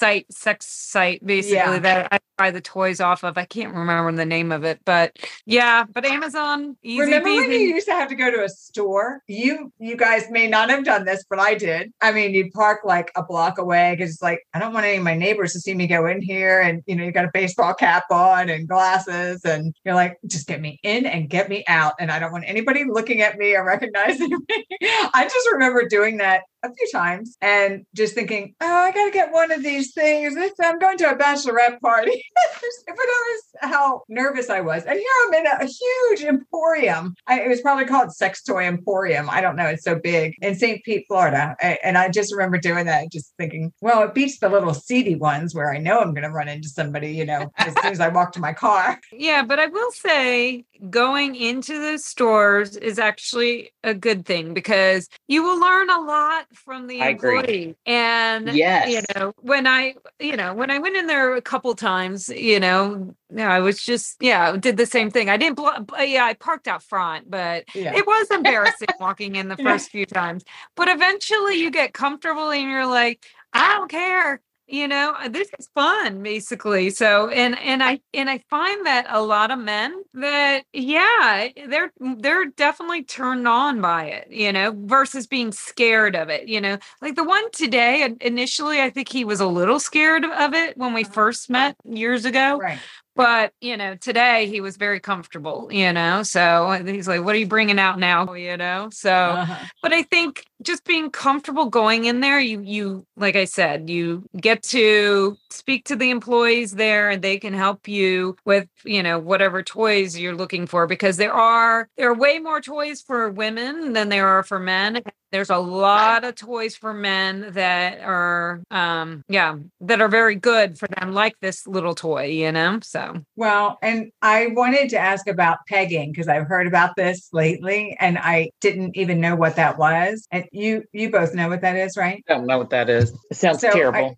site 0.00 0.32
sex 0.32 0.66
site 0.66 1.24
basically 1.24 1.56
Yeah. 1.56 1.78
that 1.78 2.08
I 2.10 2.18
buy 2.38 2.50
the 2.50 2.60
toys 2.62 3.00
off 3.00 3.22
of. 3.22 3.36
I 3.36 3.44
can't 3.44 3.74
remember 3.74 4.10
the 4.12 4.24
name 4.24 4.50
of 4.50 4.64
it, 4.64 4.80
but 4.86 5.18
yeah, 5.44 5.84
but 5.92 6.06
Amazon 6.06 6.74
easy 6.82 7.02
Remember 7.02 7.28
when 7.28 7.52
you 7.52 7.58
used 7.58 7.86
to 7.86 7.92
have 7.92 8.08
to 8.08 8.14
go 8.14 8.30
to 8.30 8.42
a 8.42 8.48
store? 8.48 9.22
You 9.26 9.70
you 9.78 9.94
guys 9.94 10.24
may 10.30 10.48
not 10.48 10.70
have 10.70 10.84
done 10.84 11.04
this, 11.04 11.22
but 11.28 11.38
I 11.38 11.54
did. 11.54 11.92
I 12.00 12.12
mean, 12.12 12.32
you'd 12.32 12.50
park 12.52 12.80
like 12.82 13.12
a 13.14 13.22
block 13.22 13.58
away 13.58 13.94
because 13.94 14.14
it's 14.14 14.22
like 14.22 14.40
I 14.54 14.58
don't 14.58 14.72
want 14.72 14.86
any 14.86 14.96
of 14.96 15.04
my 15.04 15.14
neighbors 15.14 15.52
to 15.52 15.60
see 15.60 15.74
me 15.74 15.86
go 15.86 16.06
in 16.06 16.22
here, 16.22 16.62
and 16.62 16.82
you 16.86 16.96
know 16.96 17.04
you 17.04 17.12
got 17.12 17.26
a 17.26 17.30
baseball 17.34 17.74
cap 17.74 18.04
on 18.10 18.48
and 18.48 18.66
glasses, 18.66 19.44
and 19.44 19.74
you're 19.84 19.94
like, 19.94 20.16
just 20.26 20.46
get 20.48 20.62
me 20.62 20.80
in 20.82 21.04
and 21.04 21.28
get 21.28 21.50
me 21.50 21.62
out, 21.68 21.92
and 22.00 22.10
I 22.10 22.18
don't 22.18 22.32
want 22.32 22.44
anybody 22.46 22.84
looking 22.84 23.20
at 23.20 23.36
me 23.36 23.54
or 23.54 23.64
recognizing 23.74 24.30
me. 24.30 24.66
I 25.12 25.28
just 25.30 25.52
remember 25.52 25.86
doing 25.86 26.16
that 26.18 26.44
a 26.62 26.72
few 26.72 26.88
times 26.92 27.36
and 27.40 27.84
just 27.94 28.14
thinking, 28.14 28.54
oh, 28.60 28.66
I 28.66 28.92
got 28.92 29.06
to 29.06 29.10
get 29.10 29.32
one 29.32 29.50
of 29.50 29.62
these 29.62 29.89
things. 29.92 30.36
It's- 30.36 30.54
I'm 30.62 30.78
going 30.78 30.98
to 30.98 31.10
a 31.10 31.16
bachelorette 31.16 31.80
party. 31.80 32.24
but 32.86 32.96
was 32.96 33.42
how 33.60 34.02
nervous 34.08 34.50
I 34.50 34.60
was. 34.60 34.84
And 34.84 34.98
here 34.98 35.06
I'm 35.26 35.34
in 35.34 35.46
a, 35.46 35.64
a 35.64 35.66
huge 35.66 36.22
emporium. 36.24 37.14
I, 37.26 37.40
it 37.40 37.48
was 37.48 37.60
probably 37.60 37.84
called 37.84 38.14
Sex 38.14 38.42
Toy 38.42 38.64
Emporium. 38.64 39.28
I 39.30 39.40
don't 39.40 39.56
know. 39.56 39.66
It's 39.66 39.84
so 39.84 39.96
big 39.96 40.34
in 40.40 40.54
St. 40.54 40.82
Pete, 40.84 41.04
Florida. 41.08 41.56
A- 41.62 41.84
and 41.86 41.96
I 41.98 42.08
just 42.08 42.32
remember 42.32 42.58
doing 42.58 42.86
that, 42.86 43.10
just 43.10 43.32
thinking, 43.38 43.72
well, 43.80 44.02
it 44.02 44.14
beats 44.14 44.38
the 44.38 44.48
little 44.48 44.74
seedy 44.74 45.14
ones 45.16 45.54
where 45.54 45.72
I 45.72 45.78
know 45.78 46.00
I'm 46.00 46.12
going 46.14 46.24
to 46.24 46.30
run 46.30 46.48
into 46.48 46.68
somebody, 46.68 47.12
you 47.12 47.24
know, 47.24 47.50
as 47.58 47.74
soon 47.74 47.92
as 47.92 48.00
I 48.00 48.08
walk 48.08 48.32
to 48.32 48.40
my 48.40 48.52
car. 48.52 48.98
Yeah, 49.12 49.42
but 49.42 49.58
I 49.58 49.66
will 49.66 49.90
say 49.92 50.64
going 50.88 51.34
into 51.34 51.78
the 51.78 51.98
stores 51.98 52.76
is 52.76 52.98
actually 52.98 53.72
a 53.84 53.92
good 53.92 54.24
thing 54.24 54.54
because 54.54 55.08
you 55.28 55.42
will 55.42 55.60
learn 55.60 55.90
a 55.90 56.00
lot 56.00 56.46
from 56.54 56.86
the 56.86 57.00
I 57.02 57.08
agree. 57.08 57.38
employee. 57.38 57.76
And 57.86 58.48
Yes. 58.56 58.88
you 58.90 59.02
know, 59.14 59.32
when 59.40 59.66
I, 59.66 59.94
you 60.18 60.36
know, 60.36 60.54
when 60.54 60.70
I 60.70 60.78
went 60.78 60.96
in 60.96 61.06
there 61.06 61.34
a 61.34 61.42
couple 61.42 61.74
times, 61.74 62.28
you 62.28 62.60
know, 62.60 63.14
I 63.36 63.60
was 63.60 63.82
just, 63.82 64.16
yeah, 64.20 64.56
did 64.56 64.76
the 64.76 64.86
same 64.86 65.10
thing. 65.10 65.28
I 65.28 65.36
didn't, 65.36 65.56
blo- 65.56 65.68
uh, 65.98 66.02
yeah, 66.02 66.24
I 66.24 66.34
parked 66.34 66.68
out 66.68 66.82
front, 66.82 67.30
but 67.30 67.64
Yeah. 67.74 67.94
it 67.94 68.06
was 68.06 68.30
embarrassing 68.30 68.88
walking 69.00 69.36
in 69.36 69.48
the 69.48 69.58
first 69.58 69.90
few 69.90 70.06
times. 70.06 70.44
But 70.76 70.88
eventually 70.88 71.56
you 71.56 71.70
get 71.70 71.92
comfortable 71.92 72.50
and 72.50 72.70
you're 72.70 72.86
like, 72.86 73.24
I 73.52 73.74
don't 73.74 73.90
care. 73.90 74.40
You 74.72 74.86
know, 74.86 75.14
uh, 75.18 75.28
this 75.28 75.48
is 75.58 75.68
fun 75.74 76.22
basically. 76.22 76.90
So 76.90 77.28
and 77.28 77.58
and 77.58 77.82
I 77.82 78.00
and 78.14 78.30
I 78.30 78.38
find 78.50 78.86
that 78.86 79.06
a 79.08 79.20
lot 79.20 79.50
of 79.50 79.58
men 79.58 80.00
that 80.14 80.62
yeah, 80.72 81.48
they're 81.68 81.90
they're 82.18 82.46
definitely 82.46 83.02
turned 83.02 83.48
on 83.48 83.80
by 83.80 84.04
it, 84.04 84.28
you 84.30 84.52
know, 84.52 84.72
versus 84.84 85.26
being 85.26 85.50
scared 85.50 86.14
of 86.14 86.28
it, 86.28 86.46
you 86.48 86.60
know. 86.60 86.78
Like 87.02 87.16
the 87.16 87.24
one 87.24 87.50
today 87.50 88.02
in- 88.04 88.18
initially 88.20 88.80
I 88.80 88.90
think 88.90 89.08
he 89.08 89.24
was 89.24 89.40
a 89.40 89.46
little 89.46 89.80
scared 89.80 90.24
of 90.24 90.54
it 90.54 90.76
when 90.78 90.92
we 90.94 91.02
Uh-huh. 91.02 91.10
first 91.12 91.50
met 91.50 91.76
years 91.84 92.24
ago 92.24 92.58
Right. 92.58 92.78
but 93.16 93.52
you 93.60 93.76
know 93.76 93.96
today 93.96 94.46
he 94.46 94.60
was 94.60 94.76
very 94.76 95.00
comfortable 95.00 95.68
you 95.72 95.92
know 95.92 96.22
so 96.22 96.70
he's 96.86 97.08
like 97.08 97.24
what 97.24 97.34
are 97.34 97.38
you 97.38 97.46
bringing 97.46 97.78
out 97.78 97.98
now 97.98 98.32
you 98.34 98.56
know 98.56 98.88
so 98.92 99.08
Uh-huh. 99.10 99.64
but 99.82 99.92
i 99.92 100.02
think 100.02 100.44
just 100.62 100.84
being 100.84 101.10
comfortable 101.10 101.66
going 101.66 102.04
in 102.04 102.20
there 102.20 102.40
you 102.40 102.60
you 102.60 103.06
like 103.16 103.36
i 103.36 103.44
said 103.44 103.88
you 103.88 104.24
get 104.36 104.62
to 104.62 105.36
speak 105.50 105.84
to 105.84 105.96
the 105.96 106.10
employees 106.10 106.72
there 106.72 107.10
and 107.10 107.22
they 107.22 107.38
can 107.38 107.52
help 107.54 107.88
you 107.88 108.36
with 108.44 108.68
you 108.84 109.02
know 109.02 109.18
whatever 109.18 109.62
toys 109.62 110.18
you're 110.18 110.34
looking 110.34 110.66
for 110.66 110.86
because 110.86 111.16
there 111.16 111.32
are 111.32 111.88
there 111.96 112.10
are 112.10 112.14
way 112.14 112.38
more 112.38 112.60
toys 112.60 113.00
for 113.00 113.30
women 113.30 113.92
than 113.92 114.08
there 114.08 114.26
are 114.26 114.42
for 114.42 114.58
men 114.58 115.02
there's 115.32 115.50
a 115.50 115.58
lot 115.58 116.24
of 116.24 116.34
toys 116.34 116.74
for 116.74 116.92
men 116.92 117.52
that 117.52 118.00
are 118.00 118.62
um 118.70 119.24
yeah 119.28 119.56
that 119.80 120.00
are 120.00 120.08
very 120.08 120.34
good 120.34 120.78
for 120.78 120.88
them 120.88 121.12
like 121.12 121.34
this 121.40 121.66
little 121.66 121.94
toy 121.94 122.24
you 122.24 122.50
know 122.50 122.78
so 122.82 123.20
Well, 123.36 123.78
and 123.82 124.10
I 124.22 124.48
wanted 124.48 124.90
to 124.90 124.98
ask 124.98 125.28
about 125.28 125.58
pegging 125.68 126.12
because 126.12 126.28
I've 126.28 126.46
heard 126.46 126.66
about 126.66 126.96
this 126.96 127.28
lately 127.32 127.96
and 128.00 128.18
I 128.18 128.50
didn't 128.60 128.96
even 128.96 129.20
know 129.20 129.36
what 129.36 129.56
that 129.56 129.78
was. 129.78 130.26
And 130.30 130.44
you 130.50 130.84
you 130.92 131.10
both 131.10 131.34
know 131.34 131.48
what 131.48 131.62
that 131.62 131.76
is, 131.76 131.96
right? 131.96 132.24
I 132.28 132.34
don't 132.34 132.46
know 132.46 132.58
what 132.58 132.70
that 132.70 132.88
is. 132.90 133.12
It 133.30 133.36
sounds 133.36 133.60
So 133.60 133.68
I- 133.68 133.72
terrible. 133.72 134.16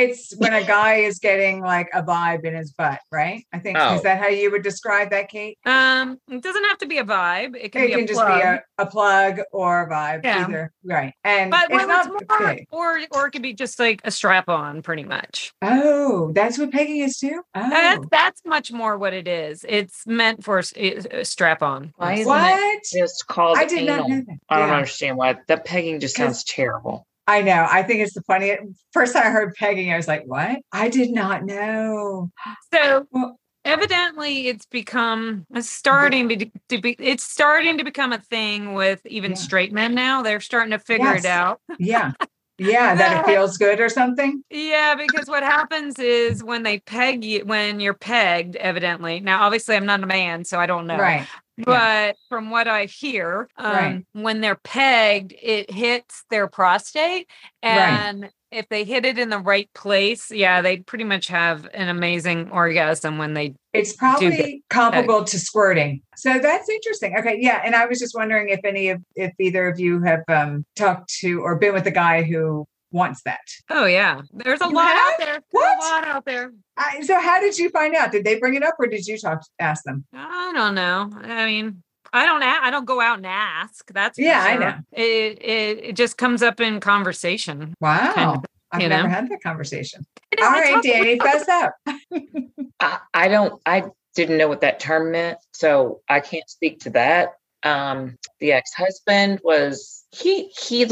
It's 0.00 0.34
when 0.38 0.52
a 0.54 0.64
guy 0.64 0.94
is 0.96 1.18
getting 1.18 1.60
like 1.62 1.88
a 1.92 2.02
vibe 2.02 2.44
in 2.44 2.54
his 2.54 2.72
butt, 2.72 3.00
right? 3.12 3.44
I 3.52 3.58
think 3.58 3.76
Oh. 3.78 3.94
is 3.96 4.02
that 4.02 4.18
how 4.18 4.28
you 4.28 4.50
would 4.50 4.62
describe 4.62 5.10
that, 5.10 5.28
Kate? 5.28 5.58
Um, 5.66 6.18
it 6.30 6.42
doesn't 6.42 6.64
have 6.64 6.78
to 6.78 6.86
be 6.86 6.98
a 6.98 7.04
vibe. 7.04 7.54
It 7.56 7.72
can 7.72 7.82
It 7.82 7.86
be 7.88 7.92
can 7.92 8.00
a 8.00 8.06
just 8.06 8.20
plug. 8.20 8.40
be 8.40 8.46
a, 8.46 8.62
a 8.78 8.86
plug 8.86 9.40
or 9.52 9.82
a 9.82 9.90
vibe, 9.90 10.24
Yeah. 10.24 10.44
either. 10.46 10.72
Right. 10.84 11.12
And 11.24 11.50
but 11.50 11.64
it's 11.70 11.74
well, 11.74 11.86
not 11.88 12.06
it's 12.22 12.28
more, 12.40 12.48
big. 12.54 12.66
or 12.70 12.98
or 13.12 13.26
it 13.26 13.30
could 13.32 13.42
be 13.42 13.52
just 13.52 13.78
like 13.78 14.00
a 14.04 14.10
strap 14.10 14.48
on, 14.48 14.80
pretty 14.82 15.04
much. 15.04 15.52
Oh, 15.62 16.32
that's 16.32 16.58
what 16.58 16.72
pegging 16.72 16.98
is 17.00 17.18
too? 17.18 17.42
Oh. 17.54 17.70
That's 17.70 18.04
that's 18.10 18.42
much 18.46 18.72
more 18.72 18.96
what 18.96 19.12
it 19.12 19.28
is. 19.28 19.64
It's 19.68 20.06
meant 20.06 20.42
for 20.44 20.58
s- 20.60 20.72
i- 20.76 21.04
a 21.10 21.24
strap 21.24 21.62
on. 21.62 21.92
Why 21.96 22.12
isn't 22.14 22.22
it 22.22 22.26
what? 22.26 22.82
just 22.92 23.26
called 23.26 23.58
I 23.58 23.64
did 23.66 23.80
anal? 23.80 23.96
not 23.98 24.08
know 24.08 24.22
that. 24.26 24.38
I 24.48 24.58
don't 24.58 24.68
Yeah. 24.68 24.74
understand 24.76 25.16
why 25.18 25.36
that 25.48 25.64
pegging 25.64 26.00
just 26.00 26.16
sounds 26.16 26.42
terrible. 26.44 27.06
I 27.30 27.42
know. 27.42 27.66
I 27.70 27.82
think 27.84 28.00
it's 28.00 28.14
the 28.14 28.22
funniest. 28.22 28.62
First 28.92 29.12
time 29.12 29.22
I 29.26 29.30
heard 29.30 29.54
pegging, 29.54 29.92
I 29.92 29.96
was 29.96 30.08
like, 30.08 30.24
what? 30.26 30.58
I 30.72 30.88
did 30.88 31.10
not 31.10 31.44
know. 31.44 32.30
So 32.74 33.06
Well- 33.12 33.38
evidently, 33.64 34.48
it's 34.48 34.66
become 34.66 35.46
it's 35.54 35.70
starting 35.70 36.28
to, 36.30 36.50
to 36.70 36.80
be 36.80 36.96
it's 36.98 37.22
starting 37.22 37.78
to 37.78 37.84
become 37.84 38.12
a 38.12 38.18
thing 38.18 38.74
with 38.74 39.04
even 39.06 39.32
Yeah. 39.32 39.36
straight 39.36 39.72
men 39.72 39.94
now. 39.94 40.22
They're 40.22 40.40
starting 40.40 40.72
to 40.72 40.78
figure 40.78 41.06
Yes. 41.14 41.24
it 41.24 41.28
out. 41.28 41.60
Yeah. 41.78 42.12
Yeah. 42.62 42.94
that 42.94 43.20
it 43.20 43.24
feels 43.26 43.56
good 43.56 43.80
or 43.80 43.88
something. 43.88 44.44
Yeah, 44.50 44.94
because 44.94 45.28
what 45.28 45.42
happens 45.42 45.98
is 45.98 46.44
when 46.44 46.62
they 46.62 46.80
peg 46.80 47.24
you, 47.24 47.42
when 47.46 47.80
you're 47.80 47.94
pegged, 47.94 48.54
evidently. 48.56 49.18
Now, 49.20 49.44
obviously, 49.44 49.76
I'm 49.76 49.86
not 49.86 50.02
a 50.02 50.06
man, 50.06 50.44
so 50.44 50.60
I 50.60 50.66
don't 50.66 50.86
know. 50.86 50.98
Right. 50.98 51.26
But 51.64 52.16
from 52.28 52.50
what 52.50 52.68
I 52.68 52.86
hear, 52.86 53.48
um, 53.56 53.72
Right. 53.72 54.04
when 54.12 54.40
they're 54.40 54.60
pegged, 54.62 55.34
it 55.40 55.70
hits 55.70 56.24
their 56.30 56.46
prostate. 56.46 57.28
Right. 57.64 57.78
And 57.78 58.30
if 58.50 58.68
they 58.68 58.84
hit 58.84 59.04
it 59.04 59.18
in 59.18 59.30
the 59.30 59.38
right 59.38 59.70
place, 59.74 60.30
yeah, 60.30 60.60
they 60.60 60.78
pretty 60.78 61.04
much 61.04 61.28
have 61.28 61.68
an 61.72 61.88
amazing 61.88 62.50
orgasm 62.50 63.16
when 63.18 63.34
they. 63.34 63.54
It's 63.72 63.94
probably 63.94 64.64
comparable 64.70 65.22
to 65.24 65.38
squirting. 65.38 66.02
So 66.16 66.38
that's 66.40 66.68
interesting. 66.68 67.16
Okay. 67.16 67.38
Yeah. 67.40 67.62
And 67.64 67.76
I 67.76 67.86
was 67.86 68.00
just 68.00 68.14
wondering 68.16 68.48
if 68.48 68.60
any 68.64 68.88
of, 68.88 69.00
if 69.14 69.32
either 69.38 69.68
of 69.68 69.78
you 69.78 70.02
have 70.02 70.24
um, 70.28 70.64
talked 70.74 71.14
to 71.20 71.40
or 71.42 71.56
been 71.56 71.74
with 71.74 71.86
a 71.86 71.92
guy 71.92 72.22
who 72.24 72.66
wants 72.92 73.22
that. 73.22 73.40
Oh, 73.68 73.84
yeah. 73.86 74.22
There's 74.32 74.60
a 74.60 74.66
You 74.68 74.74
lot 74.74 74.88
have? 74.88 75.12
out 75.12 75.18
there. 75.18 75.26
There's 75.32 75.42
What? 75.50 75.78
a 75.78 75.80
lot 75.94 76.04
out 76.08 76.24
there. 76.24 76.52
I, 76.76 77.00
so 77.02 77.20
how 77.20 77.40
did 77.40 77.56
you 77.58 77.70
find 77.70 77.94
out? 77.94 78.12
Did 78.12 78.24
they 78.24 78.38
bring 78.38 78.54
it 78.54 78.62
up 78.62 78.74
or 78.78 78.86
did 78.86 79.06
you 79.06 79.16
talk, 79.18 79.42
ask 79.58 79.84
them? 79.84 80.04
I 80.12 80.52
don't 80.54 80.74
know. 80.74 81.10
I 81.22 81.46
mean, 81.46 81.82
I 82.12 82.26
don't. 82.26 82.42
A- 82.42 82.58
I 82.62 82.70
don't 82.70 82.86
go 82.86 83.00
out 83.00 83.18
and 83.18 83.26
ask. 83.26 83.92
That's 83.92 84.18
for 84.18 84.22
Yeah, 84.22 84.42
I 84.42 84.56
know. 84.56 84.74
It, 84.92 85.40
it 85.42 85.84
it 85.90 85.96
just 85.96 86.16
comes 86.18 86.42
up 86.42 86.60
in 86.60 86.80
conversation. 86.80 87.74
Wow. 87.80 88.12
Kind 88.14 88.36
of, 88.38 88.44
I've 88.72 88.82
you 88.82 88.88
never 88.88 89.08
know? 89.08 89.14
had 89.14 89.28
that 89.28 89.42
conversation. 89.42 90.04
All 90.40 90.44
right, 90.44 90.44
know, 90.44 90.46
All 90.46 90.52
I 90.56 90.60
right, 90.60 90.74
talk- 90.74 90.82
Danny, 90.82 91.18
fess 91.20 91.48
up. 91.48 91.74
I, 92.80 92.98
I 93.14 93.28
don't 93.28 93.60
I 93.66 93.84
didn't 94.16 94.38
know 94.38 94.48
what 94.48 94.62
that 94.62 94.80
term 94.80 95.12
meant, 95.12 95.38
so 95.52 96.00
I 96.08 96.18
can't 96.20 96.48
speak 96.50 96.80
to 96.80 96.90
that. 96.90 97.34
Um, 97.62 98.16
the 98.40 98.52
ex-husband 98.52 99.40
was 99.44 100.04
he 100.10 100.48
he 100.48 100.84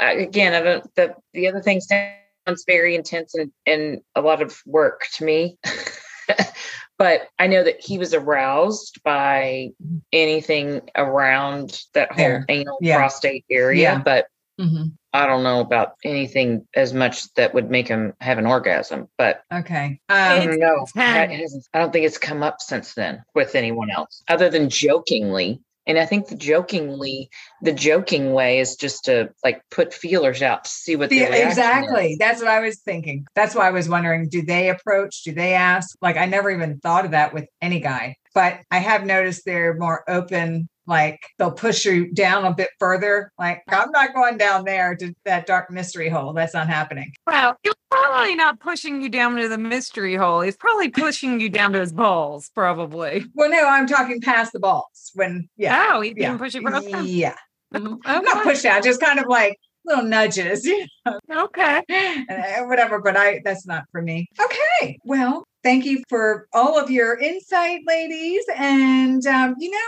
again. 0.00 0.54
I 0.54 0.60
don't 0.62 0.94
the 0.94 1.14
the 1.32 1.48
other 1.48 1.60
thing 1.60 1.80
sounds 1.80 2.64
very 2.66 2.94
intense 2.94 3.34
and 3.34 3.52
and 3.66 4.00
a 4.14 4.20
lot 4.20 4.42
of 4.42 4.60
work 4.66 5.06
to 5.14 5.24
me. 5.24 5.58
but 6.98 7.22
I 7.38 7.46
know 7.46 7.64
that 7.64 7.80
he 7.80 7.98
was 7.98 8.14
aroused 8.14 9.00
by 9.02 9.70
anything 10.12 10.82
around 10.96 11.82
that 11.94 12.12
whole 12.12 12.16
there. 12.16 12.44
anal 12.48 12.78
yeah. 12.80 12.96
prostate 12.96 13.44
area, 13.50 13.82
yeah. 13.82 13.98
but 13.98 14.26
mm-hmm. 14.60 14.86
I 15.12 15.26
don't 15.26 15.42
know 15.42 15.60
about 15.60 15.94
anything 16.04 16.66
as 16.74 16.94
much 16.94 17.32
that 17.34 17.54
would 17.54 17.70
make 17.70 17.88
him 17.88 18.14
have 18.20 18.38
an 18.38 18.46
orgasm. 18.46 19.08
But 19.18 19.42
okay, 19.52 20.00
um, 20.08 20.16
I 20.16 20.46
don't 20.46 20.58
know. 20.58 20.86
I 20.96 21.48
don't 21.74 21.92
think 21.92 22.06
it's 22.06 22.18
come 22.18 22.42
up 22.42 22.60
since 22.60 22.94
then 22.94 23.22
with 23.34 23.54
anyone 23.54 23.90
else, 23.90 24.22
other 24.28 24.48
than 24.48 24.70
jokingly 24.70 25.60
and 25.86 25.98
I 25.98 26.06
think 26.06 26.28
the 26.28 26.36
jokingly, 26.36 27.28
the 27.60 27.72
joking 27.72 28.32
way 28.32 28.60
is 28.60 28.76
just 28.76 29.04
to 29.06 29.30
like 29.44 29.62
put 29.70 29.92
feelers 29.92 30.42
out 30.42 30.64
to 30.64 30.70
see 30.70 30.96
what 30.96 31.10
the 31.10 31.22
exactly. 31.22 32.12
Is. 32.12 32.18
That's 32.18 32.40
what 32.40 32.50
I 32.50 32.60
was 32.60 32.78
thinking. 32.78 33.26
That's 33.34 33.54
why 33.54 33.66
I 33.66 33.70
was 33.72 33.88
wondering: 33.88 34.28
do 34.28 34.42
they 34.42 34.70
approach? 34.70 35.22
Do 35.24 35.32
they 35.32 35.54
ask? 35.54 35.96
Like 36.00 36.16
I 36.16 36.26
never 36.26 36.50
even 36.50 36.78
thought 36.78 37.04
of 37.04 37.10
that 37.12 37.34
with 37.34 37.46
any 37.60 37.80
guy, 37.80 38.16
but 38.34 38.60
I 38.70 38.78
have 38.78 39.04
noticed 39.04 39.42
they're 39.44 39.74
more 39.74 40.04
open 40.08 40.68
like 40.86 41.20
they'll 41.38 41.52
push 41.52 41.84
you 41.84 42.12
down 42.12 42.44
a 42.44 42.54
bit 42.54 42.70
further. 42.78 43.30
Like 43.38 43.62
I'm 43.68 43.90
not 43.90 44.14
going 44.14 44.36
down 44.36 44.64
there 44.64 44.96
to 44.96 45.14
that 45.24 45.46
dark 45.46 45.70
mystery 45.70 46.08
hole. 46.08 46.32
That's 46.32 46.54
not 46.54 46.68
happening. 46.68 47.12
Well, 47.26 47.56
he's 47.62 47.72
probably 47.90 48.34
not 48.34 48.60
pushing 48.60 49.00
you 49.00 49.08
down 49.08 49.36
to 49.36 49.48
the 49.48 49.58
mystery 49.58 50.16
hole. 50.16 50.40
He's 50.40 50.56
probably 50.56 50.88
pushing 50.90 51.40
you 51.40 51.48
down 51.48 51.72
to 51.72 51.80
his 51.80 51.92
balls, 51.92 52.50
probably. 52.54 53.24
Well, 53.34 53.50
no, 53.50 53.66
I'm 53.66 53.86
talking 53.86 54.20
past 54.20 54.52
the 54.52 54.60
balls. 54.60 55.12
When 55.14 55.48
yeah, 55.56 55.92
oh, 55.92 56.00
he's 56.00 56.14
yeah. 56.16 56.36
pushing. 56.36 56.62
Yeah, 56.62 57.36
mm-hmm. 57.74 57.94
okay. 57.94 58.20
not 58.20 58.42
push 58.42 58.62
down, 58.62 58.82
just 58.82 59.00
kind 59.00 59.18
of 59.18 59.26
like 59.28 59.58
little 59.84 60.04
nudges. 60.04 60.66
You 60.66 60.86
know? 61.28 61.44
Okay, 61.44 61.82
and 61.88 62.30
uh, 62.30 62.64
whatever. 62.66 63.00
But 63.00 63.16
I 63.16 63.40
that's 63.44 63.66
not 63.66 63.84
for 63.92 64.02
me. 64.02 64.28
Okay, 64.40 64.98
well. 65.04 65.44
Thank 65.64 65.84
you 65.84 66.02
for 66.08 66.48
all 66.52 66.76
of 66.76 66.90
your 66.90 67.16
insight, 67.16 67.82
ladies. 67.86 68.44
And, 68.56 69.24
um, 69.28 69.54
you 69.60 69.70
know, 69.70 69.78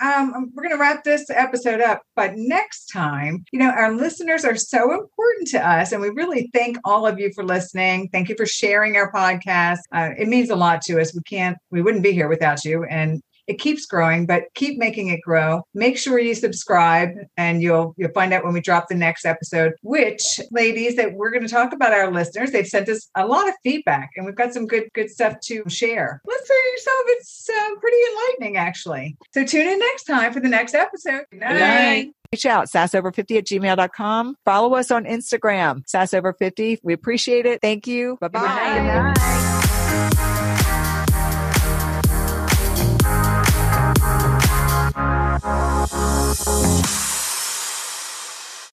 um, 0.00 0.34
um, 0.34 0.50
we're 0.54 0.62
going 0.62 0.74
to 0.74 0.80
wrap 0.80 1.04
this 1.04 1.28
episode 1.30 1.80
up. 1.80 2.02
But 2.16 2.32
next 2.36 2.86
time, 2.86 3.44
you 3.52 3.58
know, 3.58 3.70
our 3.70 3.92
listeners 3.92 4.44
are 4.44 4.56
so 4.56 4.92
important 4.92 5.48
to 5.48 5.66
us. 5.66 5.92
And 5.92 6.00
we 6.00 6.08
really 6.10 6.50
thank 6.54 6.78
all 6.84 7.06
of 7.06 7.18
you 7.18 7.30
for 7.34 7.44
listening. 7.44 8.08
Thank 8.12 8.28
you 8.28 8.34
for 8.36 8.46
sharing 8.46 8.96
our 8.96 9.12
podcast. 9.12 9.78
Uh, 9.92 10.10
it 10.18 10.28
means 10.28 10.50
a 10.50 10.56
lot 10.56 10.82
to 10.82 11.00
us. 11.00 11.14
We 11.14 11.22
can't, 11.22 11.56
we 11.70 11.82
wouldn't 11.82 12.02
be 12.02 12.12
here 12.12 12.28
without 12.28 12.64
you. 12.64 12.84
And 12.84 13.22
it 13.50 13.58
keeps 13.58 13.84
growing, 13.84 14.26
but 14.26 14.44
keep 14.54 14.78
making 14.78 15.08
it 15.08 15.20
grow. 15.22 15.62
Make 15.74 15.98
sure 15.98 16.20
you 16.20 16.36
subscribe 16.36 17.10
and 17.36 17.60
you'll 17.60 17.94
you'll 17.98 18.12
find 18.12 18.32
out 18.32 18.44
when 18.44 18.52
we 18.52 18.60
drop 18.60 18.86
the 18.88 18.94
next 18.94 19.26
episode, 19.26 19.72
which 19.82 20.40
ladies 20.52 20.94
that 20.94 21.14
we're 21.14 21.32
going 21.32 21.42
to 21.42 21.48
talk 21.48 21.72
about 21.72 21.92
our 21.92 22.12
listeners. 22.12 22.52
They've 22.52 22.66
sent 22.66 22.88
us 22.88 23.10
a 23.16 23.26
lot 23.26 23.48
of 23.48 23.54
feedback 23.64 24.10
and 24.14 24.24
we've 24.24 24.36
got 24.36 24.54
some 24.54 24.68
good 24.68 24.88
good 24.94 25.10
stuff 25.10 25.40
to 25.46 25.64
share. 25.68 26.20
Let's 26.24 26.46
say 26.46 26.54
some 26.76 26.94
of 26.94 27.04
it's 27.08 27.50
uh, 27.50 27.74
pretty 27.80 27.96
enlightening 28.12 28.56
actually. 28.56 29.16
So 29.34 29.44
tune 29.44 29.66
in 29.66 29.80
next 29.80 30.04
time 30.04 30.32
for 30.32 30.38
the 30.38 30.48
next 30.48 30.74
episode. 30.74 31.24
Good 31.32 31.40
night. 31.40 31.52
Good 31.52 31.58
night. 31.58 32.10
Reach 32.32 32.46
out, 32.46 32.68
sassover50 32.68 33.38
at 33.38 33.46
gmail.com. 33.46 34.36
Follow 34.44 34.74
us 34.76 34.92
on 34.92 35.04
Instagram, 35.04 35.82
sassover50. 35.92 36.78
We 36.84 36.92
appreciate 36.92 37.44
it. 37.46 37.60
Thank 37.60 37.88
you. 37.88 38.18
Bye-bye. 38.20 39.12
Bye. 39.16 39.49